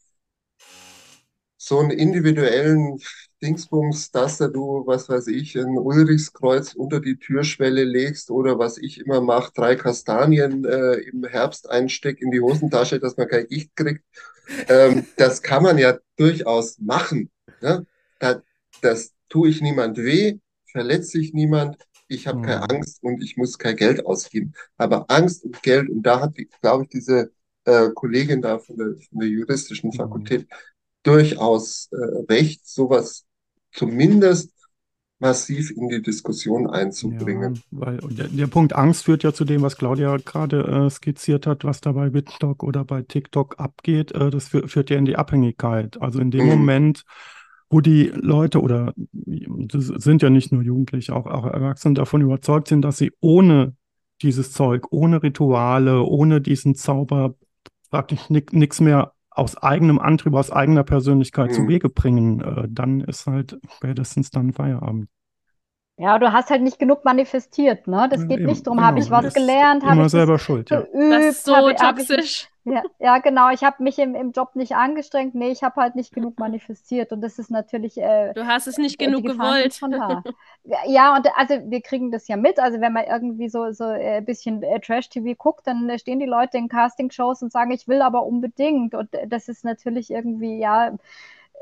So 1.58 1.78
einen 1.78 1.90
individuellen 1.90 2.98
Dingsbums, 3.42 4.10
dass 4.12 4.38
da 4.38 4.48
du, 4.48 4.84
was 4.86 5.08
weiß 5.08 5.26
ich, 5.28 5.56
ein 5.58 5.76
Ulrichskreuz 5.78 6.74
unter 6.74 7.00
die 7.00 7.18
Türschwelle 7.18 7.84
legst 7.84 8.30
oder 8.30 8.58
was 8.58 8.78
ich 8.78 9.00
immer 9.00 9.20
mache, 9.20 9.52
drei 9.54 9.76
Kastanien 9.76 10.64
äh, 10.64 10.94
im 10.94 11.24
Herbst 11.24 11.68
einsteck 11.70 12.20
in 12.22 12.30
die 12.30 12.40
Hosentasche, 12.40 13.00
dass 13.00 13.16
man 13.16 13.28
kein 13.28 13.46
Gicht 13.48 13.74
kriegt. 13.76 14.04
Ähm, 14.68 15.06
das 15.16 15.42
kann 15.42 15.62
man 15.62 15.78
ja 15.78 15.98
durchaus 16.16 16.78
machen. 16.78 17.30
Ne? 17.60 17.86
Da, 18.18 18.42
das 18.80 19.12
tue 19.28 19.48
ich 19.50 19.60
niemand 19.60 19.98
weh, 19.98 20.38
verletze 20.70 21.18
ich 21.20 21.32
niemand, 21.34 21.78
ich 22.08 22.26
habe 22.26 22.40
keine 22.40 22.62
Mhm. 22.62 22.70
Angst 22.70 23.02
und 23.02 23.22
ich 23.22 23.36
muss 23.36 23.58
kein 23.58 23.76
Geld 23.76 24.04
ausgeben. 24.06 24.52
Aber 24.76 25.06
Angst 25.10 25.44
und 25.44 25.62
Geld, 25.62 25.88
und 25.88 26.02
da 26.02 26.20
hat, 26.20 26.34
glaube 26.60 26.84
ich, 26.84 26.90
diese 26.90 27.32
äh, 27.64 27.88
Kollegin 27.94 28.42
da 28.42 28.58
von 28.58 28.76
der, 28.76 28.88
von 29.08 29.18
der 29.20 29.28
juristischen 29.28 29.92
Mhm. 29.92 29.92
Fakultät 29.92 30.46
durchaus 31.02 31.88
äh, 31.92 31.96
recht, 32.32 32.66
sowas 32.66 33.24
zumindest 33.72 34.52
massiv 35.18 35.70
in 35.72 35.88
die 35.88 36.02
Diskussion 36.02 36.68
einzubringen. 36.68 37.62
Ja, 37.72 37.78
weil 37.78 37.98
der, 37.98 38.28
der 38.28 38.46
Punkt 38.46 38.74
Angst 38.74 39.04
führt 39.04 39.24
ja 39.24 39.32
zu 39.32 39.44
dem, 39.44 39.62
was 39.62 39.76
Claudia 39.76 40.16
gerade 40.18 40.62
äh, 40.86 40.90
skizziert 40.90 41.46
hat, 41.46 41.64
was 41.64 41.80
da 41.80 41.92
bei 41.92 42.10
BitTok 42.10 42.62
oder 42.62 42.84
bei 42.84 43.02
TikTok 43.02 43.58
abgeht. 43.58 44.12
Äh, 44.12 44.30
das 44.30 44.48
führ, 44.48 44.68
führt 44.68 44.90
ja 44.90 44.98
in 44.98 45.04
die 45.04 45.16
Abhängigkeit. 45.16 46.00
Also 46.00 46.20
in 46.20 46.30
dem 46.30 46.44
Mhm. 46.44 46.50
Moment, 46.50 47.04
wo 47.70 47.80
die 47.80 48.04
Leute 48.14 48.60
oder 48.60 48.92
das 48.96 49.86
sind 49.86 50.22
ja 50.22 50.30
nicht 50.30 50.52
nur 50.52 50.62
Jugendliche, 50.62 51.14
auch, 51.14 51.26
auch 51.26 51.46
Erwachsene 51.46 51.94
davon 51.94 52.20
überzeugt 52.20 52.68
sind, 52.68 52.82
dass 52.82 52.98
sie 52.98 53.12
ohne 53.20 53.74
dieses 54.20 54.52
Zeug, 54.52 54.92
ohne 54.92 55.22
Rituale, 55.22 56.02
ohne 56.02 56.40
diesen 56.40 56.74
Zauber 56.76 57.34
praktisch 57.90 58.30
nichts 58.30 58.80
mehr 58.80 59.12
aus 59.34 59.56
eigenem 59.56 59.98
Antrieb, 59.98 60.34
aus 60.34 60.50
eigener 60.50 60.84
Persönlichkeit 60.84 61.50
Mhm. 61.50 61.54
zu 61.54 61.68
Wege 61.68 61.88
bringen, 61.88 62.40
äh, 62.40 62.68
dann 62.70 63.00
ist 63.00 63.26
halt 63.26 63.58
spätestens 63.76 64.30
dann 64.30 64.52
Feierabend. 64.52 65.08
Ja, 65.98 66.18
du 66.18 66.32
hast 66.32 66.50
halt 66.50 66.62
nicht 66.62 66.78
genug 66.78 67.04
manifestiert, 67.04 67.86
ne? 67.86 68.08
Das 68.10 68.20
Ja, 68.22 68.26
geht 68.28 68.40
eben, 68.40 68.46
nicht 68.46 68.66
darum, 68.66 68.80
habe 68.82 68.96
genau. 68.96 69.06
ich 69.06 69.10
was 69.10 69.26
Ist 69.26 69.34
gelernt, 69.34 69.84
habe 69.84 69.94
Immer 69.94 70.02
ich 70.02 70.12
das 70.12 70.12
selber 70.12 70.38
schuld, 70.38 70.70
ja. 70.70 70.80
geübt, 70.80 71.12
Das 71.12 71.24
ist 71.36 71.44
so 71.44 71.54
habe, 71.56 71.74
habe 71.78 72.00
ich 72.02 72.08
toxisch. 72.08 72.48
Ja, 72.64 72.82
ja, 73.00 73.18
genau. 73.18 73.50
Ich 73.50 73.64
habe 73.64 73.82
mich 73.82 73.98
im, 73.98 74.14
im 74.14 74.30
Job 74.30 74.54
nicht 74.54 74.76
angestrengt. 74.76 75.34
Nee, 75.34 75.50
ich 75.50 75.64
habe 75.64 75.80
halt 75.80 75.96
nicht 75.96 76.12
genug 76.12 76.38
manifestiert. 76.38 77.12
Und 77.12 77.20
das 77.20 77.38
ist 77.38 77.50
natürlich 77.50 77.98
äh, 77.98 78.32
Du 78.34 78.46
hast 78.46 78.68
es 78.68 78.78
nicht 78.78 79.00
die 79.00 79.06
genug 79.06 79.24
gewollt. 79.24 79.80
Ja, 80.86 81.16
und 81.16 81.26
also 81.36 81.54
wir 81.70 81.80
kriegen 81.80 82.12
das 82.12 82.28
ja 82.28 82.36
mit. 82.36 82.60
Also 82.60 82.80
wenn 82.80 82.92
man 82.92 83.04
irgendwie 83.04 83.48
so, 83.48 83.72
so 83.72 83.84
äh, 83.84 84.18
ein 84.18 84.24
bisschen 84.24 84.62
äh, 84.62 84.78
Trash-TV 84.78 85.34
guckt, 85.36 85.66
dann 85.66 85.88
äh, 85.90 85.98
stehen 85.98 86.20
die 86.20 86.26
Leute 86.26 86.56
in 86.56 86.68
Castingshows 86.68 87.42
und 87.42 87.50
sagen, 87.50 87.72
ich 87.72 87.88
will 87.88 88.00
aber 88.00 88.24
unbedingt. 88.24 88.94
Und 88.94 89.12
äh, 89.14 89.26
das 89.26 89.48
ist 89.48 89.64
natürlich 89.64 90.10
irgendwie, 90.10 90.58
ja, 90.58 90.92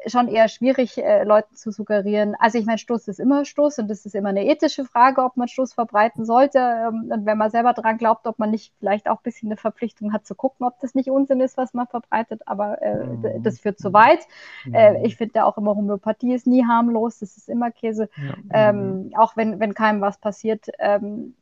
schon 0.06 0.28
eher 0.28 0.48
schwierig, 0.48 0.98
äh, 0.98 1.24
Leuten 1.24 1.54
zu 1.56 1.70
suggerieren. 1.70 2.34
Also 2.38 2.58
ich 2.58 2.66
meine, 2.66 2.78
Stoß 2.78 3.08
ist 3.08 3.20
immer 3.20 3.44
Stoß 3.44 3.78
und 3.78 3.88
das 3.88 4.06
ist 4.06 4.14
immer 4.14 4.30
eine 4.30 4.44
ethische 4.46 4.84
Frage, 4.84 5.22
ob 5.22 5.36
man 5.36 5.48
Stoß 5.48 5.74
verbreiten 5.74 6.24
sollte. 6.24 6.58
Ähm, 6.58 7.10
und 7.12 7.26
wenn 7.26 7.38
man 7.38 7.50
selber 7.50 7.72
daran 7.72 7.98
glaubt, 7.98 8.26
ob 8.26 8.38
man 8.38 8.50
nicht 8.50 8.72
vielleicht 8.78 9.08
auch 9.08 9.18
ein 9.18 9.22
bisschen 9.22 9.48
eine 9.48 9.56
Verpflichtung 9.56 10.12
hat 10.12 10.26
zu 10.26 10.34
gucken, 10.34 10.66
ob 10.66 10.78
das 10.80 10.94
nicht 10.94 11.10
Unsinn 11.10 11.40
ist, 11.40 11.56
was 11.56 11.74
man 11.74 11.86
verbreitet. 11.86 12.42
Aber 12.46 12.80
äh, 12.82 13.16
Mhm. 13.16 13.42
das 13.42 13.58
führt 13.60 13.78
zu 13.78 13.92
weit. 13.92 14.20
Mhm. 14.64 14.74
Äh, 14.74 15.06
ich 15.06 15.16
finde 15.16 15.34
ja 15.36 15.44
auch 15.44 15.56
immer, 15.58 15.74
Homöopathie 15.76 16.34
ist 16.34 16.46
nie 16.46 16.64
harmlos, 16.66 17.18
das 17.18 17.36
ist 17.36 17.48
immer 17.48 17.70
Käse. 17.70 18.08
Ja, 18.16 18.34
Ähm, 18.50 19.12
auch 19.16 19.36
wenn, 19.36 19.60
wenn 19.60 19.74
keinem 19.74 20.00
was 20.00 20.18
passiert, 20.18 20.66
ähm, 20.78 21.34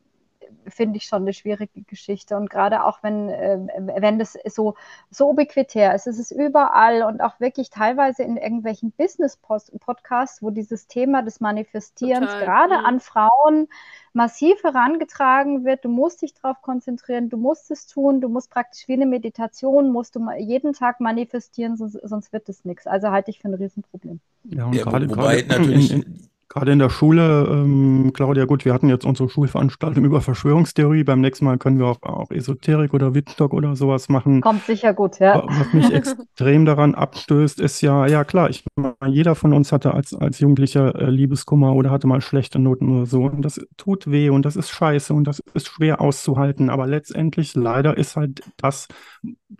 finde 0.67 0.97
ich 0.97 1.03
schon 1.03 1.23
eine 1.23 1.33
schwierige 1.33 1.81
Geschichte. 1.83 2.35
Und 2.35 2.49
gerade 2.49 2.83
auch 2.83 3.03
wenn, 3.03 3.29
ähm, 3.29 3.69
wenn 3.97 4.19
das 4.19 4.37
so, 4.45 4.75
so 5.09 5.29
ubiquitär 5.29 5.93
ist, 5.95 6.07
es 6.07 6.19
ist 6.19 6.31
überall 6.31 7.03
und 7.03 7.21
auch 7.21 7.39
wirklich 7.39 7.69
teilweise 7.69 8.23
in 8.23 8.37
irgendwelchen 8.37 8.91
Business-Podcasts, 8.91 10.41
wo 10.41 10.49
dieses 10.49 10.87
Thema 10.87 11.21
des 11.21 11.39
Manifestierens 11.39 12.31
Total, 12.31 12.45
gerade 12.45 12.79
mhm. 12.79 12.85
an 12.85 12.99
Frauen 12.99 13.67
massiv 14.13 14.63
herangetragen 14.63 15.65
wird. 15.65 15.85
Du 15.85 15.89
musst 15.89 16.21
dich 16.21 16.33
darauf 16.33 16.61
konzentrieren, 16.61 17.29
du 17.29 17.37
musst 17.37 17.71
es 17.71 17.87
tun, 17.87 18.21
du 18.21 18.29
musst 18.29 18.49
praktisch 18.49 18.87
wie 18.87 18.93
eine 18.93 19.05
Meditation, 19.05 19.91
musst 19.91 20.15
du 20.15 20.29
jeden 20.37 20.73
Tag 20.73 20.99
manifestieren, 20.99 21.77
sonst, 21.77 21.99
sonst 22.03 22.33
wird 22.33 22.49
es 22.49 22.65
nichts. 22.65 22.87
Also 22.87 23.11
halte 23.11 23.31
ich 23.31 23.39
für 23.39 23.47
ein 23.47 23.53
Riesenproblem. 23.53 24.19
Ja, 24.45 24.65
und 24.65 24.73
Ja, 24.73 24.83
gerade, 24.83 25.09
wobei 25.09 25.41
gerade 25.41 25.47
natürlich- 25.47 25.91
in, 25.91 26.01
in, 26.03 26.29
gerade 26.49 26.71
in 26.71 26.79
der 26.79 26.89
Schule, 26.89 27.47
ähm, 27.49 28.11
Claudia, 28.13 28.45
gut, 28.45 28.65
wir 28.65 28.73
hatten 28.73 28.89
jetzt 28.89 29.05
unsere 29.05 29.29
Schulveranstaltung 29.29 30.03
über 30.03 30.19
Verschwörungstheorie. 30.21 31.03
Beim 31.03 31.21
nächsten 31.21 31.45
Mal 31.45 31.57
können 31.57 31.79
wir 31.79 31.85
auch, 31.85 32.01
auch 32.01 32.31
Esoterik 32.31 32.93
oder 32.93 33.13
Witstock 33.13 33.53
oder 33.53 33.75
sowas 33.75 34.09
machen. 34.09 34.41
Kommt 34.41 34.65
sicher 34.65 34.93
gut, 34.93 35.19
ja. 35.19 35.35
Wa- 35.35 35.45
Was 35.47 35.73
mich 35.73 35.93
extrem 35.93 36.65
daran 36.65 36.95
abstößt, 36.95 37.59
ist 37.61 37.81
ja, 37.81 38.07
ja 38.07 38.23
klar, 38.23 38.49
ich 38.49 38.63
meine, 38.75 38.95
jeder 39.07 39.35
von 39.35 39.53
uns 39.53 39.71
hatte 39.71 39.93
als, 39.93 40.13
als 40.13 40.39
Jugendlicher 40.39 40.95
äh, 40.95 41.09
Liebeskummer 41.09 41.73
oder 41.75 41.91
hatte 41.91 42.07
mal 42.07 42.21
schlechte 42.21 42.59
Noten 42.59 42.89
oder 42.89 43.05
so. 43.05 43.23
Und 43.23 43.43
das 43.43 43.59
tut 43.77 44.09
weh 44.09 44.29
und 44.29 44.43
das 44.43 44.55
ist 44.55 44.69
scheiße 44.69 45.13
und 45.13 45.25
das 45.25 45.41
ist 45.53 45.67
schwer 45.67 46.01
auszuhalten. 46.01 46.69
Aber 46.69 46.87
letztendlich, 46.87 47.55
leider 47.55 47.97
ist 47.97 48.15
halt 48.15 48.41
das 48.57 48.87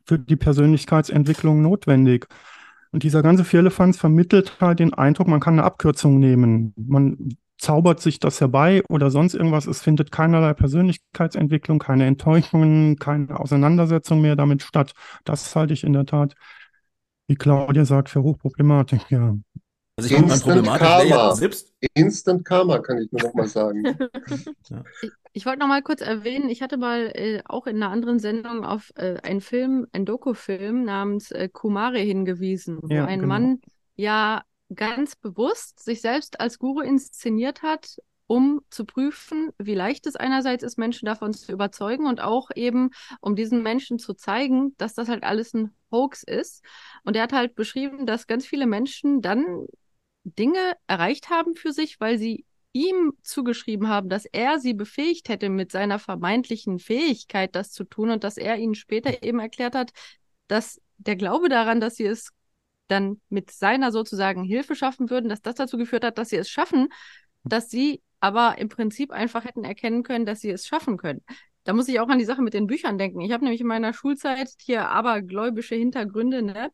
für 0.06 0.18
die 0.20 0.36
Persönlichkeitsentwicklung 0.36 1.62
notwendig. 1.62 2.28
Und 2.92 3.04
dieser 3.04 3.22
ganze 3.22 3.44
Firlefanz 3.44 3.98
vermittelt 3.98 4.60
halt 4.60 4.80
den 4.80 4.94
Eindruck, 4.94 5.28
man 5.28 5.40
kann 5.40 5.54
eine 5.54 5.64
Abkürzung 5.64 6.20
nehmen. 6.20 6.74
Man 6.76 7.38
zaubert 7.60 8.00
sich 8.00 8.20
das 8.20 8.42
herbei 8.42 8.84
oder 8.90 9.12
sonst 9.12 9.36
irgendwas. 9.36 9.68
Es 9.68 9.82
findet 9.82 10.12
keinerlei 10.12 10.54
Persönlichkeitsentwicklung, 10.54 11.78
keine 11.78 12.06
Enttäuschungen, 12.06 12.98
keine 12.98 13.40
Auseinandersetzung 13.40 14.22
mehr 14.22 14.36
damit 14.36 14.64
statt. 14.64 14.94
Das 15.24 15.56
halte 15.56 15.74
ich 15.74 15.84
in 15.84 15.94
der 15.94 16.06
Tat, 16.06 16.36
wie 17.28 17.36
Claudia 17.36 17.86
sagt, 17.86 18.10
für 18.10 18.24
hochproblematisch, 18.24 19.04
ja. 19.10 19.36
Also 19.98 20.16
ich 20.16 20.22
Instant 20.22 20.66
ja 20.66 20.78
Karma. 20.78 21.36
selbst. 21.36 21.74
Instant 21.94 22.46
Karma, 22.46 22.80
kann 22.80 23.00
ich 23.00 23.12
nur 23.12 23.22
noch 23.22 23.34
mal 23.34 23.48
sagen. 23.48 23.84
Ich, 25.02 25.12
ich 25.34 25.46
wollte 25.46 25.60
noch 25.60 25.68
mal 25.68 25.82
kurz 25.84 26.02
erwähnen, 26.02 26.50
ich 26.50 26.62
hatte 26.62 26.78
mal 26.78 27.12
äh, 27.16 27.42
auch 27.46 27.68
in 27.68 27.78
einer 27.78 27.92
anderen 27.92 28.20
Sendung 28.20 28.64
auf 28.66 28.92
äh, 28.96 29.18
einen 29.24 29.42
Film, 29.42 29.88
einen 29.92 30.06
Dokufilm 30.06 30.84
namens 30.84 31.32
äh, 31.32 31.50
Kumare 31.50 32.00
hingewiesen, 32.00 32.80
wo 32.82 33.02
Ja, 33.02 33.04
ein 33.04 33.24
genau. 33.24 33.26
Mann 33.26 33.62
ja 33.96 34.44
ganz 34.76 35.16
bewusst 35.16 35.84
sich 35.84 36.02
selbst 36.02 36.40
als 36.40 36.60
Guru 36.60 36.82
inszeniert 36.82 37.62
hat, 37.64 37.98
um 38.28 38.62
zu 38.70 38.86
prüfen, 38.86 39.50
wie 39.58 39.74
leicht 39.74 40.06
es 40.06 40.16
einerseits 40.16 40.64
ist, 40.64 40.78
Menschen 40.78 41.06
davon 41.08 41.34
zu 41.34 41.52
überzeugen 41.52 42.06
und 42.06 42.22
auch 42.22 42.50
eben, 42.56 42.92
um 43.22 43.36
diesen 43.36 43.64
Menschen 43.64 43.98
zu 43.98 44.14
zeigen, 44.14 44.76
dass 44.78 44.94
das 44.94 45.10
halt 45.10 45.24
alles 45.24 45.54
ein 45.54 45.74
Hoax 45.92 46.22
ist. 46.24 46.64
Und 47.04 47.16
er 47.16 47.24
hat 47.24 47.34
halt 47.34 47.56
beschrieben, 47.56 48.06
dass 48.06 48.28
ganz 48.28 48.46
viele 48.46 48.68
Menschen 48.68 49.22
dann 49.22 49.66
Dinge 50.24 50.74
erreicht 50.88 51.30
haben 51.30 51.56
für 51.56 51.72
sich, 51.74 52.00
weil 52.00 52.18
sie 52.18 52.46
ihm 52.72 53.14
zugeschrieben 53.24 53.88
haben, 53.88 54.10
dass 54.10 54.26
er 54.26 54.60
sie 54.60 54.74
befähigt 54.74 55.30
hätte 55.30 55.50
mit 55.50 55.72
seiner 55.72 56.00
vermeintlichen 56.00 56.80
Fähigkeit, 56.80 57.56
das 57.56 57.72
zu 57.72 57.84
tun 57.84 58.12
und 58.12 58.24
dass 58.24 58.38
er 58.38 58.58
ihnen 58.58 58.76
später 58.76 59.24
eben 59.24 59.40
erklärt 59.40 59.76
hat, 59.76 59.92
dass 60.48 60.82
der 60.98 61.16
Glaube 61.16 61.50
daran, 61.50 61.80
dass 61.80 61.96
sie 61.96 62.06
es 62.06 62.32
dann 62.88 63.22
mit 63.30 63.52
seiner 63.52 63.92
sozusagen 63.92 64.44
Hilfe 64.44 64.76
schaffen 64.76 65.10
würden, 65.10 65.30
dass 65.30 65.42
das 65.42 65.56
dazu 65.56 65.78
geführt 65.78 66.04
hat, 66.04 66.18
dass 66.18 66.30
sie 66.30 66.38
es 66.38 66.50
schaffen, 66.50 66.90
dass 67.44 67.70
sie 67.70 68.02
aber 68.20 68.58
im 68.58 68.70
Prinzip 68.70 69.12
einfach 69.12 69.46
hätten 69.46 69.64
erkennen 69.64 70.04
können, 70.04 70.26
dass 70.26 70.42
sie 70.42 70.50
es 70.50 70.68
schaffen 70.68 70.98
können. 70.98 71.24
Da 71.64 71.74
muss 71.74 71.88
ich 71.88 72.00
auch 72.00 72.10
an 72.10 72.20
die 72.20 72.26
Sache 72.26 72.42
mit 72.42 72.54
den 72.54 72.68
Büchern 72.68 72.98
denken. 72.98 73.22
Ich 73.22 73.32
habe 73.32 73.44
nämlich 73.44 73.62
in 73.62 73.68
meiner 73.68 73.94
Schulzeit 73.94 74.50
hier 74.60 74.90
abergläubische 74.90 75.76
Hintergründe, 75.76 76.42
ne? 76.42 76.72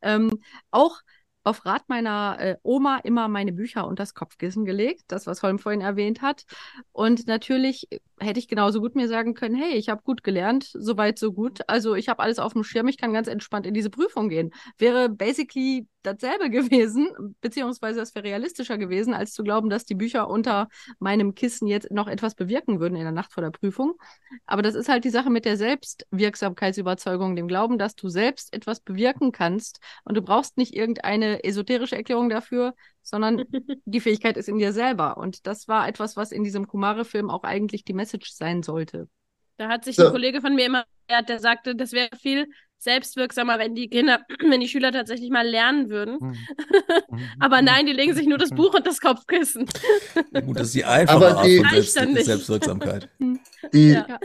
Ähm, 0.00 0.42
auch 0.70 1.00
auf 1.48 1.64
Rat 1.64 1.88
meiner 1.88 2.36
äh, 2.38 2.56
Oma 2.62 2.98
immer 2.98 3.28
meine 3.28 3.52
Bücher 3.52 3.86
unter 3.86 4.02
das 4.02 4.14
Kopfkissen 4.14 4.64
gelegt, 4.64 5.04
das, 5.08 5.26
was 5.26 5.42
Holm 5.42 5.58
vorhin 5.58 5.80
erwähnt 5.80 6.22
hat. 6.22 6.44
Und 6.92 7.26
natürlich 7.26 7.88
hätte 8.20 8.38
ich 8.38 8.48
genauso 8.48 8.80
gut 8.80 8.94
mir 8.94 9.08
sagen 9.08 9.34
können, 9.34 9.54
hey, 9.54 9.74
ich 9.74 9.88
habe 9.88 10.02
gut 10.02 10.22
gelernt, 10.22 10.70
soweit 10.74 11.18
so 11.18 11.32
gut. 11.32 11.60
Also 11.66 11.94
ich 11.94 12.08
habe 12.08 12.22
alles 12.22 12.38
auf 12.38 12.52
dem 12.52 12.64
Schirm, 12.64 12.88
ich 12.88 12.98
kann 12.98 13.12
ganz 13.12 13.28
entspannt 13.28 13.66
in 13.66 13.74
diese 13.74 13.90
Prüfung 13.90 14.28
gehen. 14.28 14.50
Wäre 14.78 15.08
basically 15.08 15.86
dasselbe 16.02 16.50
gewesen, 16.50 17.08
beziehungsweise 17.40 18.00
es 18.00 18.14
wäre 18.14 18.26
realistischer 18.26 18.78
gewesen, 18.78 19.14
als 19.14 19.32
zu 19.32 19.42
glauben, 19.42 19.70
dass 19.70 19.84
die 19.84 19.94
Bücher 19.94 20.28
unter 20.28 20.68
meinem 20.98 21.34
Kissen 21.34 21.66
jetzt 21.66 21.90
noch 21.90 22.08
etwas 22.08 22.34
bewirken 22.34 22.80
würden 22.80 22.96
in 22.96 23.02
der 23.02 23.12
Nacht 23.12 23.32
vor 23.32 23.42
der 23.42 23.50
Prüfung. 23.50 23.94
Aber 24.46 24.62
das 24.62 24.74
ist 24.74 24.88
halt 24.88 25.04
die 25.04 25.10
Sache 25.10 25.30
mit 25.30 25.44
der 25.44 25.56
Selbstwirksamkeitsüberzeugung, 25.56 27.36
dem 27.36 27.48
Glauben, 27.48 27.78
dass 27.78 27.94
du 27.94 28.08
selbst 28.08 28.52
etwas 28.52 28.80
bewirken 28.80 29.32
kannst 29.32 29.80
und 30.04 30.16
du 30.16 30.22
brauchst 30.22 30.56
nicht 30.56 30.74
irgendeine 30.74 31.44
esoterische 31.44 31.96
Erklärung 31.96 32.28
dafür, 32.28 32.74
sondern 33.08 33.42
die 33.84 34.00
Fähigkeit 34.00 34.36
ist 34.36 34.48
in 34.48 34.58
dir 34.58 34.72
selber. 34.72 35.16
Und 35.16 35.46
das 35.46 35.68
war 35.68 35.88
etwas, 35.88 36.16
was 36.16 36.32
in 36.32 36.44
diesem 36.44 36.66
Kumare-Film 36.66 37.30
auch 37.30 37.42
eigentlich 37.42 37.84
die 37.84 37.94
Message 37.94 38.07
sein 38.34 38.62
sollte. 38.62 39.08
Da 39.56 39.68
hat 39.68 39.84
sich 39.84 39.98
ein 39.98 40.10
Kollege 40.10 40.40
von 40.40 40.54
mir 40.54 40.66
immer, 40.66 40.84
der 41.08 41.40
sagte, 41.40 41.74
das 41.74 41.92
wäre 41.92 42.10
viel 42.20 42.46
selbstwirksamer, 42.78 43.58
wenn 43.58 43.74
die 43.74 43.88
Kinder, 43.88 44.20
wenn 44.48 44.60
die 44.60 44.68
Schüler 44.68 44.92
tatsächlich 44.92 45.30
mal 45.30 45.46
lernen 45.46 45.90
würden. 45.90 46.18
Hm. 47.10 47.18
Aber 47.40 47.62
nein, 47.62 47.86
die 47.86 47.92
legen 47.92 48.14
sich 48.14 48.26
nur 48.26 48.36
das 48.36 48.50
Buch 48.50 48.74
und 48.74 48.86
das 48.86 49.00
Kopfkissen. 49.00 49.66
Gut, 50.44 50.58
das 50.58 50.68
ist 50.68 50.74
die 50.74 50.84
einfache 50.84 51.36
Art 51.36 51.46
von 51.46 51.82
Selbst 51.82 51.94
Selbstwirksamkeit. 51.94 53.08
Die 53.72 53.92
ja. 53.92 54.18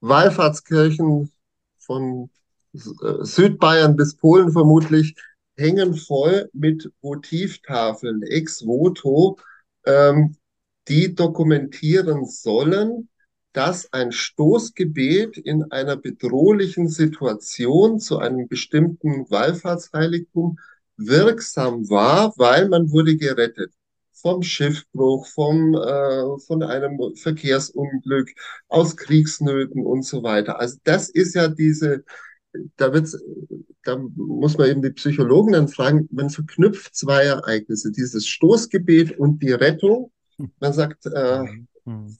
Wallfahrtskirchen 0.00 1.32
von 1.78 2.30
äh, 2.74 2.78
Südbayern 3.22 3.96
bis 3.96 4.14
Polen 4.16 4.52
vermutlich 4.52 5.14
hängen 5.56 5.94
voll 5.94 6.50
mit 6.52 6.90
Votivtafeln 7.00 8.22
ex 8.22 8.66
voto, 8.66 9.38
ähm, 9.86 10.36
die 10.88 11.14
dokumentieren 11.14 12.24
sollen, 12.24 13.08
dass 13.52 13.92
ein 13.92 14.12
Stoßgebet 14.12 15.38
in 15.38 15.70
einer 15.72 15.96
bedrohlichen 15.96 16.88
Situation 16.88 17.98
zu 17.98 18.18
einem 18.18 18.48
bestimmten 18.48 19.28
Wallfahrtsheiligtum 19.30 20.58
wirksam 20.96 21.88
war, 21.88 22.32
weil 22.36 22.68
man 22.68 22.90
wurde 22.90 23.16
gerettet 23.16 23.72
vom 24.12 24.42
Schiffbruch, 24.42 25.26
vom, 25.26 25.74
äh, 25.74 26.38
von 26.46 26.62
einem 26.62 26.98
Verkehrsunglück, 27.14 28.30
aus 28.68 28.96
Kriegsnöten 28.96 29.84
und 29.84 30.04
so 30.04 30.22
weiter. 30.22 30.58
Also 30.58 30.76
das 30.84 31.08
ist 31.08 31.34
ja 31.34 31.48
diese, 31.48 32.04
da 32.76 32.92
wird's, 32.92 33.16
da 33.84 33.96
muss 34.16 34.58
man 34.58 34.68
eben 34.68 34.82
die 34.82 34.90
Psychologen 34.90 35.52
dann 35.52 35.68
fragen, 35.68 36.08
man 36.10 36.30
verknüpft 36.30 36.94
zwei 36.94 37.24
Ereignisse, 37.24 37.92
dieses 37.92 38.26
Stoßgebet 38.26 39.18
und 39.18 39.42
die 39.42 39.52
Rettung. 39.52 40.10
Man 40.60 40.72
sagt, 40.72 41.06
äh, 41.06 41.44
mhm. 41.84 42.16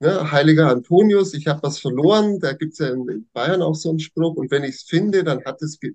Ne, 0.00 0.30
Heiliger 0.30 0.68
Antonius, 0.68 1.34
ich 1.34 1.48
habe 1.48 1.62
was 1.64 1.80
verloren, 1.80 2.38
da 2.38 2.52
gibt's 2.52 2.78
ja 2.78 2.90
in 2.90 3.28
Bayern 3.32 3.62
auch 3.62 3.74
so 3.74 3.90
einen 3.90 3.98
Spruch, 3.98 4.36
und 4.36 4.50
wenn 4.52 4.62
ich 4.62 4.76
es 4.76 4.82
finde, 4.82 5.24
dann 5.24 5.44
hat 5.44 5.60
das 5.60 5.80
Ge 5.80 5.94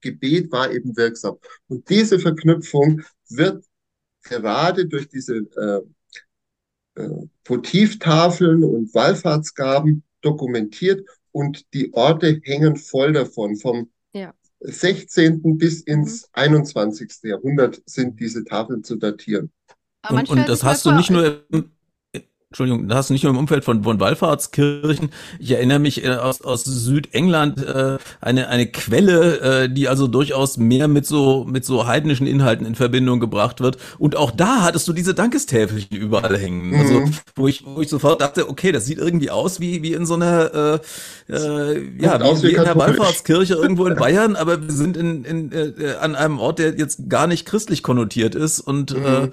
Gebet 0.00 0.52
war 0.52 0.70
eben 0.70 0.94
wirksam. 0.98 1.38
Und 1.66 1.88
diese 1.88 2.18
Verknüpfung 2.18 3.00
wird 3.30 3.64
gerade 4.22 4.84
durch 4.86 5.08
diese 5.08 5.36
äh, 5.36 7.00
äh, 7.00 7.26
Votivtafeln 7.42 8.64
und 8.64 8.92
Wallfahrtsgaben 8.92 10.02
dokumentiert 10.20 11.08
und 11.32 11.72
die 11.72 11.94
Orte 11.94 12.38
hängen 12.44 12.76
voll 12.76 13.14
davon. 13.14 13.56
Vom 13.56 13.90
ja. 14.12 14.34
16. 14.60 15.56
bis 15.56 15.80
ins 15.80 16.28
21. 16.32 17.10
Jahrhundert 17.22 17.82
sind 17.86 18.20
diese 18.20 18.44
Tafeln 18.44 18.84
zu 18.84 18.96
datieren. 18.96 19.50
Und, 20.08 20.28
und 20.28 20.48
das 20.48 20.64
hast 20.64 20.84
du 20.86 20.92
nicht 20.92 21.10
nur 21.10 21.42
im, 21.50 21.70
Entschuldigung, 22.54 22.86
da 22.86 22.94
hast 22.94 23.10
du 23.10 23.14
nicht 23.14 23.24
nur 23.24 23.32
im 23.32 23.38
Umfeld 23.38 23.64
von, 23.64 23.82
von 23.82 23.98
Wallfahrtskirchen. 23.98 25.10
Ich 25.40 25.50
erinnere 25.50 25.80
mich 25.80 26.04
äh, 26.04 26.10
aus, 26.10 26.40
aus 26.40 26.62
Südengland 26.62 27.60
äh, 27.60 27.98
eine 28.20 28.46
eine 28.46 28.68
Quelle, 28.68 29.40
äh, 29.64 29.68
die 29.68 29.88
also 29.88 30.06
durchaus 30.06 30.56
mehr 30.56 30.86
mit 30.86 31.04
so 31.04 31.44
mit 31.44 31.64
so 31.64 31.88
heidnischen 31.88 32.28
Inhalten 32.28 32.64
in 32.64 32.76
Verbindung 32.76 33.18
gebracht 33.18 33.60
wird. 33.60 33.78
Und 33.98 34.14
auch 34.14 34.30
da 34.30 34.62
hattest 34.62 34.86
du 34.86 34.92
diese 34.92 35.14
Dankestäfelchen 35.14 35.96
überall 35.96 36.38
hängen. 36.38 36.68
Mhm. 36.68 36.74
Also 36.76 37.04
wo 37.34 37.48
ich 37.48 37.64
wo 37.66 37.80
ich 37.80 37.88
sofort 37.88 38.20
dachte, 38.20 38.48
okay, 38.48 38.70
das 38.70 38.86
sieht 38.86 38.98
irgendwie 38.98 39.32
aus 39.32 39.58
wie 39.58 39.82
wie 39.82 39.92
in 39.92 40.06
so 40.06 40.14
einer 40.14 40.80
äh, 41.28 41.32
äh, 41.32 42.00
ja 42.00 42.20
wie, 42.20 42.42
wie 42.44 42.52
in 42.52 42.60
einer 42.60 42.76
Wallfahrtskirche 42.76 43.54
irgendwo 43.54 43.86
in 43.86 43.96
Bayern, 43.96 44.36
aber 44.36 44.62
wir 44.62 44.70
sind 44.72 44.96
in, 44.96 45.24
in 45.24 45.50
äh, 45.50 45.96
an 46.00 46.14
einem 46.14 46.38
Ort, 46.38 46.60
der 46.60 46.78
jetzt 46.78 47.08
gar 47.08 47.26
nicht 47.26 47.46
christlich 47.46 47.82
konnotiert 47.82 48.36
ist 48.36 48.60
und 48.60 48.96
mhm. 48.96 49.04
äh, 49.04 49.24
äh, 49.24 49.30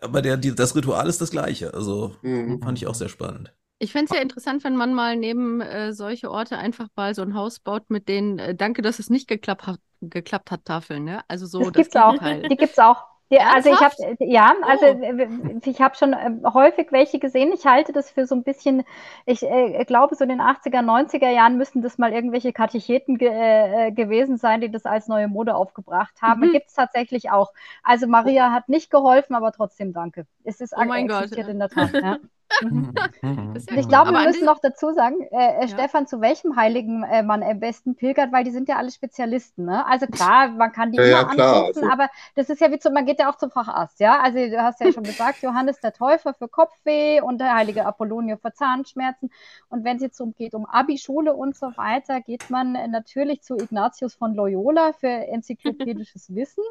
aber 0.00 0.22
der, 0.22 0.36
die, 0.36 0.54
das 0.54 0.74
Ritual 0.76 1.08
ist 1.08 1.20
das 1.20 1.30
gleiche. 1.30 1.74
Also 1.74 2.16
mhm. 2.22 2.60
fand 2.62 2.78
ich 2.78 2.86
auch 2.86 2.94
sehr 2.94 3.08
spannend. 3.08 3.52
Ich 3.78 3.90
fände 3.90 4.12
es 4.12 4.16
ja 4.16 4.22
interessant, 4.22 4.62
wenn 4.62 4.76
man 4.76 4.94
mal 4.94 5.16
neben 5.16 5.60
äh, 5.60 5.92
solche 5.92 6.30
Orte 6.30 6.56
einfach 6.56 6.86
mal 6.94 7.14
so 7.14 7.22
ein 7.22 7.34
Haus 7.34 7.58
baut 7.58 7.90
mit 7.90 8.08
den 8.08 8.38
äh, 8.38 8.54
Danke, 8.54 8.80
dass 8.80 9.00
es 9.00 9.10
nicht 9.10 9.26
geklappt 9.26 9.66
hat, 9.66 9.80
geklappt 10.00 10.52
hat 10.52 10.64
Tafeln. 10.64 11.04
Ne? 11.04 11.22
Also 11.26 11.46
so 11.46 11.58
das, 11.58 11.66
das 11.68 11.74
gibt's 11.74 11.96
auch. 11.96 12.16
Die 12.18 12.56
gibt 12.56 12.72
es 12.72 12.78
auch. 12.78 13.11
Ja, 13.32 13.52
also 13.54 13.70
ich 13.70 13.80
habe 13.80 13.94
ja, 14.20 14.54
also 14.60 14.86
oh. 14.86 15.60
ich 15.64 15.80
habe 15.80 15.96
schon 15.96 16.12
äh, 16.12 16.32
häufig 16.52 16.92
welche 16.92 17.18
gesehen. 17.18 17.50
Ich 17.54 17.64
halte 17.64 17.94
das 17.94 18.10
für 18.10 18.26
so 18.26 18.34
ein 18.34 18.42
bisschen, 18.42 18.84
ich 19.24 19.42
äh, 19.42 19.84
glaube, 19.86 20.16
so 20.16 20.24
in 20.24 20.28
den 20.28 20.42
80er, 20.42 20.80
90er 20.80 21.30
Jahren 21.30 21.56
müssten 21.56 21.80
das 21.80 21.96
mal 21.96 22.12
irgendwelche 22.12 22.52
Katecheten 22.52 23.16
ge 23.16 23.30
äh, 23.30 23.90
gewesen 23.90 24.36
sein, 24.36 24.60
die 24.60 24.70
das 24.70 24.84
als 24.84 25.08
neue 25.08 25.28
Mode 25.28 25.54
aufgebracht 25.54 26.20
haben. 26.20 26.48
Mhm. 26.48 26.52
Gibt 26.52 26.68
es 26.68 26.74
tatsächlich 26.74 27.30
auch. 27.30 27.52
Also 27.82 28.06
Maria 28.06 28.52
hat 28.52 28.68
nicht 28.68 28.90
geholfen, 28.90 29.34
aber 29.34 29.50
trotzdem 29.52 29.94
danke. 29.94 30.26
Es 30.44 30.60
ist 30.60 30.74
oh 30.76 30.84
mein 30.84 31.08
Gott. 31.08 31.32
in 31.32 31.58
der 31.58 31.70
Tat. 31.70 31.92
Ja. 31.94 32.18
Mhm. 32.60 32.94
mhm. 33.22 33.54
ich 33.56 33.88
glaube, 33.88 34.12
wir 34.12 34.24
müssen 34.24 34.44
noch 34.44 34.58
dazu 34.60 34.92
sagen, 34.92 35.20
äh, 35.30 35.36
äh, 35.36 35.60
ja. 35.62 35.68
Stefan, 35.68 36.06
zu 36.06 36.20
welchem 36.20 36.56
Heiligen 36.56 37.02
äh, 37.02 37.22
man 37.22 37.42
am 37.42 37.60
besten 37.60 37.94
pilgert, 37.94 38.32
weil 38.32 38.44
die 38.44 38.50
sind 38.50 38.68
ja 38.68 38.76
alle 38.76 38.90
Spezialisten. 38.90 39.64
Ne? 39.64 39.86
Also 39.86 40.06
klar, 40.06 40.48
man 40.48 40.72
kann 40.72 40.92
die 40.92 40.98
ja, 40.98 41.22
immer 41.22 41.36
ja, 41.36 41.52
angucken, 41.52 41.90
aber 41.90 42.08
das 42.34 42.50
ist 42.50 42.60
ja 42.60 42.70
wie 42.70 42.78
zu, 42.78 42.90
man 42.90 43.06
geht 43.06 43.20
ja 43.20 43.30
auch 43.30 43.36
zum 43.36 43.50
Facharzt, 43.50 44.00
ja. 44.00 44.20
Also 44.20 44.38
du 44.38 44.62
hast 44.62 44.80
ja 44.80 44.92
schon 44.92 45.04
gesagt, 45.04 45.38
Johannes 45.42 45.80
der 45.80 45.92
Täufer 45.92 46.34
für 46.34 46.48
Kopfweh 46.48 47.20
und 47.20 47.38
der 47.38 47.54
heilige 47.54 47.86
Apollonio 47.86 48.36
für 48.36 48.52
Zahnschmerzen. 48.52 49.30
Und 49.68 49.84
wenn 49.84 49.96
es 49.96 50.02
jetzt 50.02 50.20
um 50.20 50.34
geht 50.34 50.54
um 50.54 50.66
Abi-Schule 50.66 51.34
und 51.34 51.56
so 51.56 51.66
weiter, 51.76 52.20
geht 52.20 52.50
man 52.50 52.72
natürlich 52.90 53.42
zu 53.42 53.56
Ignatius 53.56 54.14
von 54.14 54.34
Loyola 54.34 54.92
für 54.92 55.08
enzyklopädisches 55.08 56.34
Wissen. 56.34 56.64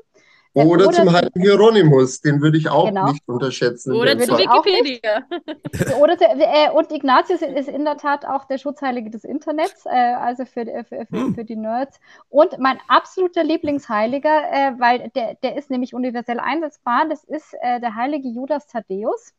Oder, 0.54 0.88
oder 0.88 0.92
zum 0.92 1.12
heiligen 1.12 1.42
Hieronymus, 1.42 2.20
den 2.20 2.42
würde 2.42 2.58
ich 2.58 2.70
auch 2.70 2.88
genau. 2.88 3.12
nicht 3.12 3.26
unterschätzen. 3.26 3.94
Oder 3.94 4.20
zu 4.20 4.38
Wikipedia. 4.38 5.24
oder 6.02 6.18
zu, 6.18 6.26
äh, 6.26 6.70
und 6.72 6.92
Ignatius 6.92 7.42
ist 7.42 7.70
in 7.70 7.86
der 7.86 7.96
Tat 7.96 8.26
auch 8.26 8.44
der 8.46 8.58
Schutzheilige 8.58 9.10
des 9.10 9.24
Internets, 9.24 9.86
äh, 9.86 9.90
also 9.90 10.44
für, 10.44 10.66
für, 10.66 11.06
für, 11.06 11.08
hm. 11.10 11.36
für, 11.36 11.46
die 11.46 11.56
Nerds. 11.56 12.00
Und 12.30 12.60
mein 12.60 12.80
absoluter 12.90 13.46
Lieblingsheiliger, 13.46 14.42
äh, 14.52 14.74
weil 14.78 15.10
der, 15.16 15.36
der 15.36 15.56
ist 15.56 15.70
nämlich 15.70 15.94
universell 15.94 16.40
einsetzbar, 16.40 17.06
das 17.08 17.24
ist 17.24 17.54
äh, 17.62 17.80
der 17.80 17.96
heilige 17.96 18.28
Judas 18.28 18.68
Thaddäus 18.68 19.34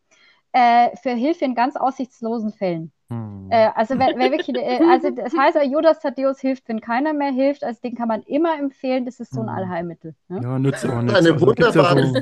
äh, 0.52 0.96
für 0.96 1.10
Hilfe 1.10 1.44
in 1.44 1.54
ganz 1.54 1.76
aussichtslosen 1.76 2.52
Fällen. 2.52 2.90
Hm. 3.12 3.48
Äh, 3.50 3.68
also, 3.74 3.98
wer, 3.98 4.14
wer 4.16 4.30
wirklich, 4.30 4.56
äh, 4.56 4.80
also 4.90 5.10
das 5.10 5.36
heißt, 5.36 5.58
Judas 5.70 6.00
Thaddeus 6.00 6.40
hilft, 6.40 6.68
wenn 6.68 6.80
keiner 6.80 7.12
mehr 7.12 7.32
hilft. 7.32 7.64
Also 7.64 7.80
den 7.82 7.94
kann 7.94 8.08
man 8.08 8.22
immer 8.22 8.58
empfehlen. 8.58 9.04
Das 9.04 9.20
ist 9.20 9.32
so 9.32 9.40
ein 9.40 9.48
hm. 9.48 9.54
Allheilmittel. 9.54 10.14
Ne? 10.28 10.40
Ja, 10.42 10.58
nützt 10.58 10.86
auch 10.86 11.02
nichts. 11.02 11.18
Eine 11.18 11.32
also, 11.32 11.46
wunderbare 11.46 12.06
so... 12.06 12.20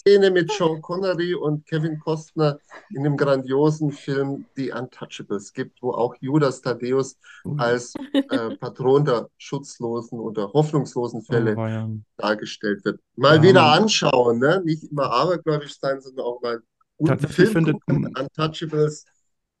Szene 0.00 0.30
mit 0.30 0.50
Sean 0.52 0.82
Connery 0.82 1.34
und 1.34 1.66
Kevin 1.66 1.98
Costner 2.00 2.58
in 2.90 3.04
dem 3.04 3.16
grandiosen 3.16 3.92
Film 3.92 4.46
The 4.56 4.72
Untouchables 4.72 5.52
gibt, 5.52 5.82
wo 5.82 5.92
auch 5.92 6.14
Judas 6.20 6.60
Thaddeus 6.60 7.16
als 7.58 7.94
äh, 8.12 8.56
Patron 8.56 9.04
der 9.04 9.28
schutzlosen 9.38 10.18
oder 10.18 10.52
hoffnungslosen 10.52 11.22
Fälle 11.22 11.56
oh, 11.56 11.66
ja. 11.66 11.88
dargestellt 12.16 12.84
wird. 12.84 13.00
Mal 13.16 13.36
ja. 13.36 13.42
wieder 13.42 13.62
anschauen, 13.72 14.38
ne? 14.38 14.62
nicht 14.64 14.90
immer 14.90 15.10
abergläubisch 15.12 15.78
sein, 15.78 16.00
sondern 16.00 16.26
auch 16.26 16.40
mal 16.42 16.60
guten 16.98 17.28
Film 17.28 17.64
gucken, 17.72 18.14
Untouchables 18.18 19.04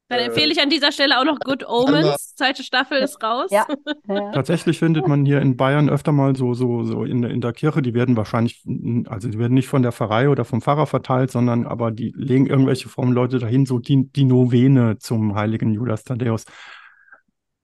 dann 0.08 0.20
äh, 0.20 0.26
empfehle 0.26 0.52
ich 0.52 0.60
an 0.60 0.68
dieser 0.68 0.92
Stelle 0.92 1.18
auch 1.18 1.24
noch 1.24 1.38
Good 1.40 1.66
Omens. 1.66 2.34
Zweite 2.36 2.62
Staffel 2.62 2.98
ist 2.98 3.22
raus. 3.22 3.50
Ja. 4.08 4.30
Tatsächlich 4.32 4.78
findet 4.78 5.06
man 5.06 5.24
hier 5.24 5.40
in 5.40 5.56
Bayern 5.56 5.88
öfter 5.88 6.12
mal 6.12 6.36
so, 6.36 6.54
so, 6.54 6.84
so 6.84 7.04
in, 7.04 7.22
in 7.22 7.40
der 7.40 7.52
Kirche, 7.52 7.82
die 7.82 7.94
werden 7.94 8.16
wahrscheinlich, 8.16 8.62
also 9.06 9.28
die 9.28 9.38
werden 9.38 9.54
nicht 9.54 9.68
von 9.68 9.82
der 9.82 9.92
Pfarrei 9.92 10.28
oder 10.28 10.44
vom 10.44 10.60
Pfarrer 10.60 10.86
verteilt, 10.86 11.30
sondern 11.30 11.66
aber 11.66 11.90
die 11.90 12.12
legen 12.16 12.46
irgendwelche 12.46 12.88
frommen 12.88 13.12
Leute 13.12 13.38
dahin, 13.38 13.66
so 13.66 13.78
die, 13.78 14.10
die 14.10 14.24
Novene 14.24 14.98
zum 14.98 15.34
heiligen 15.34 15.72
Judas 15.72 16.04
Thaddäus. 16.04 16.44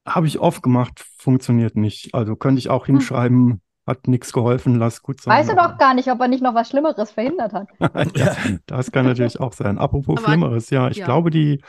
Habe 0.07 0.27
ich 0.27 0.39
oft 0.39 0.63
gemacht, 0.63 1.05
funktioniert 1.19 1.77
nicht. 1.77 2.15
Also 2.15 2.37
könnte 2.37 2.59
ich 2.59 2.71
auch 2.71 2.87
hm. 2.87 2.97
hinschreiben, 2.97 3.47
hm 3.49 3.61
hat 3.89 4.07
nichts 4.07 4.33
geholfen, 4.33 4.75
lass 4.75 5.03
gut 5.03 5.21
sein. 5.21 5.35
Weißt 5.35 5.51
du 5.51 5.57
doch 5.57 5.79
gar 5.79 5.95
nicht, 5.95 6.11
ob 6.11 6.21
er 6.21 6.29
nicht 6.29 6.43
noch 6.43 6.55
was 6.55 6.69
Schlimmeres 6.69 7.11
verhindert 7.11 7.55
hat. 7.55 7.69
ja, 8.17 8.37
das 8.67 8.93
kann 8.93 9.07
natürlich 9.07 9.41
auch 9.41 9.55
sein. 9.55 9.79
Apropos 9.79 10.19
aber, 10.19 10.29
Schlimmeres, 10.29 10.69
ja, 10.69 10.89
ich 10.89 10.99
ja. 10.99 11.07
glaube, 11.07 11.31
die 11.31 11.63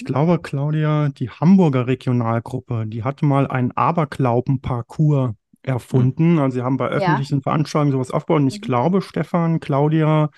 ich 0.00 0.04
glaube, 0.04 0.38
Claudia, 0.38 1.08
die 1.08 1.30
Hamburger 1.30 1.86
Regionalgruppe, 1.86 2.86
die 2.86 3.02
hatte 3.02 3.24
mal 3.24 3.46
einen 3.46 3.72
Aberglauben-Parcours 3.72 5.32
erfunden. 5.62 6.38
Also 6.38 6.56
sie 6.56 6.62
haben 6.62 6.76
bei 6.76 6.88
öffentlichen 6.88 7.38
ja. 7.38 7.42
Veranstaltungen 7.42 7.92
sowas 7.92 8.10
aufgebaut. 8.10 8.42
Und 8.42 8.48
ich 8.48 8.60
mhm. 8.60 8.64
glaube, 8.64 9.02
Stefan, 9.02 9.60
Claudia, 9.60 10.30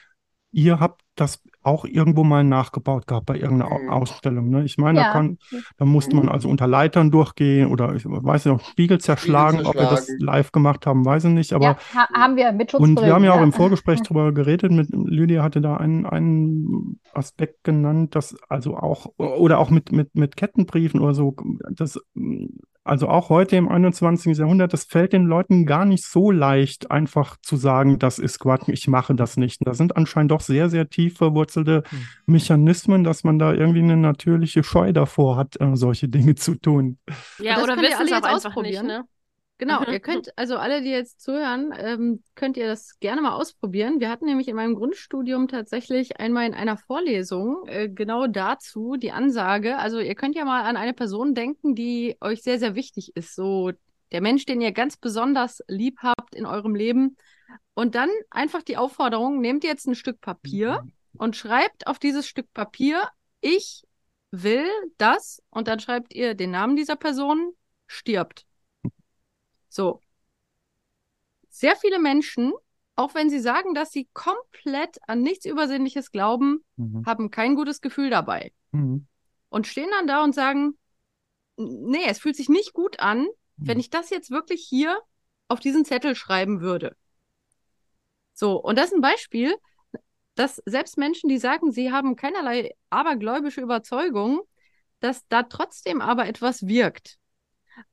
ihr 0.52 0.80
habt 0.80 1.02
das 1.14 1.42
auch 1.68 1.84
irgendwo 1.84 2.24
mal 2.24 2.42
nachgebaut 2.44 3.06
gehabt 3.06 3.26
bei 3.26 3.36
irgendeiner 3.36 3.78
Mhm. 3.78 3.90
Ausstellung. 3.90 4.48
Ne? 4.50 4.64
Ich 4.64 4.78
meine, 4.78 5.00
da, 5.00 5.04
Ja. 5.06 5.12
kann, 5.12 5.38
da 5.76 5.84
musste 5.84 6.16
man 6.16 6.28
also 6.28 6.48
unter 6.48 6.66
Leitern 6.66 7.10
durchgehen 7.10 7.70
oder 7.70 7.94
ich 7.94 8.04
weiß 8.04 8.46
nicht, 8.46 8.66
Spiegel 8.66 8.98
zerschlagen, 8.98 9.64
ob 9.66 9.74
wir 9.74 9.86
das 9.86 10.08
live 10.18 10.50
gemacht 10.52 10.86
haben, 10.86 11.04
weiß 11.04 11.24
ich 11.24 11.32
nicht. 11.32 11.52
Aber 11.52 11.64
ja, 11.64 11.76
ha 11.94 12.08
haben 12.14 12.36
wir 12.36 12.52
mit 12.52 12.74
und 12.74 13.00
wir 13.00 13.14
haben 13.14 13.24
ja 13.24 13.32
auch 13.34 13.42
im 13.42 13.52
Vorgespräch 13.52 14.02
drüber 14.02 14.32
geredet, 14.32 14.72
mit 14.72 14.88
Lydia 14.90 15.42
hatte 15.42 15.60
da 15.60 15.76
einen, 15.76 16.06
einen 16.06 17.00
Aspekt 17.12 17.64
genannt, 17.64 18.14
dass 18.14 18.36
also 18.48 18.76
auch, 18.76 19.06
oder 19.16 19.58
auch 19.58 19.70
mit, 19.70 19.92
mit, 19.92 20.14
mit 20.14 20.36
Kettenbriefen 20.36 21.00
oder 21.00 21.14
so, 21.14 21.34
das, 21.70 22.00
also 22.88 23.08
auch 23.08 23.28
heute 23.28 23.56
im 23.56 23.68
21. 23.68 24.36
Jahrhundert, 24.36 24.72
das 24.72 24.84
fällt 24.84 25.12
den 25.12 25.24
Leuten 25.24 25.66
gar 25.66 25.84
nicht 25.84 26.04
so 26.04 26.30
leicht, 26.30 26.90
einfach 26.90 27.36
zu 27.42 27.56
sagen, 27.56 27.98
das 27.98 28.18
ist 28.18 28.38
Quatsch, 28.38 28.68
ich 28.68 28.88
mache 28.88 29.14
das 29.14 29.36
nicht. 29.36 29.60
Da 29.64 29.74
sind 29.74 29.96
anscheinend 29.96 30.30
doch 30.30 30.40
sehr, 30.40 30.68
sehr 30.68 30.88
tief 30.88 31.16
verwurzelte 31.18 31.82
Hm. 31.88 31.98
Mechanismen, 32.26 33.04
dass 33.04 33.24
man 33.24 33.38
da 33.38 33.52
irgendwie 33.52 33.80
eine 33.82 33.96
natürliche 33.96 34.62
Scheu 34.64 34.92
davor 34.92 35.36
hat, 35.36 35.60
äh, 35.60 35.76
solche 35.76 36.08
Dinge 36.08 36.34
zu 36.34 36.54
tun. 36.54 36.98
Ja, 37.38 37.56
das 37.56 37.64
oder 37.64 37.76
wissen 37.76 38.12
auch 38.12 38.16
jetzt 38.16 38.46
ausprobieren. 38.46 38.86
nicht, 38.86 38.98
ne? 38.98 39.04
Genau, 39.58 39.80
Mhm. 39.80 39.92
ihr 39.92 40.00
könnt, 40.00 40.38
also 40.38 40.56
alle, 40.56 40.82
die 40.82 40.90
jetzt 40.90 41.20
zuhören, 41.20 41.74
ähm, 41.76 42.22
könnt 42.36 42.56
ihr 42.56 42.66
das 42.68 42.98
gerne 43.00 43.20
mal 43.20 43.32
ausprobieren. 43.32 43.98
Wir 43.98 44.08
hatten 44.08 44.24
nämlich 44.24 44.46
in 44.46 44.54
meinem 44.54 44.76
Grundstudium 44.76 45.48
tatsächlich 45.48 46.20
einmal 46.20 46.46
in 46.46 46.54
einer 46.54 46.76
Vorlesung 46.76 47.66
äh, 47.66 47.88
genau 47.88 48.28
dazu 48.28 48.96
die 48.96 49.10
Ansage, 49.10 49.76
also 49.78 49.98
ihr 49.98 50.14
könnt 50.14 50.36
ja 50.36 50.44
mal 50.44 50.62
an 50.62 50.76
eine 50.76 50.94
Person 50.94 51.34
denken, 51.34 51.74
die 51.74 52.16
euch 52.20 52.42
sehr, 52.42 52.58
sehr 52.60 52.76
wichtig 52.76 53.16
ist. 53.16 53.34
So 53.34 53.72
der 54.12 54.20
Mensch, 54.20 54.46
den 54.46 54.60
ihr 54.60 54.72
ganz 54.72 54.96
besonders 54.96 55.60
lieb 55.66 55.98
habt 56.02 56.34
in 56.34 56.46
eurem 56.46 56.74
Leben. 56.74 57.16
Und 57.74 57.94
dann 57.94 58.10
einfach 58.30 58.62
die 58.62 58.76
Aufforderung, 58.76 59.40
nehmt 59.40 59.64
jetzt 59.64 59.86
ein 59.86 59.94
Stück 59.94 60.20
Papier 60.20 60.84
und 61.16 61.36
schreibt 61.36 61.86
auf 61.86 61.98
dieses 61.98 62.26
Stück 62.26 62.52
Papier, 62.54 63.02
ich 63.40 63.82
will 64.30 64.66
das, 64.98 65.42
und 65.50 65.68
dann 65.68 65.80
schreibt 65.80 66.14
ihr 66.14 66.34
den 66.34 66.50
Namen 66.50 66.76
dieser 66.76 66.96
Person, 66.96 67.52
stirbt. 67.86 68.44
So. 69.68 70.00
Sehr 71.48 71.76
viele 71.76 71.98
Menschen, 71.98 72.52
auch 72.94 73.14
wenn 73.14 73.30
sie 73.30 73.40
sagen, 73.40 73.74
dass 73.74 73.90
sie 73.90 74.08
komplett 74.12 74.98
an 75.06 75.22
nichts 75.22 75.44
Übersinnliches 75.44 76.12
glauben, 76.12 76.64
Mhm. 76.76 77.04
haben 77.06 77.30
kein 77.30 77.54
gutes 77.54 77.80
Gefühl 77.80 78.10
dabei 78.10 78.52
Mhm. 78.72 79.06
und 79.48 79.66
stehen 79.66 79.90
dann 79.90 80.06
da 80.06 80.22
und 80.22 80.34
sagen, 80.34 80.78
nee, 81.56 82.04
es 82.06 82.18
fühlt 82.18 82.36
sich 82.36 82.48
nicht 82.48 82.72
gut 82.72 83.00
an, 83.00 83.26
wenn 83.56 83.80
ich 83.80 83.90
das 83.90 84.10
jetzt 84.10 84.30
wirklich 84.30 84.64
hier 84.68 85.00
auf 85.48 85.58
diesen 85.58 85.84
Zettel 85.84 86.14
schreiben 86.14 86.60
würde. 86.60 86.96
So, 88.34 88.56
und 88.62 88.78
das 88.78 88.90
ist 88.90 88.94
ein 88.94 89.00
Beispiel, 89.00 89.56
dass 90.36 90.62
selbst 90.64 90.96
Menschen, 90.96 91.28
die 91.28 91.38
sagen, 91.38 91.72
sie 91.72 91.90
haben 91.90 92.14
keinerlei 92.14 92.76
abergläubische 92.90 93.60
Überzeugung, 93.60 94.42
dass 95.00 95.26
da 95.28 95.42
trotzdem 95.42 96.00
aber 96.00 96.26
etwas 96.28 96.68
wirkt. 96.68 97.18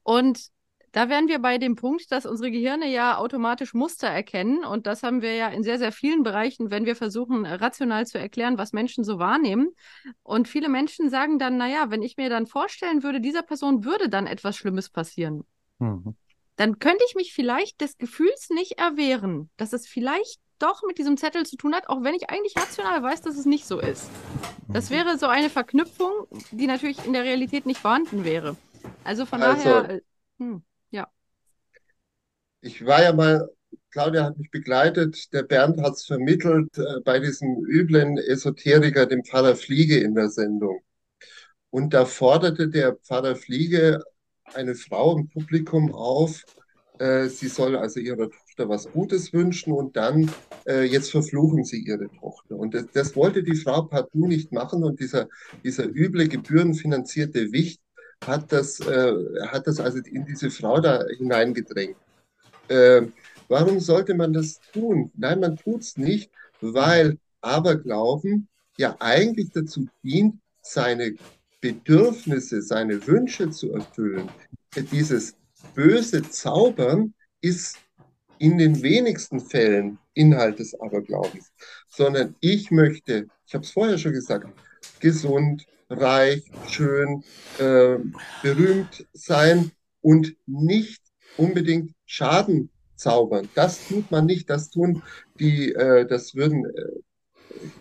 Und 0.03 0.49
da 0.95 1.09
wären 1.09 1.27
wir 1.27 1.39
bei 1.39 1.57
dem 1.57 1.75
Punkt, 1.75 2.09
dass 2.09 2.25
unsere 2.25 2.51
Gehirne 2.51 2.87
ja 2.89 3.17
automatisch 3.17 3.73
Muster 3.73 4.07
erkennen. 4.07 4.63
Und 4.63 4.87
das 4.87 5.03
haben 5.03 5.21
wir 5.21 5.35
ja 5.35 5.49
in 5.49 5.61
sehr, 5.61 5.77
sehr 5.77 5.91
vielen 5.91 6.23
Bereichen, 6.23 6.71
wenn 6.71 6.85
wir 6.85 6.95
versuchen, 6.95 7.45
rational 7.45 8.07
zu 8.07 8.17
erklären, 8.17 8.57
was 8.57 8.71
Menschen 8.71 9.03
so 9.03 9.19
wahrnehmen. 9.19 9.75
Und 10.23 10.47
viele 10.47 10.69
Menschen 10.69 11.09
sagen 11.09 11.37
dann, 11.37 11.57
naja, 11.57 11.87
wenn 11.89 12.01
ich 12.01 12.15
mir 12.15 12.29
dann 12.29 12.47
vorstellen 12.47 13.03
würde, 13.03 13.19
dieser 13.19 13.41
Person 13.41 13.83
würde 13.83 14.07
dann 14.07 14.25
etwas 14.25 14.55
Schlimmes 14.55 14.89
passieren, 14.89 15.43
Mhm. 15.79 16.15
dann 16.55 16.79
könnte 16.79 17.03
ich 17.09 17.15
mich 17.15 17.33
vielleicht 17.33 17.81
des 17.81 17.97
Gefühls 17.97 18.49
nicht 18.49 18.79
erwehren, 18.79 19.49
dass 19.57 19.73
es 19.73 19.87
vielleicht 19.87 20.39
doch 20.59 20.81
mit 20.87 20.97
diesem 20.97 21.17
Zettel 21.17 21.45
zu 21.45 21.57
tun 21.57 21.75
hat, 21.75 21.89
auch 21.89 22.03
wenn 22.03 22.15
ich 22.15 22.29
eigentlich 22.29 22.55
rational 22.55 23.03
weiß, 23.03 23.19
dass 23.21 23.37
es 23.37 23.45
nicht 23.45 23.65
so 23.65 23.81
ist. 23.81 24.09
Das 24.69 24.89
wäre 24.91 25.17
so 25.17 25.25
eine 25.27 25.49
Verknüpfung, 25.49 26.13
die 26.51 26.67
natürlich 26.67 27.05
in 27.05 27.11
der 27.11 27.25
Realität 27.25 27.65
nicht 27.65 27.81
vorhanden 27.81 28.23
wäre. 28.23 28.55
Also 29.03 29.25
von 29.25 29.41
Also- 29.41 29.63
daher, 29.65 29.89
äh, 29.95 30.01
hm, 30.39 30.63
Ich 32.65 32.83
war 32.83 33.03
ja 33.03 33.13
mal, 33.13 33.47
Claudia 33.91 34.23
hat 34.23 34.39
mich 34.39 34.49
begleitet, 34.49 35.31
der 35.33 35.43
Bernd 35.43 35.79
hat 35.81 35.93
es 35.93 36.05
vermittelt 36.05 36.75
äh, 36.79 36.99
bei 37.03 37.19
diesem 37.19 37.63
üblen 37.67 38.17
Esoteriker, 38.17 39.05
dem 39.05 39.23
Pfarrer 39.23 39.55
Fliege 39.55 39.99
in 39.99 40.15
der 40.15 40.29
Sendung. 40.29 40.79
Und 41.69 41.93
da 41.93 42.05
forderte 42.05 42.67
der 42.67 42.95
Pfarrer 42.95 43.35
Fliege 43.35 44.01
eine 44.55 44.73
Frau 44.73 45.15
im 45.15 45.29
Publikum 45.29 45.93
auf, 45.93 46.43
äh, 46.97 47.27
sie 47.27 47.49
soll 47.49 47.75
also 47.75 47.99
ihrer 47.99 48.31
Tochter 48.31 48.67
was 48.67 48.91
Gutes 48.91 49.31
wünschen 49.31 49.71
und 49.71 49.95
dann, 49.95 50.31
äh, 50.67 50.85
jetzt 50.85 51.11
verfluchen 51.11 51.65
sie 51.65 51.83
ihre 51.83 52.09
Tochter. 52.19 52.55
Und 52.55 52.73
das, 52.73 52.85
das 52.93 53.15
wollte 53.15 53.43
die 53.43 53.57
Frau 53.57 53.83
partout 53.83 54.25
nicht 54.25 54.51
machen 54.51 54.83
und 54.83 54.99
dieser, 54.99 55.27
dieser 55.63 55.85
üble, 55.85 56.27
gebührenfinanzierte 56.27 57.51
Wicht 57.51 57.79
hat 58.25 58.51
das, 58.51 58.79
äh, 58.79 59.13
hat 59.49 59.67
das 59.67 59.79
also 59.79 59.99
in 59.99 60.25
diese 60.25 60.49
Frau 60.49 60.79
da 60.79 61.03
hineingedrängt. 61.19 61.97
Äh, 62.67 63.03
warum 63.47 63.79
sollte 63.79 64.13
man 64.13 64.33
das 64.33 64.59
tun? 64.73 65.11
Nein, 65.15 65.39
man 65.39 65.57
tut 65.57 65.81
es 65.81 65.97
nicht, 65.97 66.31
weil 66.61 67.17
Aberglauben 67.41 68.47
ja 68.77 68.95
eigentlich 68.99 69.51
dazu 69.51 69.87
dient, 70.03 70.39
seine 70.61 71.15
Bedürfnisse, 71.61 72.61
seine 72.61 73.05
Wünsche 73.07 73.49
zu 73.51 73.73
erfüllen. 73.73 74.29
Dieses 74.91 75.35
böse 75.73 76.27
Zaubern 76.29 77.13
ist 77.41 77.77
in 78.39 78.57
den 78.57 78.81
wenigsten 78.81 79.39
Fällen 79.39 79.97
Inhalt 80.13 80.59
des 80.59 80.79
Aberglaubens, 80.79 81.51
sondern 81.89 82.35
ich 82.39 82.71
möchte, 82.71 83.27
ich 83.47 83.53
habe 83.53 83.63
es 83.63 83.71
vorher 83.71 83.97
schon 83.97 84.13
gesagt, 84.13 84.47
gesund, 84.99 85.65
reich, 85.89 86.43
schön, 86.67 87.23
äh, 87.59 87.97
berühmt 88.41 89.05
sein 89.13 89.71
und 90.01 90.35
nicht 90.45 91.01
unbedingt 91.37 91.94
Schaden 92.05 92.69
zaubern. 92.95 93.49
Das 93.55 93.87
tut 93.87 94.09
man 94.11 94.25
nicht. 94.25 94.49
Das 94.49 94.69
tun 94.69 95.01
die, 95.39 95.73
äh, 95.73 96.05
das 96.07 96.35
würden 96.35 96.65
äh, 96.65 97.01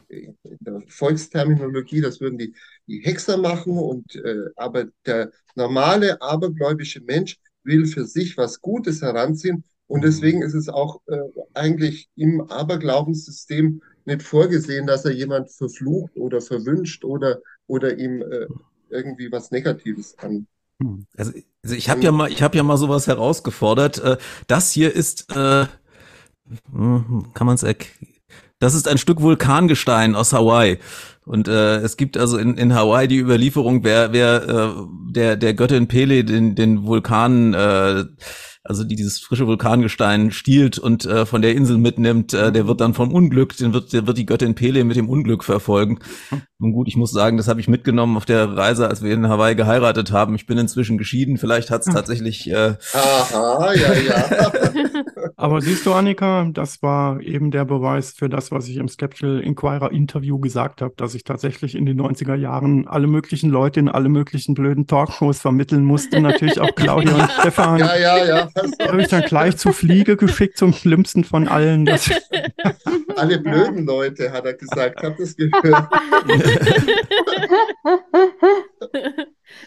in 0.08 0.36
der 0.60 0.82
Volksterminologie, 0.88 2.00
das 2.00 2.20
würden 2.20 2.38
die, 2.38 2.54
die 2.86 3.00
Hexer 3.00 3.36
machen. 3.36 3.78
Und 3.78 4.16
äh, 4.16 4.44
aber 4.56 4.86
der 5.06 5.30
normale 5.54 6.20
abergläubische 6.20 7.00
Mensch 7.00 7.38
will 7.62 7.86
für 7.86 8.04
sich 8.06 8.36
was 8.36 8.60
Gutes 8.60 9.02
heranziehen. 9.02 9.64
Und 9.86 10.04
deswegen 10.04 10.42
ist 10.42 10.54
es 10.54 10.68
auch 10.68 11.00
äh, 11.06 11.18
eigentlich 11.52 12.08
im 12.16 12.40
Aberglaubensystem 12.50 13.82
nicht 14.06 14.22
vorgesehen, 14.22 14.86
dass 14.86 15.04
er 15.04 15.12
jemand 15.12 15.50
verflucht 15.50 16.16
oder 16.16 16.40
verwünscht 16.40 17.04
oder, 17.04 17.40
oder 17.66 17.98
ihm 17.98 18.22
äh, 18.22 18.46
irgendwie 18.90 19.30
was 19.30 19.50
Negatives 19.50 20.16
an. 20.18 20.46
Also, 21.16 21.32
also 21.62 21.74
ich 21.74 21.88
habe 21.88 22.02
ja 22.02 22.12
mal, 22.12 22.30
ich 22.30 22.42
habe 22.42 22.56
ja 22.56 22.62
mal 22.62 22.76
sowas 22.76 23.06
herausgefordert. 23.06 23.98
Äh, 23.98 24.16
das 24.46 24.72
hier 24.72 24.92
ist, 24.92 25.34
äh, 25.34 25.66
hm, 26.70 27.30
kann 27.34 27.46
man 27.46 27.54
es 27.54 27.64
Das 28.58 28.74
ist 28.74 28.88
ein 28.88 28.98
Stück 28.98 29.20
Vulkangestein 29.20 30.14
aus 30.14 30.32
Hawaii. 30.32 30.78
Und 31.26 31.48
äh, 31.48 31.78
es 31.78 31.96
gibt 31.96 32.18
also 32.18 32.36
in, 32.36 32.56
in 32.56 32.74
Hawaii 32.74 33.08
die 33.08 33.18
Überlieferung, 33.18 33.82
wer, 33.82 34.12
wer 34.12 34.48
äh, 34.48 34.72
der, 35.10 35.36
der 35.36 35.54
Göttin 35.54 35.88
Pele 35.88 36.22
den, 36.24 36.54
den 36.54 36.84
Vulkan, 36.84 37.54
äh, 37.54 38.04
also 38.62 38.84
die 38.84 38.94
dieses 38.94 39.20
frische 39.20 39.46
Vulkangestein 39.46 40.30
stiehlt 40.32 40.78
und 40.78 41.06
äh, 41.06 41.24
von 41.24 41.40
der 41.40 41.54
Insel 41.54 41.78
mitnimmt, 41.78 42.34
äh, 42.34 42.52
der 42.52 42.66
wird 42.66 42.80
dann 42.80 42.92
vom 42.92 43.12
Unglück, 43.12 43.56
den 43.56 43.72
wird, 43.72 43.92
der 43.94 44.06
wird 44.06 44.18
die 44.18 44.26
Göttin 44.26 44.54
Pele 44.54 44.84
mit 44.84 44.96
dem 44.96 45.08
Unglück 45.08 45.44
verfolgen. 45.44 45.98
Nun 46.64 46.72
gut, 46.72 46.88
ich 46.88 46.96
muss 46.96 47.10
sagen, 47.10 47.36
das 47.36 47.46
habe 47.46 47.60
ich 47.60 47.68
mitgenommen 47.68 48.16
auf 48.16 48.24
der 48.24 48.56
Reise, 48.56 48.88
als 48.88 49.02
wir 49.02 49.12
in 49.12 49.28
Hawaii 49.28 49.54
geheiratet 49.54 50.12
haben. 50.12 50.34
Ich 50.34 50.46
bin 50.46 50.56
inzwischen 50.56 50.96
geschieden. 50.96 51.36
Vielleicht 51.36 51.70
hat 51.70 51.82
es 51.86 51.92
tatsächlich 51.92 52.50
äh, 52.50 52.76
Aha, 52.94 53.74
ja, 53.74 53.92
ja. 53.92 54.52
Aber 55.36 55.60
siehst 55.60 55.84
du, 55.84 55.92
Annika, 55.92 56.48
das 56.54 56.80
war 56.80 57.20
eben 57.20 57.50
der 57.50 57.66
Beweis 57.66 58.12
für 58.12 58.30
das, 58.30 58.50
was 58.50 58.66
ich 58.66 58.78
im 58.78 58.88
Skeptical 58.88 59.40
Inquirer 59.40 59.92
Interview 59.92 60.38
gesagt 60.38 60.80
habe, 60.80 60.94
dass 60.96 61.14
ich 61.14 61.24
tatsächlich 61.24 61.74
in 61.74 61.84
den 61.84 62.00
90er 62.00 62.34
Jahren 62.34 62.88
alle 62.88 63.08
möglichen 63.08 63.50
Leute 63.50 63.78
in 63.80 63.90
alle 63.90 64.08
möglichen 64.08 64.54
blöden 64.54 64.86
Talkshows 64.86 65.40
vermitteln 65.40 65.84
musste. 65.84 66.18
Natürlich 66.22 66.60
auch 66.60 66.74
Claudia 66.74 67.14
und 67.14 67.30
Stefan. 67.40 67.80
Ja, 67.80 67.94
ja, 67.94 68.24
ja. 68.24 68.48
Die 68.80 68.88
habe 68.88 69.02
ich 69.02 69.08
dann 69.08 69.22
gleich 69.24 69.58
zu 69.58 69.72
Fliege 69.72 70.16
geschickt, 70.16 70.56
zum 70.56 70.72
schlimmsten 70.72 71.24
von 71.24 71.46
allen. 71.46 71.86
Alle 73.16 73.38
blöden 73.38 73.84
Leute, 73.84 74.32
hat 74.32 74.46
er 74.46 74.54
gesagt. 74.54 75.02
Habt 75.02 75.18
ihr 75.18 75.26
das 75.26 75.36
gehört? 75.36 75.88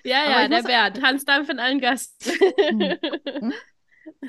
Ja, 0.04 0.30
ja, 0.30 0.48
der 0.48 0.58
muss- 0.60 0.68
Bernd. 0.68 1.02
Hans 1.02 1.26
Dampf 1.26 1.50
in 1.50 1.60
allen 1.60 1.80
Gast. 1.80 2.32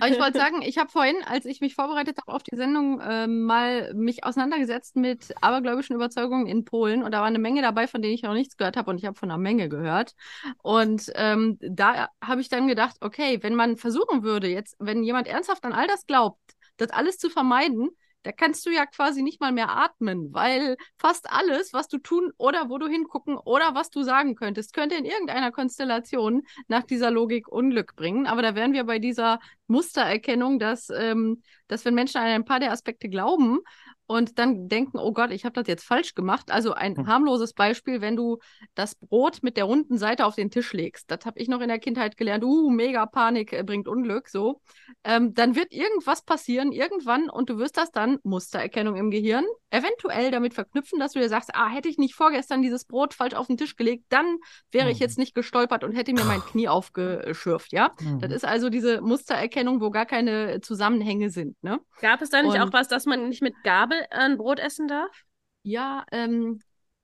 Aber 0.01 0.09
ich 0.11 0.19
wollte 0.19 0.39
sagen, 0.39 0.61
ich 0.63 0.77
habe 0.77 0.91
vorhin, 0.91 1.17
als 1.25 1.45
ich 1.45 1.61
mich 1.61 1.77
vorbereitet 1.77 2.19
habe 2.19 2.33
auf 2.35 2.43
die 2.43 2.57
Sendung, 2.57 3.01
ähm, 3.03 3.43
mal 3.43 3.95
mich 3.95 4.25
auseinandergesetzt 4.25 4.97
mit 4.97 5.33
abergläubischen 5.41 5.95
Überzeugungen 5.95 6.47
in 6.49 6.65
Polen 6.65 7.05
und 7.05 7.13
da 7.13 7.21
war 7.21 7.27
eine 7.27 7.39
Menge 7.39 7.63
dabei, 7.63 7.87
von 7.87 8.03
denen 8.03 8.15
ich 8.15 8.23
noch 8.23 8.35
nichts 8.35 8.57
gehört 8.57 8.77
habe 8.77 8.91
und 8.91 8.99
ich 8.99 9.05
habe 9.07 9.17
von 9.17 9.31
einer 9.31 9.39
Menge 9.39 9.69
gehört. 9.69 10.15
Und 10.63 11.11
ähm, 11.15 11.59
da 11.61 12.09
habe 12.23 12.41
ich 12.41 12.49
dann 12.49 12.67
gedacht, 12.67 12.97
okay, 13.01 13.39
wenn 13.43 13.55
man 13.55 13.77
versuchen 13.77 14.25
würde, 14.25 14.49
jetzt, 14.49 14.75
wenn 14.81 15.05
jemand 15.05 15.29
ernsthaft 15.29 15.65
an 15.65 15.73
all 15.73 15.87
das 15.87 16.07
glaubt, 16.07 16.41
das 16.77 16.91
alles 16.91 17.19
zu 17.19 17.31
vermeiden, 17.31 17.89
da 18.23 18.33
kannst 18.33 18.67
du 18.67 18.71
ja 18.71 18.85
quasi 18.87 19.23
nicht 19.23 19.41
mal 19.41 19.53
mehr 19.53 19.71
atmen, 19.71 20.33
weil 20.35 20.77
fast 20.99 21.31
alles, 21.31 21.73
was 21.73 21.89
du 21.89 21.99
tun 21.99 22.33
oder 22.37 22.69
wo 22.69 22.79
du 22.79 22.89
hingucken 22.89 23.37
oder 23.39 23.75
was 23.75 23.91
du 23.91 24.03
sagen 24.03 24.35
könntest, 24.35 24.73
könnte 24.73 24.97
in 24.97 25.05
irgendeiner 25.05 25.53
Konstellation 25.53 26.43
nach 26.67 26.83
dieser 26.83 27.11
Logik 27.11 27.49
Unglück 27.49 27.95
bringen. 27.97 28.27
Aber 28.27 28.43
da 28.43 28.55
wären 28.55 28.73
wir 28.73 28.85
bei 28.85 28.99
dieser 28.99 29.39
Mustererkennung, 29.67 30.59
dass, 30.59 30.91
ähm, 30.91 31.43
dass 31.69 31.85
wenn 31.85 31.95
Menschen 31.95 32.19
an 32.19 32.27
ein 32.27 32.45
paar 32.45 32.61
der 32.61 32.73
Aspekte 32.73 33.09
glauben 33.09 33.61
und 34.09 34.39
dann 34.39 34.69
denken, 34.69 34.99
oh 34.99 35.13
Gott, 35.13 35.31
ich 35.31 35.45
habe 35.45 35.53
das 35.53 35.69
jetzt 35.69 35.85
falsch 35.85 36.15
gemacht. 36.15 36.51
Also 36.51 36.73
ein 36.73 36.97
hm. 36.97 37.07
harmloses 37.07 37.53
Beispiel, 37.53 38.01
wenn 38.01 38.17
du 38.17 38.39
das 38.75 38.95
Brot 38.95 39.43
mit 39.43 39.59
der 39.59 39.65
runden 39.65 39.99
Seite 39.99 40.25
auf 40.25 40.35
den 40.35 40.51
Tisch 40.51 40.73
legst. 40.73 41.11
Das 41.11 41.27
habe 41.27 41.39
ich 41.39 41.47
noch 41.47 41.61
in 41.61 41.69
der 41.69 41.79
Kindheit 41.79 42.17
gelernt. 42.17 42.43
Uh, 42.43 42.71
mega 42.71 43.05
Panik 43.05 43.53
äh, 43.53 43.63
bringt 43.63 43.87
Unglück, 43.87 44.29
so. 44.29 44.63
Ähm, 45.05 45.35
dann 45.35 45.57
wird 45.57 45.75
irgendwas 45.75 46.23
passieren, 46.23 46.73
irgendwann, 46.73 47.29
und 47.29 47.51
du 47.51 47.59
wirst 47.59 47.77
das 47.77 47.91
dann, 47.91 48.19
Mustererkennung 48.23 48.97
im 48.97 49.11
Gehirn, 49.11 49.45
eventuell 49.69 50.31
damit 50.31 50.55
verknüpfen, 50.55 50.99
dass 50.99 51.13
du 51.13 51.21
dir 51.21 51.29
sagst, 51.29 51.51
ah, 51.53 51.69
hätte 51.69 51.91
ich 51.91 51.99
nicht 51.99 52.15
vorgestern 52.15 52.63
dieses 52.63 52.87
Brot 52.87 53.13
falsch 53.13 53.35
auf 53.35 53.49
den 53.49 53.59
Tisch 53.59 53.77
gelegt, 53.77 54.05
dann 54.09 54.39
wäre 54.71 54.87
mhm. 54.87 54.93
ich 54.93 55.01
jetzt 55.01 55.19
nicht 55.19 55.35
gestolpert 55.35 55.85
und 55.85 55.93
hätte 55.93 56.15
mir 56.15 56.25
mein 56.25 56.41
Knie 56.41 56.69
aufgeschürft, 56.69 57.73
ja. 57.73 57.91
Mhm. 58.01 58.21
Das 58.21 58.33
ist 58.33 58.47
also 58.47 58.71
diese 58.71 59.03
Mustererkennung, 59.03 59.83
wo 59.83 59.91
gar 59.91 60.07
keine 60.07 60.63
Zusammenhänge 60.63 61.29
sind, 61.29 61.63
ne? 61.63 61.79
Gab 62.01 62.23
es 62.23 62.31
da 62.31 62.41
nicht 62.41 62.55
und, 62.55 62.61
auch 62.61 62.73
was, 62.73 62.89
dass 62.89 63.05
man 63.05 63.29
nicht 63.29 63.43
mit 63.43 63.55
Gabel 63.65 63.98
ein 64.11 64.39
Brot 64.39 64.59
essen 64.59 64.89
darf? 64.89 65.25
Ja, 65.63 66.05
ähm, 66.13 66.61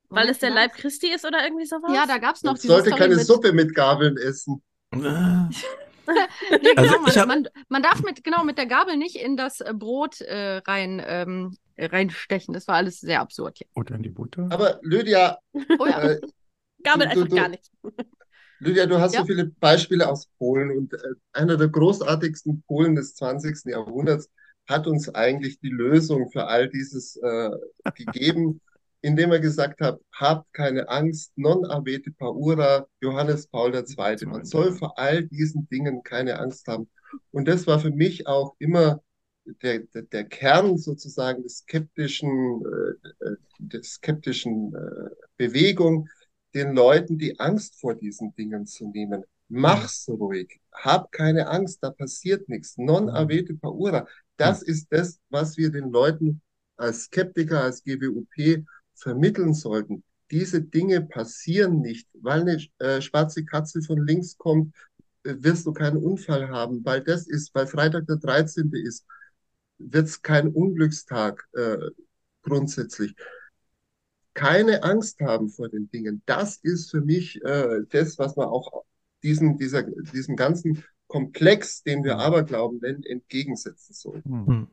weil 0.09 0.29
es 0.29 0.39
der 0.39 0.51
Leib 0.51 0.75
Christi 0.75 1.13
ist 1.13 1.25
oder 1.25 1.45
irgendwie 1.45 1.67
sowas? 1.67 1.91
Ja, 1.95 2.07
da 2.07 2.19
gab 2.19 2.37
es 2.37 2.43
noch 2.43 2.55
diese 2.55 2.69
sollte 2.69 2.89
Story 2.89 3.01
keine 3.01 3.17
mit... 3.17 3.27
Suppe 3.27 3.53
mit 3.53 3.75
Gabeln 3.75 4.17
essen. 4.17 4.63
nee, 4.93 6.75
genau, 6.77 7.05
also 7.05 7.21
man, 7.21 7.27
man, 7.27 7.49
man, 7.69 7.83
darf 7.83 8.03
mit, 8.03 8.23
genau, 8.23 8.45
mit 8.45 8.59
der 8.59 8.67
Gabel 8.67 8.97
nicht 8.97 9.17
in 9.17 9.37
das 9.37 9.61
äh, 9.61 9.73
Brot 9.75 10.21
äh, 10.21 10.59
rein, 10.59 11.03
ähm, 11.05 11.57
reinstechen. 11.77 12.55
Das 12.55 12.69
war 12.69 12.77
alles 12.77 13.01
sehr 13.01 13.21
absurd. 13.21 13.59
Ja. 13.59 13.67
Oder 13.75 13.97
in 13.97 14.03
die 14.03 14.11
Butter. 14.11 14.47
Aber 14.51 14.79
Lydia. 14.83 15.39
Oh 15.79 15.87
ja. 15.87 16.01
Äh, 16.03 16.21
Gabel 16.83 17.07
du, 17.07 17.11
einfach 17.11 17.29
du, 17.29 17.35
gar 17.35 17.49
nicht. 17.49 17.71
Lydia, 18.61 18.87
du 18.87 18.99
hast 18.99 19.15
ja? 19.15 19.21
so 19.21 19.27
viele 19.27 19.47
Beispiele 19.47 20.09
aus 20.09 20.29
Polen 20.39 20.71
und 20.71 20.93
äh, 20.93 20.99
einer 21.33 21.57
der 21.57 21.69
großartigsten 21.69 22.63
Polen 22.69 22.95
des 22.95 23.15
20. 23.17 23.65
Jahrhunderts 23.65 24.31
hat 24.67 24.87
uns 24.87 25.15
eigentlich 25.15 25.59
die 25.61 25.71
Lösung 25.71 26.31
für 26.31 26.47
all 26.47 26.69
dieses 26.69 27.17
äh, 27.17 27.51
gegeben, 27.95 28.61
indem 29.03 29.33
er 29.33 29.41
gesagt 29.41 29.81
hat, 29.81 30.01
habt 30.13 30.53
keine 30.55 30.89
Angst, 30.89 31.33
non 31.37 31.67
avete 31.67 32.11
paura, 32.11 32.87
Johannes 33.03 33.47
Paul 33.47 33.75
II. 33.75 34.27
Man 34.27 34.45
soll 34.47 34.73
vor 34.73 34.99
all 34.99 35.25
diesen 35.25 35.69
Dingen 35.69 36.03
keine 36.03 36.39
Angst 36.39 36.67
haben. 36.69 36.89
Und 37.31 37.47
das 37.47 37.67
war 37.67 37.79
für 37.79 37.91
mich 37.91 38.27
auch 38.27 38.57
immer 38.59 39.03
der, 39.63 39.81
der, 39.81 40.03
der 40.03 40.25
Kern 40.25 40.79
sozusagen 40.79 41.43
des 41.43 41.59
skeptischen, 41.59 42.63
äh, 42.65 43.27
äh 43.27 43.37
der 43.59 43.83
skeptischen 43.83 44.75
äh, 44.75 45.11
Bewegung, 45.37 46.09
den 46.55 46.75
Leuten 46.75 47.19
die 47.19 47.39
Angst 47.41 47.79
vor 47.81 47.95
diesen 47.95 48.35
Dingen 48.37 48.67
zu 48.67 48.89
nehmen. 48.89 49.25
Mach's 49.49 50.09
ruhig, 50.09 50.61
hab 50.73 51.13
keine 51.13 51.49
Angst, 51.49 51.83
da 51.83 51.91
passiert 51.91 52.49
nichts. 52.49 52.77
Non 52.77 53.09
avete 53.11 53.55
paura. 53.55 54.07
Das 54.37 54.63
ist 54.63 54.89
das, 54.91 55.21
was 55.31 55.57
wir 55.57 55.71
den 55.71 55.91
Leuten 55.91 56.41
als 56.77 57.05
Skeptiker, 57.05 57.63
als 57.63 57.83
GWUP 57.85 58.65
vermitteln 58.95 59.55
sollten. 59.55 60.03
Diese 60.31 60.63
Dinge 60.63 61.03
passieren 61.03 61.81
nicht, 61.81 62.09
weil 62.15 62.41
eine 62.41 62.65
äh, 62.79 63.01
schwarze 63.01 63.45
Katze 63.45 63.83
von 63.83 64.05
links 64.07 64.37
kommt, 64.37 64.75
äh, 65.25 65.35
wirst 65.39 65.67
du 65.67 65.73
keinen 65.73 65.99
Unfall 65.99 66.49
haben, 66.49 66.85
weil 66.85 67.03
das 67.03 67.27
ist, 67.29 67.55
weil 67.55 67.67
Freitag 67.67 68.07
der 68.07 68.17
13. 68.17 68.73
ist, 68.73 69.05
wird 69.79 70.07
es 70.07 70.23
kein 70.23 70.49
Unglückstag 70.49 71.47
äh, 71.53 71.79
grundsätzlich. 72.43 73.15
Keine 74.33 74.83
Angst 74.83 75.21
haben 75.21 75.49
vor 75.49 75.69
den 75.69 75.89
Dingen. 75.91 76.23
Das 76.27 76.57
ist 76.57 76.91
für 76.91 77.01
mich 77.01 77.41
äh, 77.45 77.83
das, 77.91 78.19
was 78.19 78.35
man 78.37 78.49
auch 78.49 78.85
diesen, 79.25 79.57
dieser, 79.59 79.83
diesem 79.83 80.37
ganzen 80.37 80.85
Komplex, 81.07 81.83
den 81.83 82.03
wir 82.03 82.19
Aberglauben 82.19 82.81
nennen, 82.81 83.03
entgegensetzen 83.05 83.95
soll. 83.95 84.23
Hm. 84.25 84.69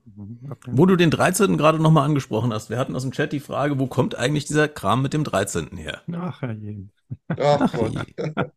Okay. 0.50 0.72
Wo 0.74 0.86
du 0.86 0.96
den 0.96 1.12
13. 1.12 1.58
gerade 1.58 1.82
nochmal 1.82 2.06
angesprochen 2.06 2.54
hast, 2.54 2.70
wir 2.70 2.78
hatten 2.78 2.96
aus 2.96 3.04
dem 3.04 3.12
Chat 3.12 3.32
die 3.32 3.40
Frage, 3.40 3.80
wo 3.80 3.88
kommt 3.88 4.16
eigentlich 4.16 4.46
dieser 4.46 4.68
Kram 4.68 5.02
mit 5.02 5.14
dem 5.14 5.24
13. 5.24 5.78
her? 5.78 6.02
Ach, 6.14 6.42
Herrje. 6.42 6.88
Ach. 7.28 7.74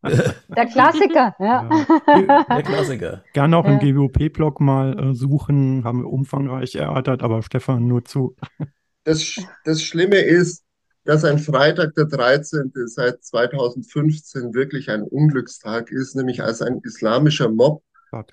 Der 0.03 0.65
Klassiker, 0.65 1.35
ja. 1.39 1.69
Der 2.49 2.63
Klassiker. 2.63 3.23
Gerne 3.33 3.57
auch 3.57 3.65
im 3.65 3.79
GWOP-Blog 3.79 4.61
mal 4.61 4.97
äh, 4.97 5.13
suchen, 5.13 5.83
haben 5.83 6.03
wir 6.03 6.09
umfangreich 6.09 6.75
erörtert, 6.75 7.21
aber 7.21 7.43
Stefan 7.43 7.87
nur 7.87 8.05
zu. 8.05 8.35
Das, 9.03 9.35
das 9.63 9.83
Schlimme 9.83 10.17
ist, 10.17 10.64
dass 11.05 11.23
ein 11.23 11.39
Freitag 11.39 11.93
der 11.95 12.05
13. 12.05 12.71
seit 12.87 13.23
2015 13.23 14.53
wirklich 14.53 14.89
ein 14.89 15.03
Unglückstag 15.03 15.91
ist, 15.91 16.15
nämlich 16.15 16.43
als 16.43 16.61
ein 16.61 16.81
islamischer 16.83 17.49
Mob 17.49 17.83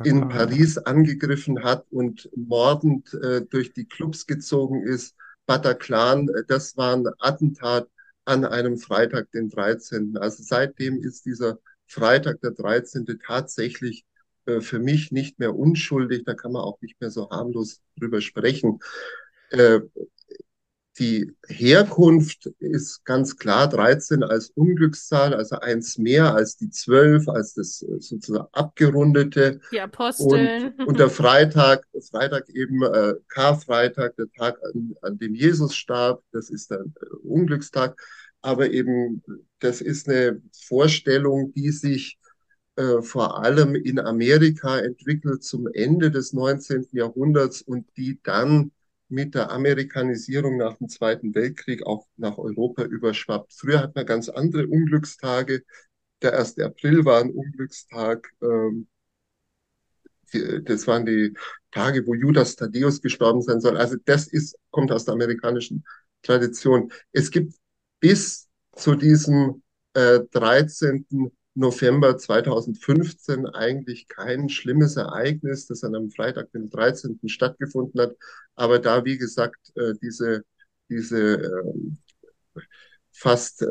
in 0.04 0.28
Paris 0.28 0.78
angegriffen 0.78 1.62
hat 1.62 1.84
und 1.90 2.30
mordend 2.36 3.12
äh, 3.14 3.42
durch 3.42 3.72
die 3.72 3.84
Clubs 3.84 4.26
gezogen 4.26 4.82
ist. 4.86 5.14
Bataclan, 5.46 6.28
äh, 6.28 6.44
das 6.46 6.76
war 6.76 6.96
ein 6.96 7.06
Attentat 7.18 7.88
an 8.24 8.44
einem 8.44 8.78
Freitag, 8.78 9.30
den 9.32 9.50
13. 9.50 10.16
Also 10.16 10.42
seitdem 10.42 11.00
ist 11.02 11.26
dieser 11.26 11.58
Freitag 11.86 12.40
der 12.40 12.52
13. 12.52 13.06
tatsächlich 13.26 14.06
äh, 14.46 14.60
für 14.60 14.78
mich 14.78 15.12
nicht 15.12 15.38
mehr 15.38 15.54
unschuldig. 15.54 16.24
Da 16.24 16.34
kann 16.34 16.52
man 16.52 16.62
auch 16.62 16.80
nicht 16.80 17.00
mehr 17.00 17.10
so 17.10 17.28
harmlos 17.30 17.80
drüber 17.98 18.20
sprechen. 18.20 18.78
Äh, 19.50 19.80
die 20.98 21.32
Herkunft 21.48 22.50
ist 22.58 23.04
ganz 23.04 23.36
klar 23.36 23.68
13 23.68 24.22
als 24.22 24.50
Unglückszahl, 24.50 25.32
also 25.34 25.56
eins 25.56 25.96
mehr 25.96 26.34
als 26.34 26.56
die 26.56 26.68
12, 26.68 27.28
als 27.28 27.54
das 27.54 27.82
äh, 27.82 27.98
sozusagen 27.98 28.48
abgerundete. 28.52 29.60
Die 29.72 29.80
Apostel. 29.80 30.74
Und, 30.78 30.80
und 30.88 30.98
der 30.98 31.08
Freitag, 31.08 31.86
Freitag 32.10 32.48
eben 32.50 32.82
äh, 32.82 33.14
Karfreitag, 33.28 34.16
der 34.16 34.30
Tag, 34.36 34.58
an, 34.64 34.94
an 35.00 35.18
dem 35.18 35.34
Jesus 35.34 35.74
starb, 35.74 36.22
das 36.32 36.50
ist 36.50 36.70
der 36.70 36.80
äh, 36.80 37.06
Unglückstag. 37.22 37.98
Aber 38.42 38.70
eben, 38.70 39.22
das 39.60 39.80
ist 39.80 40.08
eine 40.08 40.42
Vorstellung, 40.66 41.52
die 41.54 41.70
sich 41.70 42.18
äh, 42.76 43.00
vor 43.00 43.42
allem 43.42 43.74
in 43.76 43.98
Amerika 43.98 44.78
entwickelt 44.78 45.42
zum 45.42 45.68
Ende 45.72 46.10
des 46.10 46.32
19. 46.32 46.88
Jahrhunderts 46.92 47.62
und 47.62 47.86
die 47.96 48.18
dann 48.22 48.72
mit 49.12 49.34
der 49.34 49.50
Amerikanisierung 49.50 50.56
nach 50.56 50.78
dem 50.78 50.88
Zweiten 50.88 51.34
Weltkrieg 51.34 51.86
auch 51.86 52.06
nach 52.16 52.38
Europa 52.38 52.84
überschwappt. 52.84 53.52
Früher 53.52 53.80
hat 53.80 53.94
man 53.94 54.06
ganz 54.06 54.30
andere 54.30 54.66
Unglückstage. 54.66 55.64
Der 56.22 56.38
1. 56.38 56.58
April 56.60 57.04
war 57.04 57.20
ein 57.20 57.30
Unglückstag. 57.30 58.32
Ähm, 58.40 58.88
das 60.64 60.86
waren 60.86 61.04
die 61.04 61.34
Tage, 61.70 62.06
wo 62.06 62.14
Judas 62.14 62.56
Thaddeus 62.56 63.02
gestorben 63.02 63.42
sein 63.42 63.60
soll. 63.60 63.76
Also 63.76 63.96
das 64.06 64.28
ist, 64.28 64.56
kommt 64.70 64.90
aus 64.90 65.04
der 65.04 65.12
amerikanischen 65.12 65.84
Tradition. 66.22 66.90
Es 67.12 67.30
gibt 67.30 67.52
bis 68.00 68.48
zu 68.74 68.94
diesem 68.94 69.62
äh, 69.92 70.20
13. 70.30 71.04
November 71.54 72.16
2015 72.16 73.46
eigentlich 73.46 74.08
kein 74.08 74.48
schlimmes 74.48 74.96
Ereignis, 74.96 75.66
das 75.66 75.84
an 75.84 75.94
einem 75.94 76.10
Freitag, 76.10 76.50
den 76.52 76.70
13. 76.70 77.20
stattgefunden 77.26 78.00
hat. 78.00 78.16
Aber 78.54 78.78
da, 78.78 79.04
wie 79.04 79.18
gesagt, 79.18 79.72
äh, 79.76 79.92
diese, 80.00 80.44
diese 80.88 81.34
ähm, 81.34 81.98
fast 83.12 83.64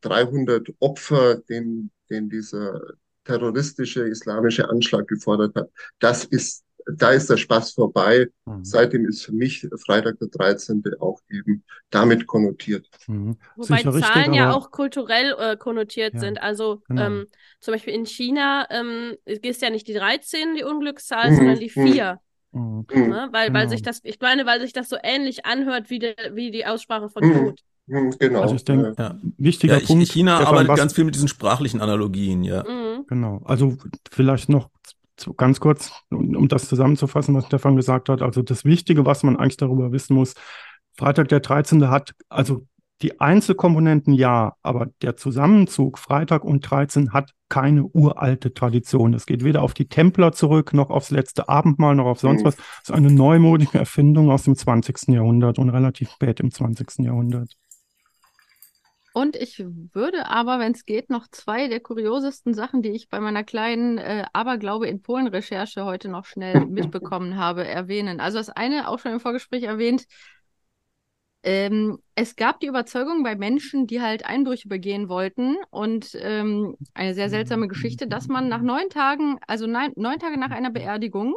300 0.00 0.68
äh, 0.68 0.72
Opfer, 0.80 1.36
den, 1.36 1.90
den 2.10 2.28
dieser 2.28 2.80
terroristische 3.24 4.08
islamische 4.08 4.68
Anschlag 4.68 5.06
gefordert 5.06 5.54
hat, 5.54 5.70
das 6.00 6.24
ist 6.24 6.64
da 6.86 7.10
ist 7.10 7.30
der 7.30 7.36
Spaß 7.36 7.72
vorbei. 7.72 8.28
Mhm. 8.44 8.64
Seitdem 8.64 9.06
ist 9.06 9.24
für 9.24 9.32
mich 9.32 9.66
Freitag 9.84 10.18
der 10.18 10.28
13. 10.28 10.82
auch 11.00 11.20
eben 11.30 11.64
damit 11.90 12.26
konnotiert. 12.26 12.88
Mhm. 13.06 13.36
Wobei 13.56 13.82
Zahlen 13.82 13.96
richtig, 13.96 14.34
ja 14.34 14.52
auch 14.52 14.70
kulturell 14.70 15.34
äh, 15.38 15.56
konnotiert 15.56 16.14
ja, 16.14 16.20
sind. 16.20 16.42
Also 16.42 16.82
genau. 16.88 17.06
ähm, 17.06 17.26
zum 17.60 17.72
Beispiel 17.72 17.94
in 17.94 18.06
China 18.06 18.66
ähm, 18.70 19.16
ist 19.24 19.62
ja 19.62 19.70
nicht 19.70 19.88
die 19.88 19.94
13 19.94 20.54
die 20.54 20.64
Unglückszahl, 20.64 21.30
mhm. 21.30 21.36
sondern 21.36 21.58
die 21.58 21.70
4. 21.70 22.18
Mhm. 22.52 22.86
mhm. 22.90 23.08
Ne? 23.08 23.28
Weil, 23.32 23.48
genau. 23.48 23.58
weil 23.58 23.68
sich 23.68 23.82
das, 23.82 24.00
ich 24.02 24.20
meine, 24.20 24.46
weil 24.46 24.60
sich 24.60 24.72
das 24.72 24.88
so 24.88 24.96
ähnlich 25.02 25.46
anhört 25.46 25.90
wie, 25.90 25.98
de, 25.98 26.14
wie 26.34 26.50
die 26.50 26.66
Aussprache 26.66 27.08
von 27.08 27.24
mhm. 27.24 27.34
Tod. 27.34 27.60
Genau. 27.86 28.42
Also 28.42 28.54
ich 28.54 28.64
denke, 28.64 28.94
ja. 28.96 29.18
wichtiger 29.38 29.78
ja, 29.78 29.86
Punkt. 29.86 30.08
China 30.08 30.38
arbeitet 30.38 30.68
was... 30.68 30.78
ganz 30.78 30.92
viel 30.94 31.04
mit 31.04 31.14
diesen 31.14 31.28
sprachlichen 31.28 31.80
Analogien, 31.80 32.44
ja. 32.44 32.64
Genau. 33.08 33.42
Also 33.44 33.76
vielleicht 34.10 34.48
noch 34.48 34.70
ganz 35.36 35.60
kurz, 35.60 35.92
um 36.10 36.48
das 36.48 36.68
zusammenzufassen, 36.68 37.34
was 37.34 37.46
Stefan 37.46 37.76
gesagt 37.76 38.08
hat. 38.08 38.22
Also 38.22 38.42
das 38.42 38.64
Wichtige, 38.64 39.06
was 39.06 39.22
man 39.22 39.36
eigentlich 39.36 39.56
darüber 39.56 39.92
wissen 39.92 40.14
muss, 40.14 40.34
Freitag 40.94 41.28
der 41.28 41.40
13. 41.40 41.88
hat, 41.88 42.12
also 42.28 42.66
Die 43.02 43.20
Einzelkomponenten 43.20 44.14
ja, 44.14 44.54
aber 44.62 44.86
der 45.02 45.16
Zusammenzug 45.16 45.98
Freitag 45.98 46.44
und 46.44 46.60
13 46.60 47.12
hat 47.12 47.32
keine 47.48 47.84
uralte 47.84 48.54
Tradition. 48.54 49.12
Es 49.12 49.26
geht 49.26 49.42
weder 49.42 49.62
auf 49.62 49.74
die 49.74 49.88
Templer 49.88 50.30
zurück, 50.32 50.72
noch 50.72 50.88
aufs 50.88 51.10
letzte 51.10 51.48
Abendmahl, 51.48 51.96
noch 51.96 52.06
auf 52.06 52.20
sonst 52.20 52.42
mhm. 52.42 52.46
was. 52.46 52.54
Es 52.54 52.90
ist 52.90 52.92
eine 52.92 53.10
neumodische 53.10 53.78
Erfindung 53.78 54.30
aus 54.30 54.44
dem 54.44 54.54
20. 54.54 55.08
Jahrhundert 55.08 55.58
und 55.58 55.68
relativ 55.70 56.10
spät 56.12 56.38
im 56.38 56.52
20. 56.52 57.00
Jahrhundert. 57.00 57.56
Und 59.14 59.36
ich 59.36 59.62
würde 59.92 60.26
aber, 60.26 60.58
wenn 60.58 60.72
es 60.72 60.86
geht, 60.86 61.10
noch 61.10 61.28
zwei 61.28 61.68
der 61.68 61.80
kuriosesten 61.80 62.54
Sachen, 62.54 62.82
die 62.82 62.90
ich 62.90 63.08
bei 63.08 63.20
meiner 63.20 63.44
kleinen 63.44 63.98
äh, 63.98 64.24
Aberglaube 64.32 64.86
in 64.86 65.02
Polen-Recherche 65.02 65.84
heute 65.84 66.08
noch 66.08 66.24
schnell 66.24 66.66
mitbekommen 66.66 67.36
habe, 67.36 67.66
erwähnen. 67.66 68.20
Also 68.20 68.38
das 68.38 68.48
eine, 68.48 68.88
auch 68.88 68.98
schon 68.98 69.12
im 69.12 69.20
Vorgespräch 69.20 69.64
erwähnt, 69.64 70.06
ähm, 71.44 71.98
es 72.14 72.36
gab 72.36 72.60
die 72.60 72.68
Überzeugung 72.68 73.24
bei 73.24 73.34
Menschen, 73.34 73.86
die 73.86 74.00
halt 74.00 74.24
Einbrüche 74.24 74.68
begehen 74.68 75.08
wollten 75.08 75.56
und 75.70 76.16
ähm, 76.20 76.76
eine 76.94 77.14
sehr 77.14 77.30
seltsame 77.30 77.66
Geschichte, 77.66 78.06
dass 78.06 78.28
man 78.28 78.48
nach 78.48 78.62
neun 78.62 78.88
Tagen, 78.90 79.38
also 79.48 79.66
neun, 79.66 79.92
neun 79.96 80.20
Tage 80.20 80.38
nach 80.38 80.52
einer 80.52 80.70
Beerdigung, 80.70 81.34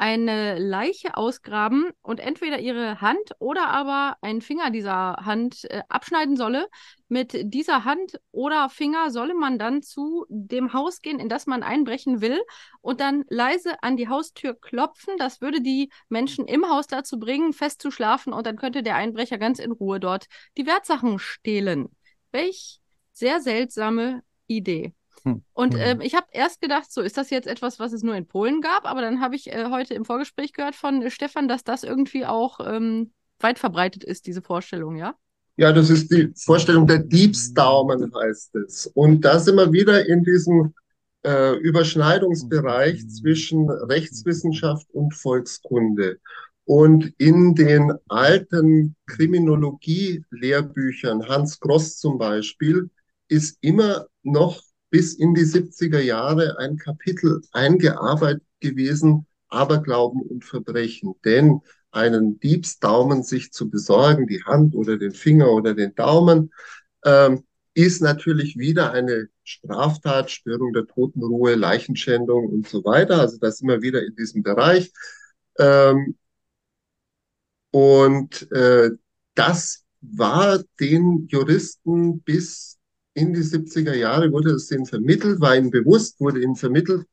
eine 0.00 0.58
Leiche 0.58 1.18
ausgraben 1.18 1.90
und 2.00 2.20
entweder 2.20 2.58
ihre 2.58 3.02
Hand 3.02 3.32
oder 3.38 3.68
aber 3.68 4.16
einen 4.22 4.40
Finger 4.40 4.70
dieser 4.70 5.16
Hand 5.26 5.70
äh, 5.70 5.82
abschneiden 5.90 6.36
solle. 6.36 6.68
Mit 7.08 7.38
dieser 7.52 7.84
Hand 7.84 8.18
oder 8.30 8.70
Finger 8.70 9.10
solle 9.10 9.34
man 9.34 9.58
dann 9.58 9.82
zu 9.82 10.24
dem 10.30 10.72
Haus 10.72 11.02
gehen, 11.02 11.20
in 11.20 11.28
das 11.28 11.46
man 11.46 11.62
einbrechen 11.62 12.22
will 12.22 12.40
und 12.80 13.00
dann 13.02 13.24
leise 13.28 13.82
an 13.82 13.98
die 13.98 14.08
Haustür 14.08 14.58
klopfen. 14.58 15.18
Das 15.18 15.42
würde 15.42 15.60
die 15.60 15.90
Menschen 16.08 16.46
im 16.46 16.66
Haus 16.70 16.86
dazu 16.86 17.18
bringen, 17.18 17.52
fest 17.52 17.82
zu 17.82 17.90
schlafen 17.90 18.32
und 18.32 18.46
dann 18.46 18.56
könnte 18.56 18.82
der 18.82 18.96
Einbrecher 18.96 19.36
ganz 19.36 19.58
in 19.58 19.70
Ruhe 19.70 20.00
dort 20.00 20.28
die 20.56 20.64
Wertsachen 20.64 21.18
stehlen. 21.18 21.94
Welch 22.32 22.80
sehr 23.12 23.40
seltsame 23.40 24.22
Idee. 24.46 24.94
Hm. 25.24 25.42
Und 25.52 25.74
hm. 25.74 25.80
ähm, 25.80 26.00
ich 26.00 26.14
habe 26.14 26.26
erst 26.32 26.60
gedacht, 26.60 26.92
so 26.92 27.00
ist 27.00 27.16
das 27.16 27.30
jetzt 27.30 27.46
etwas, 27.46 27.78
was 27.78 27.92
es 27.92 28.02
nur 28.02 28.14
in 28.14 28.26
Polen 28.26 28.60
gab, 28.60 28.84
aber 28.84 29.00
dann 29.00 29.20
habe 29.20 29.36
ich 29.36 29.52
äh, 29.52 29.66
heute 29.70 29.94
im 29.94 30.04
Vorgespräch 30.04 30.52
gehört 30.52 30.74
von 30.74 31.02
äh, 31.02 31.10
Stefan, 31.10 31.48
dass 31.48 31.64
das 31.64 31.84
irgendwie 31.84 32.26
auch 32.26 32.60
ähm, 32.60 33.12
weit 33.40 33.58
verbreitet 33.58 34.04
ist, 34.04 34.26
diese 34.26 34.42
Vorstellung, 34.42 34.96
ja? 34.96 35.14
Ja, 35.56 35.72
das 35.72 35.90
ist 35.90 36.10
die 36.10 36.32
Vorstellung 36.36 36.86
der 36.86 37.00
Diebsdaumen, 37.00 38.14
heißt 38.14 38.54
es. 38.56 38.86
Und 38.94 39.22
da 39.22 39.38
sind 39.38 39.56
wir 39.56 39.72
wieder 39.72 40.06
in 40.06 40.24
diesem 40.24 40.74
äh, 41.22 41.54
Überschneidungsbereich 41.56 43.06
zwischen 43.08 43.68
Rechtswissenschaft 43.68 44.86
und 44.92 45.14
Volkskunde. 45.14 46.18
Und 46.64 47.12
in 47.18 47.54
den 47.54 47.92
alten 48.08 48.96
Kriminologie-Lehrbüchern, 49.06 51.28
Hans 51.28 51.60
Gross 51.60 51.98
zum 51.98 52.16
Beispiel, 52.16 52.88
ist 53.28 53.58
immer 53.60 54.06
noch 54.22 54.62
bis 54.90 55.14
in 55.14 55.34
die 55.34 55.44
70er 55.44 56.00
Jahre 56.00 56.58
ein 56.58 56.76
Kapitel 56.76 57.42
eingearbeitet 57.52 58.42
gewesen, 58.60 59.26
Aberglauben 59.48 60.22
und 60.22 60.44
Verbrechen. 60.44 61.14
Denn 61.24 61.60
einen 61.92 62.38
Diebsdaumen 62.40 63.22
sich 63.22 63.52
zu 63.52 63.70
besorgen, 63.70 64.26
die 64.26 64.44
Hand 64.44 64.74
oder 64.74 64.96
den 64.96 65.12
Finger 65.12 65.50
oder 65.52 65.74
den 65.74 65.94
Daumen, 65.94 66.52
ähm, 67.04 67.44
ist 67.74 68.02
natürlich 68.02 68.56
wieder 68.58 68.92
eine 68.92 69.28
Straftat, 69.44 70.30
Störung 70.30 70.72
der 70.72 70.86
Totenruhe, 70.86 71.54
Leichenschändung 71.54 72.48
und 72.48 72.68
so 72.68 72.84
weiter. 72.84 73.20
Also 73.20 73.38
da 73.38 73.50
sind 73.50 73.68
wir 73.68 73.82
wieder 73.82 74.04
in 74.04 74.14
diesem 74.16 74.42
Bereich. 74.42 74.92
Ähm, 75.58 76.16
und 77.70 78.50
äh, 78.52 78.90
das 79.34 79.84
war 80.00 80.62
den 80.80 81.26
Juristen 81.28 82.20
bis 82.22 82.79
in 83.14 83.32
die 83.32 83.42
70er 83.42 83.94
Jahre 83.94 84.32
wurde 84.32 84.50
es 84.52 84.70
ihnen 84.70 84.86
vermittelt, 84.86 85.40
war 85.40 85.56
ihnen 85.56 85.70
bewusst, 85.70 86.20
wurde 86.20 86.42
ihnen 86.42 86.56
vermittelt, 86.56 87.06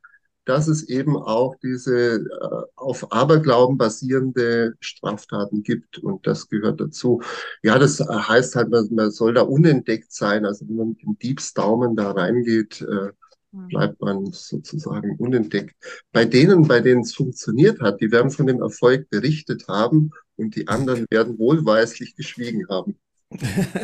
dass 0.46 0.68
es 0.68 0.88
eben 0.88 1.18
auch 1.18 1.56
diese 1.62 2.16
äh, 2.16 2.64
auf 2.76 3.12
Aberglauben 3.12 3.78
basierende 3.78 4.76
Straftaten 4.80 5.62
gibt 5.62 5.98
und 5.98 6.26
das 6.26 6.48
gehört 6.48 6.80
dazu. 6.80 7.22
Ja, 7.64 7.78
das 7.78 8.00
heißt 8.00 8.56
halt, 8.56 8.70
man, 8.70 8.88
man 8.92 9.12
soll 9.12 9.34
da 9.34 9.42
unentdeckt 9.42 10.14
sein. 10.14 10.46
Also 10.46 10.68
wenn 10.68 10.76
man 10.78 10.90
mit 10.90 11.02
dem 11.02 11.18
Diebsdaumen 11.20 11.96
da 11.98 12.12
reingeht, 12.12 12.82
äh, 12.82 13.12
mhm. 13.52 13.68
bleibt 13.68 14.02
man 14.02 14.28
sozusagen 14.32 15.18
unentdeckt. 15.18 15.76
Bei 16.14 16.24
denen, 16.24 16.68
bei 16.68 16.80
denen 16.80 17.02
es 17.02 17.14
funktioniert 17.14 17.82
hat, 17.82 18.00
die 18.00 18.12
werden 18.12 18.32
von 18.32 18.48
dem 18.48 18.62
Erfolg 18.62 19.10
berichtet 19.10 19.68
haben 19.68 20.12
und 20.38 20.56
die 20.56 20.70
anderen 20.70 21.06
werden 21.10 21.38
wohlweislich 21.38 22.16
geschwiegen 22.16 22.68
haben. 22.70 22.98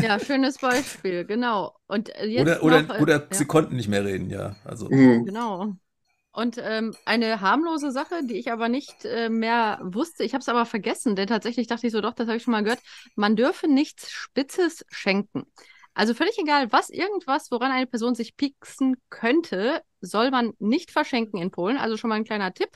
Ja, 0.01 0.19
schönes 0.19 0.57
Beispiel, 0.57 1.25
genau. 1.25 1.75
Und 1.87 2.09
äh, 2.15 2.25
jetzt 2.25 2.61
oder 2.61 2.63
oder, 2.63 2.81
noch, 2.81 2.95
äh, 2.95 3.01
oder 3.01 3.27
sie 3.31 3.45
konnten 3.45 3.75
nicht 3.75 3.89
mehr 3.89 4.05
reden, 4.05 4.29
ja. 4.29 4.55
Also. 4.63 4.89
Mhm. 4.89 5.25
Genau. 5.25 5.73
Und 6.31 6.57
ähm, 6.59 6.95
eine 7.05 7.41
harmlose 7.41 7.91
Sache, 7.91 8.23
die 8.25 8.35
ich 8.39 8.51
aber 8.51 8.67
nicht 8.67 9.05
äh, 9.05 9.29
mehr 9.29 9.79
wusste, 9.83 10.23
ich 10.23 10.33
habe 10.33 10.41
es 10.41 10.49
aber 10.49 10.65
vergessen, 10.65 11.15
denn 11.15 11.27
tatsächlich 11.27 11.67
dachte 11.67 11.85
ich 11.85 11.93
so, 11.93 12.01
doch, 12.01 12.13
das 12.13 12.27
habe 12.27 12.37
ich 12.37 12.43
schon 12.43 12.53
mal 12.53 12.63
gehört, 12.63 12.81
man 13.15 13.35
dürfe 13.35 13.67
nichts 13.67 14.09
Spitzes 14.11 14.83
schenken. 14.89 15.43
Also 15.93 16.15
völlig 16.15 16.37
egal, 16.39 16.71
was 16.71 16.89
irgendwas, 16.89 17.51
woran 17.51 17.71
eine 17.71 17.85
Person 17.85 18.15
sich 18.15 18.35
pieksen 18.35 18.95
könnte, 19.11 19.83
soll 20.01 20.31
man 20.31 20.53
nicht 20.57 20.89
verschenken 20.89 21.39
in 21.39 21.51
Polen. 21.51 21.77
Also 21.77 21.97
schon 21.97 22.09
mal 22.09 22.15
ein 22.15 22.23
kleiner 22.23 22.51
Tipp. 22.51 22.69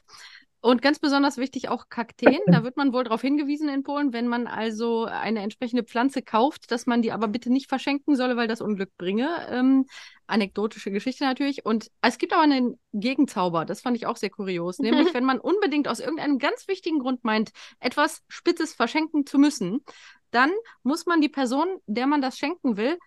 Und 0.60 0.82
ganz 0.82 1.00
besonders 1.00 1.38
wichtig 1.38 1.70
auch 1.70 1.88
Kakteen. 1.88 2.40
Da 2.48 2.64
wird 2.64 2.78
man 2.78 2.92
wohl 2.92 3.04
darauf 3.04 3.22
hingewiesen 3.22 3.70
in 3.70 3.84
Polen, 3.84 4.12
wenn 4.12 4.28
man 4.28 4.48
also 4.48 5.06
eine 5.06 5.42
entsprechende 5.42 5.84
Pflanze 5.84 6.22
kauft, 6.22 6.72
dass 6.72 6.88
man 6.88 7.02
die 7.02 7.12
aber 7.12 7.28
bitte 7.28 7.52
nicht 7.52 7.70
verschenken 7.70 8.16
solle, 8.16 8.38
weil 8.38 8.48
das 8.48 8.62
Unglück 8.62 8.90
bringe. 8.98 9.30
Ähm, 9.50 9.86
anekdotische 10.26 10.92
Geschichte 10.92 11.24
natürlich. 11.24 11.66
Und 11.66 11.92
es 12.02 12.18
gibt 12.18 12.34
aber 12.34 12.42
einen 12.42 12.80
Gegenzauber, 12.92 13.66
das 13.66 13.82
fand 13.82 13.98
ich 13.98 14.08
auch 14.08 14.18
sehr 14.18 14.30
kurios. 14.30 14.80
Nämlich, 14.80 15.14
wenn 15.14 15.24
man 15.24 15.40
unbedingt 15.40 15.88
aus 15.88 16.00
irgendeinem 16.00 16.40
ganz 16.40 16.68
wichtigen 16.68 17.00
Grund 17.00 17.24
meint, 17.24 17.52
etwas 17.80 18.24
Spitzes 18.28 18.74
verschenken 18.74 19.26
zu 19.26 19.38
müssen, 19.38 19.84
dann 20.32 20.52
muss 20.84 21.06
man 21.06 21.22
die 21.22 21.30
Person, 21.30 21.68
der 21.86 22.08
man 22.08 22.22
das 22.22 22.38
schenken 22.38 22.78
will, 22.78 22.98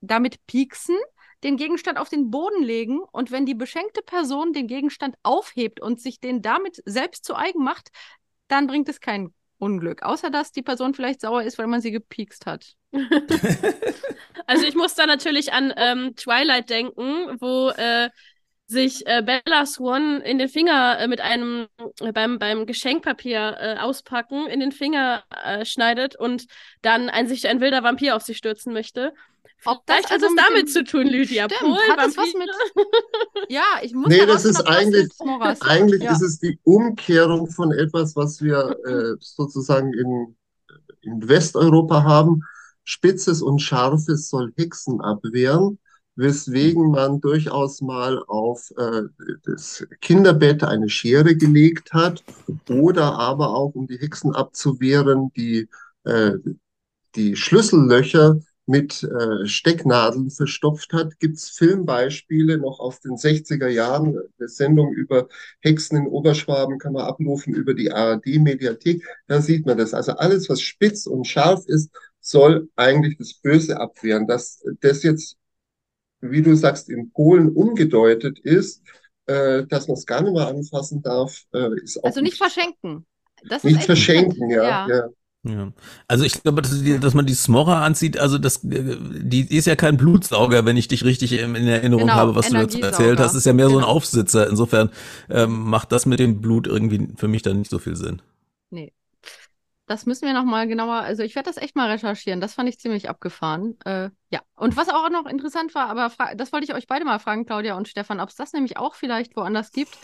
damit 0.00 0.44
pieksen 0.46 0.96
den 1.42 1.56
Gegenstand 1.56 1.98
auf 1.98 2.08
den 2.08 2.30
Boden 2.30 2.62
legen 2.62 3.00
und 3.12 3.30
wenn 3.30 3.46
die 3.46 3.54
beschenkte 3.54 4.02
Person 4.02 4.52
den 4.52 4.66
Gegenstand 4.66 5.16
aufhebt 5.22 5.80
und 5.80 6.00
sich 6.00 6.20
den 6.20 6.42
damit 6.42 6.82
selbst 6.86 7.24
zu 7.24 7.34
eigen 7.34 7.64
macht, 7.64 7.90
dann 8.48 8.66
bringt 8.66 8.88
es 8.88 9.00
kein 9.00 9.32
Unglück. 9.58 10.02
Außer 10.02 10.30
dass 10.30 10.52
die 10.52 10.62
Person 10.62 10.94
vielleicht 10.94 11.20
sauer 11.20 11.42
ist, 11.42 11.58
weil 11.58 11.68
man 11.68 11.80
sie 11.80 11.92
gepiekst 11.92 12.46
hat. 12.46 12.74
also 14.46 14.66
ich 14.66 14.74
muss 14.74 14.94
da 14.94 15.06
natürlich 15.06 15.52
an 15.52 15.72
ähm, 15.76 16.16
Twilight 16.16 16.68
denken, 16.68 17.36
wo 17.40 17.70
äh, 17.70 18.10
sich 18.66 19.06
äh, 19.06 19.22
Bella 19.22 19.66
Swan 19.66 20.20
in 20.22 20.38
den 20.38 20.48
Finger 20.48 20.98
äh, 20.98 21.06
mit 21.06 21.20
einem 21.20 21.68
äh, 22.00 22.12
beim, 22.12 22.38
beim 22.38 22.66
Geschenkpapier 22.66 23.56
äh, 23.60 23.76
auspacken 23.78 24.46
in 24.46 24.60
den 24.60 24.72
Finger 24.72 25.22
äh, 25.44 25.64
schneidet 25.64 26.16
und 26.16 26.46
dann 26.80 27.08
ein, 27.08 27.28
sich 27.28 27.46
ein 27.48 27.60
wilder 27.60 27.82
Vampir 27.84 28.16
auf 28.16 28.22
sie 28.22 28.34
stürzen 28.34 28.72
möchte. 28.72 29.14
Ob 29.64 29.86
das 29.86 30.04
hat 30.04 30.12
also 30.12 30.26
es 30.26 30.32
damit 30.36 30.70
zu 30.70 30.84
tun, 30.84 31.06
Lydia. 31.06 31.44
Stimmt, 31.44 31.60
Polen, 31.60 31.90
hat 31.90 31.98
das 31.98 32.16
was 32.16 32.34
mit. 32.34 32.50
ja, 33.48 33.62
ich 33.82 33.94
muss. 33.94 34.08
Nee, 34.08 34.26
das 34.26 34.44
ist 34.44 34.60
eigentlich. 34.62 35.08
Eigentlich 35.60 36.02
ja. 36.02 36.12
ist 36.12 36.22
es 36.22 36.38
die 36.38 36.58
Umkehrung 36.64 37.48
von 37.48 37.72
etwas, 37.72 38.16
was 38.16 38.42
wir 38.42 38.76
äh, 38.84 39.16
sozusagen 39.20 39.92
in, 39.92 40.36
in 41.02 41.28
Westeuropa 41.28 42.02
haben. 42.02 42.42
Spitzes 42.84 43.42
und 43.42 43.60
Scharfes 43.60 44.28
soll 44.28 44.52
Hexen 44.56 45.00
abwehren, 45.00 45.78
weswegen 46.16 46.90
man 46.90 47.20
durchaus 47.20 47.80
mal 47.80 48.22
auf 48.26 48.72
äh, 48.76 49.02
das 49.44 49.86
Kinderbett 50.00 50.64
eine 50.64 50.88
Schere 50.88 51.36
gelegt 51.36 51.92
hat 51.92 52.24
oder 52.68 53.14
aber 53.14 53.54
auch, 53.54 53.74
um 53.74 53.86
die 53.86 53.98
Hexen 53.98 54.34
abzuwehren, 54.34 55.30
die, 55.36 55.68
äh, 56.02 56.32
die 57.14 57.36
Schlüssellöcher 57.36 58.40
mit 58.66 59.02
äh, 59.02 59.46
Stecknadeln 59.46 60.30
verstopft 60.30 60.92
hat. 60.92 61.18
Gibt 61.18 61.36
es 61.36 61.50
Filmbeispiele 61.50 62.58
noch 62.58 62.78
aus 62.78 63.00
den 63.00 63.16
60er 63.16 63.68
Jahren? 63.68 64.16
Eine 64.38 64.48
Sendung 64.48 64.92
über 64.92 65.28
Hexen 65.60 65.98
in 65.98 66.06
Oberschwaben 66.06 66.78
kann 66.78 66.92
man 66.92 67.04
abrufen 67.04 67.54
über 67.54 67.74
die 67.74 67.90
ARD-Mediathek. 67.90 69.04
Da 69.26 69.40
sieht 69.40 69.66
man 69.66 69.78
das. 69.78 69.94
Also 69.94 70.12
alles, 70.12 70.48
was 70.48 70.60
spitz 70.60 71.06
und 71.06 71.26
scharf 71.26 71.66
ist, 71.66 71.90
soll 72.20 72.68
eigentlich 72.76 73.18
das 73.18 73.34
Böse 73.34 73.78
abwehren. 73.80 74.26
Dass 74.28 74.62
das 74.80 75.02
jetzt, 75.02 75.36
wie 76.20 76.42
du 76.42 76.54
sagst, 76.54 76.88
in 76.88 77.10
Polen 77.10 77.50
umgedeutet 77.50 78.38
ist, 78.38 78.82
äh, 79.26 79.66
dass 79.66 79.88
man 79.88 79.96
es 79.96 80.06
gar 80.06 80.22
nicht 80.22 80.34
mehr 80.34 80.46
anfassen 80.46 81.02
darf, 81.02 81.44
äh, 81.52 81.80
ist 81.82 81.98
auch 81.98 82.04
Also 82.04 82.20
nicht, 82.20 82.32
nicht 82.32 82.38
verschenken. 82.38 83.06
Das 83.48 83.64
nicht 83.64 83.82
verschenken, 83.82 84.50
ja, 84.50 84.62
ja. 84.62 84.88
ja. 84.88 85.08
Ja. 85.44 85.72
Also 86.06 86.24
ich 86.24 86.40
glaube, 86.40 86.62
dass, 86.62 86.72
dass, 87.00 87.14
man 87.14 87.26
die 87.26 87.34
Smorra 87.34 87.84
anzieht, 87.84 88.16
also 88.16 88.38
das, 88.38 88.60
die 88.62 89.56
ist 89.56 89.66
ja 89.66 89.74
kein 89.74 89.96
Blutsauger, 89.96 90.64
wenn 90.64 90.76
ich 90.76 90.86
dich 90.86 91.04
richtig 91.04 91.32
in 91.32 91.54
Erinnerung 91.66 92.06
genau, 92.06 92.14
habe, 92.14 92.34
was 92.36 92.48
du 92.48 92.54
dazu 92.54 92.80
erzählt 92.80 93.18
hast. 93.18 93.34
ist 93.34 93.46
ja 93.46 93.52
mehr 93.52 93.66
genau. 93.66 93.78
so 93.78 93.78
ein 93.80 93.86
genau. 93.86 93.96
Aufsitzer. 93.96 94.48
Insofern 94.48 94.90
ähm, 95.28 95.62
macht 95.64 95.90
das 95.90 96.06
mit 96.06 96.20
dem 96.20 96.40
Blut 96.40 96.68
irgendwie 96.68 97.08
für 97.16 97.26
mich 97.26 97.42
dann 97.42 97.58
nicht 97.58 97.70
so 97.70 97.80
viel 97.80 97.96
Sinn. 97.96 98.22
Das 99.86 100.06
müssen 100.06 100.26
wir 100.26 100.32
nochmal 100.32 100.68
genauer, 100.68 100.94
also 100.94 101.24
ich 101.24 101.34
werde 101.34 101.50
das 101.50 101.56
echt 101.56 101.74
mal 101.74 101.90
recherchieren. 101.90 102.40
Das 102.40 102.54
fand 102.54 102.68
ich 102.68 102.78
ziemlich 102.78 103.08
abgefahren. 103.08 103.76
Äh, 103.84 104.10
ja, 104.30 104.40
und 104.54 104.76
was 104.76 104.88
auch 104.88 105.10
noch 105.10 105.26
interessant 105.26 105.74
war, 105.74 105.88
aber 105.88 106.10
das 106.36 106.52
wollte 106.52 106.64
ich 106.64 106.74
euch 106.74 106.86
beide 106.86 107.04
mal 107.04 107.18
fragen, 107.18 107.44
Claudia 107.44 107.76
und 107.76 107.88
Stefan, 107.88 108.20
ob 108.20 108.28
es 108.28 108.36
das 108.36 108.52
nämlich 108.52 108.76
auch 108.76 108.94
vielleicht 108.94 109.36
woanders 109.36 109.72
gibt. 109.72 109.98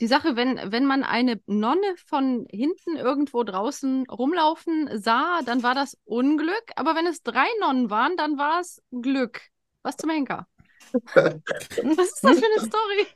Die 0.00 0.08
Sache, 0.08 0.34
wenn, 0.34 0.60
wenn 0.72 0.84
man 0.84 1.04
eine 1.04 1.40
Nonne 1.46 1.94
von 2.06 2.46
hinten 2.50 2.96
irgendwo 2.96 3.44
draußen 3.44 4.04
rumlaufen 4.10 4.90
sah, 5.00 5.40
dann 5.46 5.62
war 5.62 5.74
das 5.74 5.96
Unglück. 6.04 6.64
Aber 6.74 6.96
wenn 6.96 7.06
es 7.06 7.22
drei 7.22 7.46
Nonnen 7.60 7.88
waren, 7.88 8.16
dann 8.16 8.36
war 8.36 8.60
es 8.60 8.82
Glück. 8.90 9.40
Was 9.82 9.96
zum 9.96 10.10
Henker? 10.10 10.48
Was 10.92 12.08
ist 12.08 12.24
das 12.24 12.40
für 12.40 12.46
eine 12.46 12.66
Story? 12.66 13.06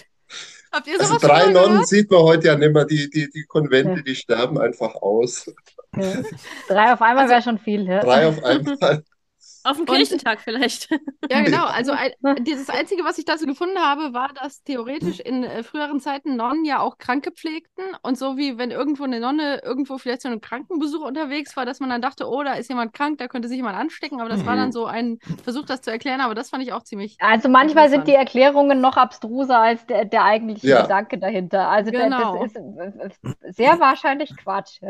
Habt 0.74 0.88
ihr 0.88 1.00
also 1.00 1.18
drei 1.18 1.50
Nonnen 1.50 1.84
sieht 1.84 2.10
man 2.10 2.22
heute 2.22 2.48
ja 2.48 2.56
nicht 2.56 2.72
mehr. 2.72 2.84
Die, 2.84 3.08
die, 3.08 3.30
die 3.30 3.44
Konvente, 3.44 3.98
ja. 3.98 4.02
die 4.02 4.16
sterben 4.16 4.58
einfach 4.58 4.94
aus. 4.96 5.46
Ja. 5.96 6.12
Drei 6.66 6.92
auf 6.92 7.00
einmal 7.00 7.24
also, 7.24 7.30
wäre 7.30 7.42
schon 7.42 7.58
viel. 7.58 7.86
Ja. 7.86 8.00
Drei 8.00 8.26
auf 8.26 8.42
einmal. 8.42 9.04
Auf 9.64 9.78
dem 9.78 9.86
Kirchentag 9.86 10.40
vielleicht. 10.40 10.90
Ja, 11.30 11.40
genau. 11.40 11.64
Also 11.64 11.92
ein, 12.22 12.44
dieses 12.44 12.68
Einzige, 12.68 13.02
was 13.02 13.16
ich 13.16 13.24
dazu 13.24 13.46
gefunden 13.46 13.78
habe, 13.78 14.12
war, 14.12 14.28
dass 14.34 14.62
theoretisch 14.62 15.20
in 15.20 15.42
äh, 15.42 15.62
früheren 15.62 16.00
Zeiten 16.00 16.36
Nonnen 16.36 16.66
ja 16.66 16.80
auch 16.80 16.98
Kranke 16.98 17.32
pflegten. 17.32 17.84
Und 18.02 18.18
so 18.18 18.36
wie 18.36 18.58
wenn 18.58 18.70
irgendwo 18.70 19.04
eine 19.04 19.20
Nonne 19.20 19.62
irgendwo 19.64 19.96
vielleicht 19.96 20.20
zu 20.20 20.28
einem 20.28 20.42
Krankenbesuch 20.42 21.00
unterwegs 21.00 21.56
war, 21.56 21.64
dass 21.64 21.80
man 21.80 21.88
dann 21.88 22.02
dachte, 22.02 22.28
oh, 22.28 22.42
da 22.42 22.54
ist 22.54 22.68
jemand 22.68 22.92
krank, 22.92 23.18
da 23.18 23.26
könnte 23.26 23.48
sich 23.48 23.56
jemand 23.56 23.76
anstecken. 23.76 24.20
Aber 24.20 24.28
das 24.28 24.42
mhm. 24.42 24.46
war 24.46 24.56
dann 24.56 24.68
mhm. 24.68 24.72
so 24.72 24.84
ein 24.84 25.18
Versuch, 25.42 25.64
das 25.64 25.80
zu 25.80 25.90
erklären. 25.90 26.20
Aber 26.20 26.34
das 26.34 26.50
fand 26.50 26.62
ich 26.62 26.74
auch 26.74 26.82
ziemlich. 26.82 27.16
Also 27.20 27.48
manchmal 27.48 27.88
sind 27.88 28.06
die 28.06 28.14
Erklärungen 28.14 28.82
noch 28.82 28.98
abstruser 28.98 29.60
als 29.60 29.86
der, 29.86 30.04
der 30.04 30.24
eigentliche 30.24 30.68
ja. 30.68 30.82
Gedanke 30.82 31.18
dahinter. 31.18 31.70
Also 31.70 31.90
genau. 31.90 32.44
das 32.44 32.52
ist 32.52 32.56
äh, 32.56 33.52
sehr 33.52 33.80
wahrscheinlich 33.80 34.36
Quatsch. 34.36 34.80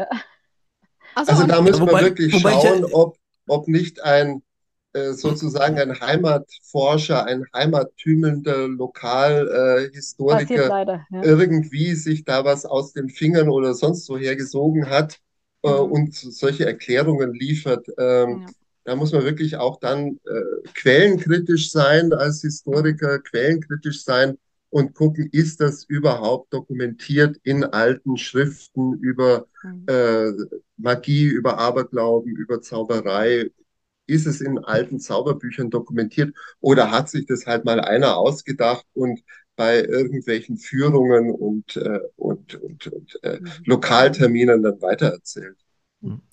Also, 1.14 1.30
also 1.32 1.46
da 1.46 1.60
müssen 1.60 1.86
wir 1.86 2.00
wirklich 2.00 2.40
schauen, 2.40 2.84
ob, 2.92 3.16
ob 3.46 3.68
nicht 3.68 4.02
ein 4.02 4.38
äh, 4.38 4.53
sozusagen 5.12 5.78
ein 5.78 6.00
Heimatforscher, 6.00 7.26
ein 7.26 7.44
heimattümelnder 7.52 8.68
Lokalhistoriker 8.68 10.82
äh, 10.82 10.98
ja. 11.10 11.22
irgendwie 11.22 11.94
sich 11.94 12.24
da 12.24 12.44
was 12.44 12.64
aus 12.64 12.92
den 12.92 13.08
Fingern 13.08 13.48
oder 13.48 13.74
sonst 13.74 14.06
so 14.06 14.16
hergesogen 14.16 14.88
hat 14.88 15.18
äh, 15.64 15.70
mhm. 15.70 15.92
und 15.92 16.14
solche 16.14 16.66
Erklärungen 16.66 17.34
liefert. 17.34 17.88
Ähm, 17.98 18.44
ja. 18.46 18.52
Da 18.84 18.96
muss 18.96 19.12
man 19.12 19.24
wirklich 19.24 19.56
auch 19.56 19.80
dann 19.80 20.20
äh, 20.26 20.68
quellenkritisch 20.74 21.70
sein 21.70 22.12
als 22.12 22.42
Historiker, 22.42 23.18
quellenkritisch 23.18 24.04
sein 24.04 24.36
und 24.68 24.94
gucken, 24.94 25.28
ist 25.32 25.60
das 25.60 25.84
überhaupt 25.84 26.52
dokumentiert 26.52 27.36
in 27.44 27.64
alten 27.64 28.16
Schriften 28.16 28.98
über 29.00 29.46
mhm. 29.62 29.86
äh, 29.88 30.32
Magie, 30.76 31.26
über 31.26 31.58
Aberglauben, 31.58 32.36
über 32.36 32.60
Zauberei, 32.60 33.50
ist 34.06 34.26
es 34.26 34.40
in 34.40 34.58
alten 34.58 35.00
Zauberbüchern 35.00 35.70
dokumentiert 35.70 36.34
oder 36.60 36.90
hat 36.90 37.08
sich 37.08 37.26
das 37.26 37.46
halt 37.46 37.64
mal 37.64 37.80
einer 37.80 38.16
ausgedacht 38.16 38.86
und 38.94 39.22
bei 39.56 39.82
irgendwelchen 39.82 40.56
Führungen 40.56 41.30
und, 41.30 41.76
äh, 41.76 42.00
und, 42.16 42.54
und, 42.56 42.86
und 42.88 43.18
äh, 43.22 43.40
mhm. 43.40 43.48
Lokalterminen 43.64 44.62
dann 44.62 44.82
weitererzählt? 44.82 45.63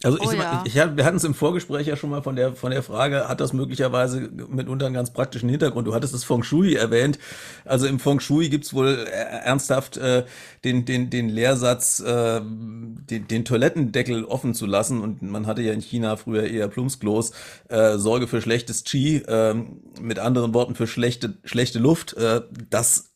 Also 0.03 0.17
ich, 0.17 0.27
oh, 0.27 0.33
ja. 0.33 0.63
ich, 0.65 0.75
ich, 0.75 0.97
wir 0.97 1.05
hatten 1.05 1.17
es 1.17 1.23
im 1.23 1.33
Vorgespräch 1.33 1.87
ja 1.87 1.95
schon 1.95 2.09
mal 2.09 2.21
von 2.21 2.35
der 2.35 2.55
von 2.55 2.71
der 2.71 2.83
Frage, 2.83 3.27
hat 3.29 3.39
das 3.39 3.53
möglicherweise 3.53 4.29
mitunter 4.49 4.87
einen 4.87 4.95
ganz 4.95 5.11
praktischen 5.13 5.49
Hintergrund? 5.49 5.87
Du 5.87 5.93
hattest 5.93 6.13
das 6.13 6.23
Feng 6.23 6.43
Shui 6.43 6.75
erwähnt. 6.75 7.19
Also 7.63 7.87
im 7.87 7.99
Feng 7.99 8.19
Shui 8.19 8.49
gibt's 8.49 8.73
wohl 8.73 9.07
ernsthaft 9.07 9.97
äh, 9.97 10.25
den 10.63 10.85
den 10.85 11.09
den 11.09 11.29
Lehrsatz, 11.29 11.99
äh, 11.99 12.41
den, 12.41 13.27
den 13.27 13.45
Toilettendeckel 13.45 14.25
offen 14.25 14.53
zu 14.53 14.65
lassen. 14.65 15.01
Und 15.01 15.21
man 15.21 15.47
hatte 15.47 15.61
ja 15.61 15.73
in 15.73 15.81
China 15.81 16.17
früher 16.17 16.43
eher 16.43 16.67
Plumpsklos. 16.67 17.31
Äh, 17.69 17.97
Sorge 17.97 18.27
für 18.27 18.41
schlechtes 18.41 18.83
Qi, 18.83 19.17
äh, 19.17 19.55
mit 20.01 20.19
anderen 20.19 20.53
Worten 20.53 20.75
für 20.75 20.87
schlechte 20.87 21.37
schlechte 21.45 21.79
Luft. 21.79 22.13
Äh, 22.13 22.41
das 22.69 23.10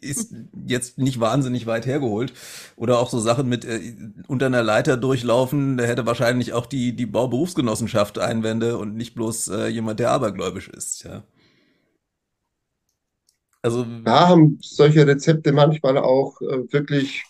ist 0.00 0.34
jetzt 0.66 0.98
nicht 0.98 1.20
wahnsinnig 1.20 1.66
weit 1.66 1.86
hergeholt. 1.86 2.32
Oder 2.76 2.98
auch 2.98 3.10
so 3.10 3.18
Sachen 3.18 3.48
mit 3.48 3.64
äh, 3.64 3.94
unter 4.28 4.46
einer 4.46 4.62
Leiter 4.62 4.96
durchlaufen, 4.96 5.76
da 5.76 5.84
hätte 5.84 6.06
wahrscheinlich 6.06 6.52
auch 6.52 6.66
die, 6.66 6.94
die 6.94 7.06
Bauberufsgenossenschaft 7.06 8.18
Einwände 8.18 8.78
und 8.78 8.96
nicht 8.96 9.14
bloß 9.14 9.48
äh, 9.48 9.66
jemand, 9.68 10.00
der 10.00 10.10
abergläubisch 10.10 10.68
ist, 10.68 11.04
ja. 11.04 11.22
Also. 13.62 13.84
Da 14.04 14.28
haben 14.28 14.58
solche 14.62 15.06
Rezepte 15.06 15.52
manchmal 15.52 15.98
auch 15.98 16.40
äh, 16.40 16.72
wirklich 16.72 17.24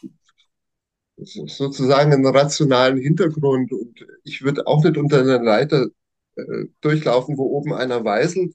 sozusagen 1.16 2.12
einen 2.12 2.26
rationalen 2.26 2.98
Hintergrund. 2.98 3.72
Und 3.72 4.06
ich 4.24 4.42
würde 4.42 4.66
auch 4.66 4.82
nicht 4.84 4.96
unter 4.96 5.20
einer 5.20 5.42
Leiter 5.42 5.88
äh, 6.36 6.66
durchlaufen, 6.80 7.36
wo 7.36 7.44
oben 7.44 7.72
einer 7.74 8.04
weißelt, 8.04 8.54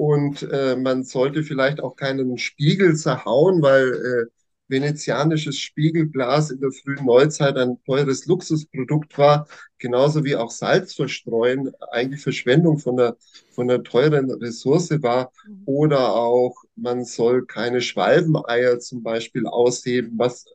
und 0.00 0.48
äh, 0.50 0.76
man 0.76 1.04
sollte 1.04 1.42
vielleicht 1.42 1.78
auch 1.82 1.94
keinen 1.94 2.38
Spiegel 2.38 2.96
zerhauen, 2.96 3.60
weil 3.60 3.92
äh, 3.92 4.26
venezianisches 4.66 5.58
Spiegelglas 5.58 6.50
in 6.50 6.58
der 6.58 6.72
frühen 6.72 7.04
Neuzeit 7.04 7.58
ein 7.58 7.76
teures 7.84 8.24
Luxusprodukt 8.24 9.18
war, 9.18 9.46
genauso 9.76 10.24
wie 10.24 10.36
auch 10.36 10.50
Salz 10.50 10.94
verstreuen 10.94 11.72
eigentlich 11.90 12.22
Verschwendung 12.22 12.78
von 12.78 12.96
der, 12.96 13.18
von 13.50 13.68
der 13.68 13.82
teuren 13.82 14.30
Ressource 14.30 14.90
war. 15.02 15.32
Oder 15.66 16.14
auch, 16.14 16.54
man 16.76 17.04
soll 17.04 17.44
keine 17.44 17.82
Schwalbeneier 17.82 18.78
zum 18.78 19.02
Beispiel 19.02 19.46
ausheben, 19.46 20.12
was 20.16 20.46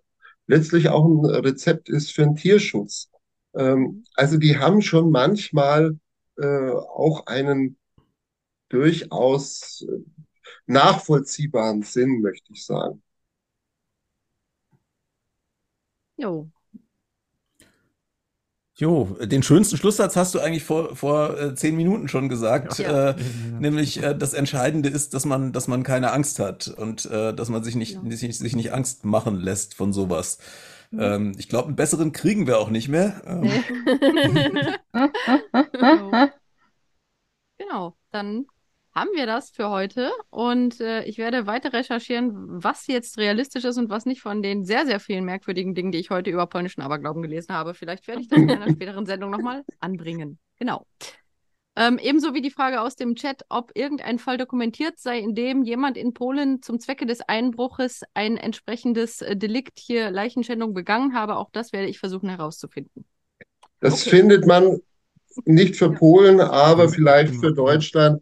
letztlich 0.48 0.90
auch 0.90 1.06
ein 1.06 1.24
Rezept 1.24 1.88
ist 1.88 2.12
für 2.12 2.24
einen 2.24 2.36
Tierschutz. 2.36 3.12
Ähm, 3.56 4.06
also 4.16 4.38
die 4.38 4.58
haben 4.58 4.82
schon 4.82 5.12
manchmal 5.12 6.00
äh, 6.40 6.72
auch 6.72 7.28
einen 7.28 7.78
durchaus 8.76 9.86
äh, 9.88 10.04
nachvollziehbaren 10.68 11.82
Sinn, 11.84 12.22
möchte 12.22 12.52
ich 12.52 12.66
sagen. 12.66 13.02
Jo. 16.18 16.50
Jo, 18.78 19.18
den 19.22 19.42
schönsten 19.42 19.78
Schlusssatz 19.78 20.18
hast 20.18 20.36
du 20.36 20.40
eigentlich 20.40 20.66
vor, 20.66 20.98
vor 20.98 21.40
äh, 21.40 21.56
zehn 21.56 21.78
Minuten 21.78 22.10
schon 22.10 22.28
gesagt, 22.28 22.78
ja. 22.80 23.12
äh, 23.12 23.16
nämlich 23.58 24.04
äh, 24.04 24.14
das 24.14 24.34
Entscheidende 24.34 24.90
ist, 24.90 25.14
dass 25.14 25.24
man, 25.24 25.54
dass 25.54 25.70
man 25.70 25.84
keine 25.84 26.12
Angst 26.12 26.40
hat 26.40 26.68
und 26.68 27.06
äh, 27.06 27.34
dass 27.34 27.48
man 27.48 27.64
sich 27.64 27.76
nicht, 27.76 27.94
ja. 27.94 28.02
sich, 28.12 28.38
sich 28.38 28.56
nicht 28.56 28.74
Angst 28.74 29.06
machen 29.06 29.38
lässt 29.40 29.76
von 29.76 29.94
sowas. 29.94 30.40
Mhm. 30.92 31.00
Ähm, 31.00 31.32
ich 31.38 31.48
glaube, 31.48 31.68
einen 31.68 31.78
besseren 31.78 32.12
kriegen 32.12 32.48
wir 32.48 32.60
auch 32.60 32.70
nicht 32.70 32.90
mehr. 32.90 33.22
Ähm. 33.26 33.50
genau, 37.58 37.96
dann 38.12 38.46
haben 38.96 39.10
wir 39.14 39.26
das 39.26 39.50
für 39.50 39.70
heute. 39.70 40.12
Und 40.30 40.80
äh, 40.80 41.04
ich 41.04 41.18
werde 41.18 41.46
weiter 41.46 41.74
recherchieren, 41.74 42.34
was 42.34 42.88
jetzt 42.88 43.18
realistisch 43.18 43.66
ist 43.66 43.78
und 43.78 43.90
was 43.90 44.06
nicht 44.06 44.22
von 44.22 44.42
den 44.42 44.64
sehr, 44.64 44.86
sehr 44.86 45.02
vielen 45.02 45.26
merkwürdigen 45.26 45.76
Dingen, 45.76 45.92
die 45.92 46.00
ich 46.00 46.10
heute 46.10 46.30
über 46.30 46.48
polnischen 46.48 46.82
Aberglauben 46.82 47.22
gelesen 47.22 47.54
habe. 47.54 47.74
Vielleicht 47.74 48.08
werde 48.08 48.22
ich 48.22 48.30
das 48.30 48.40
in 48.40 48.50
einer 48.50 48.70
späteren 48.72 49.06
Sendung 49.06 49.32
nochmal 49.32 49.64
anbringen. 49.80 50.40
Genau. 50.58 50.86
Ähm, 51.78 52.00
ebenso 52.02 52.34
wie 52.34 52.42
die 52.42 52.52
Frage 52.52 52.80
aus 52.80 52.96
dem 52.96 53.16
Chat, 53.16 53.44
ob 53.50 53.72
irgendein 53.76 54.18
Fall 54.18 54.38
dokumentiert 54.38 54.98
sei, 54.98 55.20
in 55.20 55.36
dem 55.36 55.64
jemand 55.64 55.98
in 55.98 56.14
Polen 56.14 56.62
zum 56.62 56.80
Zwecke 56.80 57.06
des 57.06 57.20
Einbruches 57.20 58.04
ein 58.14 58.38
entsprechendes 58.38 59.22
äh, 59.22 59.36
Delikt 59.36 59.78
hier 59.78 60.10
Leichenschändung 60.10 60.74
begangen 60.74 61.14
habe. 61.14 61.36
Auch 61.36 61.50
das 61.52 61.74
werde 61.74 61.90
ich 61.90 62.00
versuchen 62.00 62.30
herauszufinden. 62.30 63.04
Das 63.82 64.08
okay. 64.08 64.18
findet 64.18 64.48
man 64.48 64.80
nicht 65.44 65.76
für 65.76 65.92
Polen, 65.92 66.40
aber 66.40 66.88
vielleicht 66.88 67.36
für 67.36 67.54
Deutschland 67.54 68.22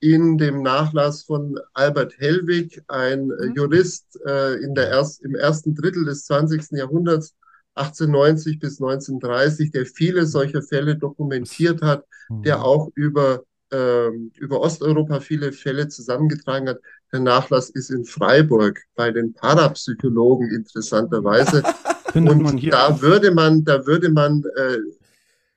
in 0.00 0.36
dem 0.38 0.62
Nachlass 0.62 1.22
von 1.22 1.58
Albert 1.72 2.18
Hellwig, 2.18 2.82
ein 2.88 3.26
mhm. 3.26 3.54
Jurist 3.54 4.18
äh, 4.26 4.54
in 4.62 4.74
der 4.74 4.88
erst, 4.88 5.22
im 5.22 5.34
ersten 5.34 5.74
Drittel 5.74 6.04
des 6.04 6.26
20. 6.26 6.72
Jahrhunderts, 6.72 7.34
1890 7.74 8.58
bis 8.58 8.80
1930, 8.80 9.70
der 9.70 9.86
viele 9.86 10.26
solcher 10.26 10.62
Fälle 10.62 10.96
dokumentiert 10.96 11.82
hat, 11.82 12.04
mhm. 12.28 12.42
der 12.42 12.64
auch 12.64 12.90
über, 12.94 13.44
ähm, 13.70 14.32
über 14.36 14.60
Osteuropa 14.60 15.20
viele 15.20 15.52
Fälle 15.52 15.88
zusammengetragen 15.88 16.68
hat. 16.68 16.80
Der 17.12 17.20
Nachlass 17.20 17.70
ist 17.70 17.90
in 17.90 18.04
Freiburg 18.04 18.82
bei 18.94 19.10
den 19.10 19.34
Parapsychologen 19.34 20.50
interessanterweise. 20.54 21.62
und 22.14 22.72
da 22.72 23.00
würde 23.00 23.30
man, 23.30 23.64
da 23.64 23.86
würde 23.86 24.10
man, 24.10 24.42
äh, 24.56 24.78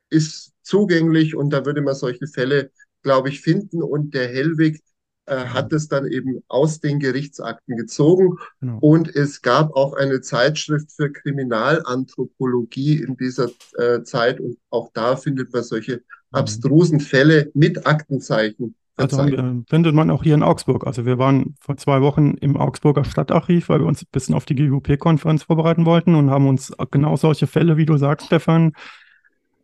ist 0.10 0.54
zugänglich 0.64 1.36
und 1.36 1.52
da 1.52 1.66
würde 1.66 1.82
man 1.82 1.96
solche 1.96 2.28
Fälle 2.28 2.72
glaube 3.02 3.30
ich, 3.30 3.42
finden. 3.42 3.82
Und 3.82 4.14
der 4.14 4.28
Hellwig 4.28 4.82
äh, 5.30 5.46
hat 5.46 5.72
es 5.74 5.88
dann 5.88 6.08
eben 6.08 6.42
aus 6.48 6.80
den 6.80 7.00
Gerichtsakten 7.00 7.78
gezogen. 7.78 8.38
Genau. 8.62 8.80
Und 8.80 9.16
es 9.16 9.44
gab 9.44 9.76
auch 9.76 9.94
eine 9.94 10.22
Zeitschrift 10.22 10.92
für 10.92 11.12
Kriminalanthropologie 11.12 13.04
in 13.04 13.16
dieser 13.16 13.50
äh, 13.78 14.02
Zeit. 14.04 14.40
Und 14.40 14.58
auch 14.72 14.90
da 14.94 15.16
findet 15.16 15.54
man 15.54 15.64
solche 15.64 15.98
mhm. 15.98 16.02
abstrusen 16.32 17.00
Fälle 17.00 17.52
mit 17.54 17.86
Aktenzeichen 17.86 18.76
Also 18.96 19.26
wir, 19.28 19.64
findet 19.70 19.94
man 19.94 20.10
auch 20.10 20.24
hier 20.24 20.34
in 20.34 20.42
Augsburg. 20.42 20.88
Also 20.88 21.06
wir 21.06 21.20
waren 21.20 21.56
vor 21.62 21.78
zwei 21.78 22.02
Wochen 22.02 22.34
im 22.42 22.58
Augsburger 22.58 23.04
Stadtarchiv, 23.04 23.70
weil 23.70 23.82
wir 23.82 23.88
uns 23.88 24.02
ein 24.02 24.08
bisschen 24.12 24.34
auf 24.34 24.46
die 24.46 24.56
GUP-Konferenz 24.56 25.44
vorbereiten 25.44 25.86
wollten 25.86 26.16
und 26.16 26.32
haben 26.32 26.48
uns 26.48 26.74
genau 26.90 27.16
solche 27.18 27.46
Fälle, 27.46 27.78
wie 27.78 27.86
du 27.86 27.98
sagst, 27.98 28.26
Stefan, 28.26 28.74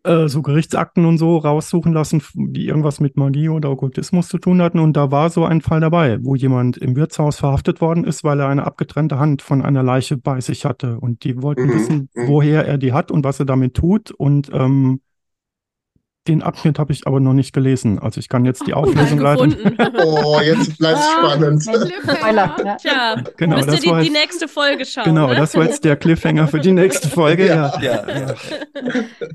äh, 0.06 0.30
so 0.30 0.42
Gerichtsakten 0.42 1.06
und 1.06 1.18
so 1.18 1.38
raussuchen 1.38 1.94
lassen, 1.94 2.22
die 2.36 2.68
irgendwas 2.68 3.00
mit 3.00 3.18
Magie 3.18 3.50
oder 3.50 3.72
Okkultismus 3.72 4.28
zu 4.28 4.38
tun 4.38 4.62
hatten. 4.62 4.80
Und 4.80 4.96
da 4.96 5.12
war 5.12 5.30
so 5.30 5.46
ein 5.46 5.62
Fall 5.62 5.82
dabei, 5.82 6.20
wo 6.24 6.36
jemand 6.36 6.78
im 6.78 6.96
Wirtshaus 6.96 7.38
verhaftet 7.38 7.82
worden 7.82 8.04
ist, 8.06 8.24
weil 8.24 8.40
er 8.40 8.48
eine 8.48 8.66
abgetrennte 8.66 9.20
Hand 9.20 9.42
von 9.42 9.62
einer 9.62 9.84
Leiche 9.84 10.18
bei 10.18 10.42
sich 10.42 10.66
hatte. 10.66 11.00
Und 11.00 11.24
die 11.24 11.42
wollten 11.42 11.70
Mhm, 11.70 11.74
wissen, 11.74 12.10
mhm. 12.14 12.28
woher 12.28 12.66
er 12.66 12.78
die 12.78 12.94
hat 12.94 13.12
und 13.12 13.24
was 13.24 13.40
er 13.40 13.46
damit 13.46 13.74
tut. 13.76 14.12
Und 14.12 14.50
ähm, 14.54 15.02
den 16.28 16.42
Abschnitt 16.42 16.80
habe 16.80 16.92
ich 16.92 17.06
aber 17.06 17.20
noch 17.20 17.34
nicht 17.34 17.54
gelesen. 17.54 18.00
Also 18.00 18.20
ich 18.20 18.30
kann 18.30 18.46
jetzt 18.46 18.66
die 18.68 18.74
Auflösung 18.74 19.20
leider. 19.20 19.48
gefunden. 19.48 19.78
Oh, 20.04 20.40
jetzt 20.42 20.78
bleibt 20.78 20.98
Ah, 21.00 21.30
spannend. 21.36 21.64
Spoiler. 21.64 22.56
Ja. 22.66 22.76
Tja, 22.78 23.24
Genau, 23.38 23.56
müsst 23.58 23.68
das 23.70 23.76
ihr 23.76 23.82
die, 23.94 24.00
die 24.00 24.06
jetzt- 24.06 24.14
nächste 24.14 24.48
Folge 24.48 24.86
schauen. 24.86 25.04
Genau, 25.06 25.28
ne? 25.28 25.36
das 25.36 25.56
war 25.56 25.64
jetzt 25.66 25.84
der 25.84 25.96
Cliffhanger 25.96 26.48
für 26.48 26.60
die 26.60 26.72
nächste 26.72 27.10
Folge. 27.10 27.46
Ja. 27.48 27.80
Ja. 27.80 28.08
Ja. 28.10 28.36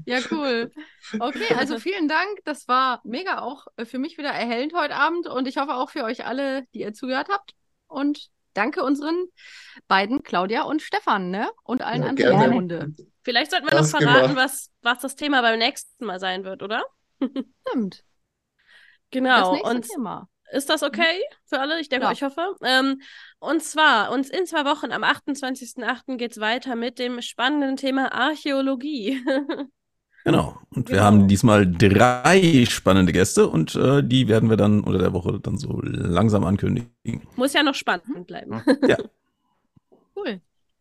Ja, 0.07 0.19
cool. 0.31 0.71
Okay, 1.19 1.55
also 1.59 1.79
vielen 1.79 2.09
Dank. 2.09 2.39
Das 2.45 2.67
war 2.69 3.01
mega 3.05 3.41
auch 3.41 3.67
äh, 3.77 3.85
für 3.85 3.99
mich 3.99 4.19
wieder 4.19 4.31
erhellend 4.31 4.73
heute 4.75 4.95
Abend 4.97 5.27
und 5.29 5.47
ich 5.49 5.57
hoffe 5.57 5.75
auch 5.75 5.91
für 5.91 6.05
euch 6.05 6.27
alle, 6.27 6.65
die 6.75 6.81
ihr 6.81 6.93
zugehört 6.93 7.29
habt. 7.31 7.53
Und 7.89 8.29
danke 8.55 8.83
unseren 8.85 9.27
beiden, 9.89 10.23
Claudia 10.23 10.63
und 10.63 10.83
Stefan, 10.83 11.31
ne? 11.31 11.49
Und 11.65 11.83
allen 11.83 12.03
Ja, 12.03 12.09
anderen 12.09 12.33
in 12.33 12.37
gerne. 12.39 12.45
der 12.49 12.53
Runde. 12.55 12.95
Vielleicht 13.23 13.51
sollten 13.51 13.67
wir 13.67 13.73
noch 13.73 13.81
Das 13.81 13.91
verraten, 13.91 14.29
gemacht. 14.35 14.37
was, 14.37 14.71
was 14.83 14.99
das 15.01 15.17
Thema 15.17 15.43
beim 15.43 15.59
nächsten 15.59 16.05
Mal 16.07 16.19
sein 16.21 16.45
wird, 16.45 16.63
oder? 16.63 16.83
Stimmt. 17.69 17.97
Das 17.97 18.05
Genau. 19.11 19.53
nächste 19.53 19.71
Und 19.71 19.89
Thema. 19.89 20.29
ist 20.53 20.71
das 20.71 20.83
okay 20.83 21.21
für 21.47 21.59
alle? 21.61 21.81
Ich 21.81 21.89
denke, 21.89 22.07
Ja. 22.07 22.13
ich 22.13 22.23
hoffe. 22.23 22.55
Ähm, 22.63 23.01
und 23.41 23.63
zwar, 23.63 24.11
uns 24.13 24.31
in 24.31 24.47
zwei 24.47 24.65
Wochen, 24.65 24.93
am 24.93 25.03
28.08. 25.05 26.17
geht 26.17 26.33
es 26.33 26.41
weiter 26.41 26.77
mit 26.77 26.99
dem 26.99 27.21
spannenden 27.21 27.77
Thema 27.77 28.13
Archäologie. 28.13 29.23
Genau. 30.23 30.61
Und 30.75 30.91
wir 30.91 30.97
Genau. 30.97 31.07
haben 31.07 31.29
diesmal 31.29 31.67
drei 31.67 32.67
spannende 32.69 33.11
Gäste 33.11 33.49
und 33.49 33.75
äh, 33.75 34.03
die 34.05 34.29
werden 34.29 34.51
wir 34.51 34.59
dann 34.59 34.81
unter 34.85 34.99
der 34.99 35.15
Woche 35.15 35.41
dann 35.41 35.57
so 35.57 35.81
langsam 35.83 36.45
ankündigen. 36.45 36.91
Muss 37.37 37.55
ja 37.55 37.63
noch 37.63 37.75
spannend 37.75 38.27
bleiben. 38.27 38.63
Cool. 40.15 40.41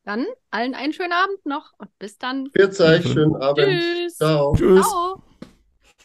Dann 0.09 0.25
allen 0.49 0.73
einen 0.73 0.91
schönen 0.91 1.13
Abend 1.13 1.45
noch 1.45 1.73
und 1.77 1.95
bis 1.99 2.17
dann. 2.17 2.49
Jetzt 2.55 2.81
euch 2.81 3.03
schönen 3.03 3.35
Abend. 3.35 3.63
Tschüss. 3.63 4.17
Ciao. 4.17 4.55
Tschüss. 4.55 4.81
Ciao. 4.81 5.21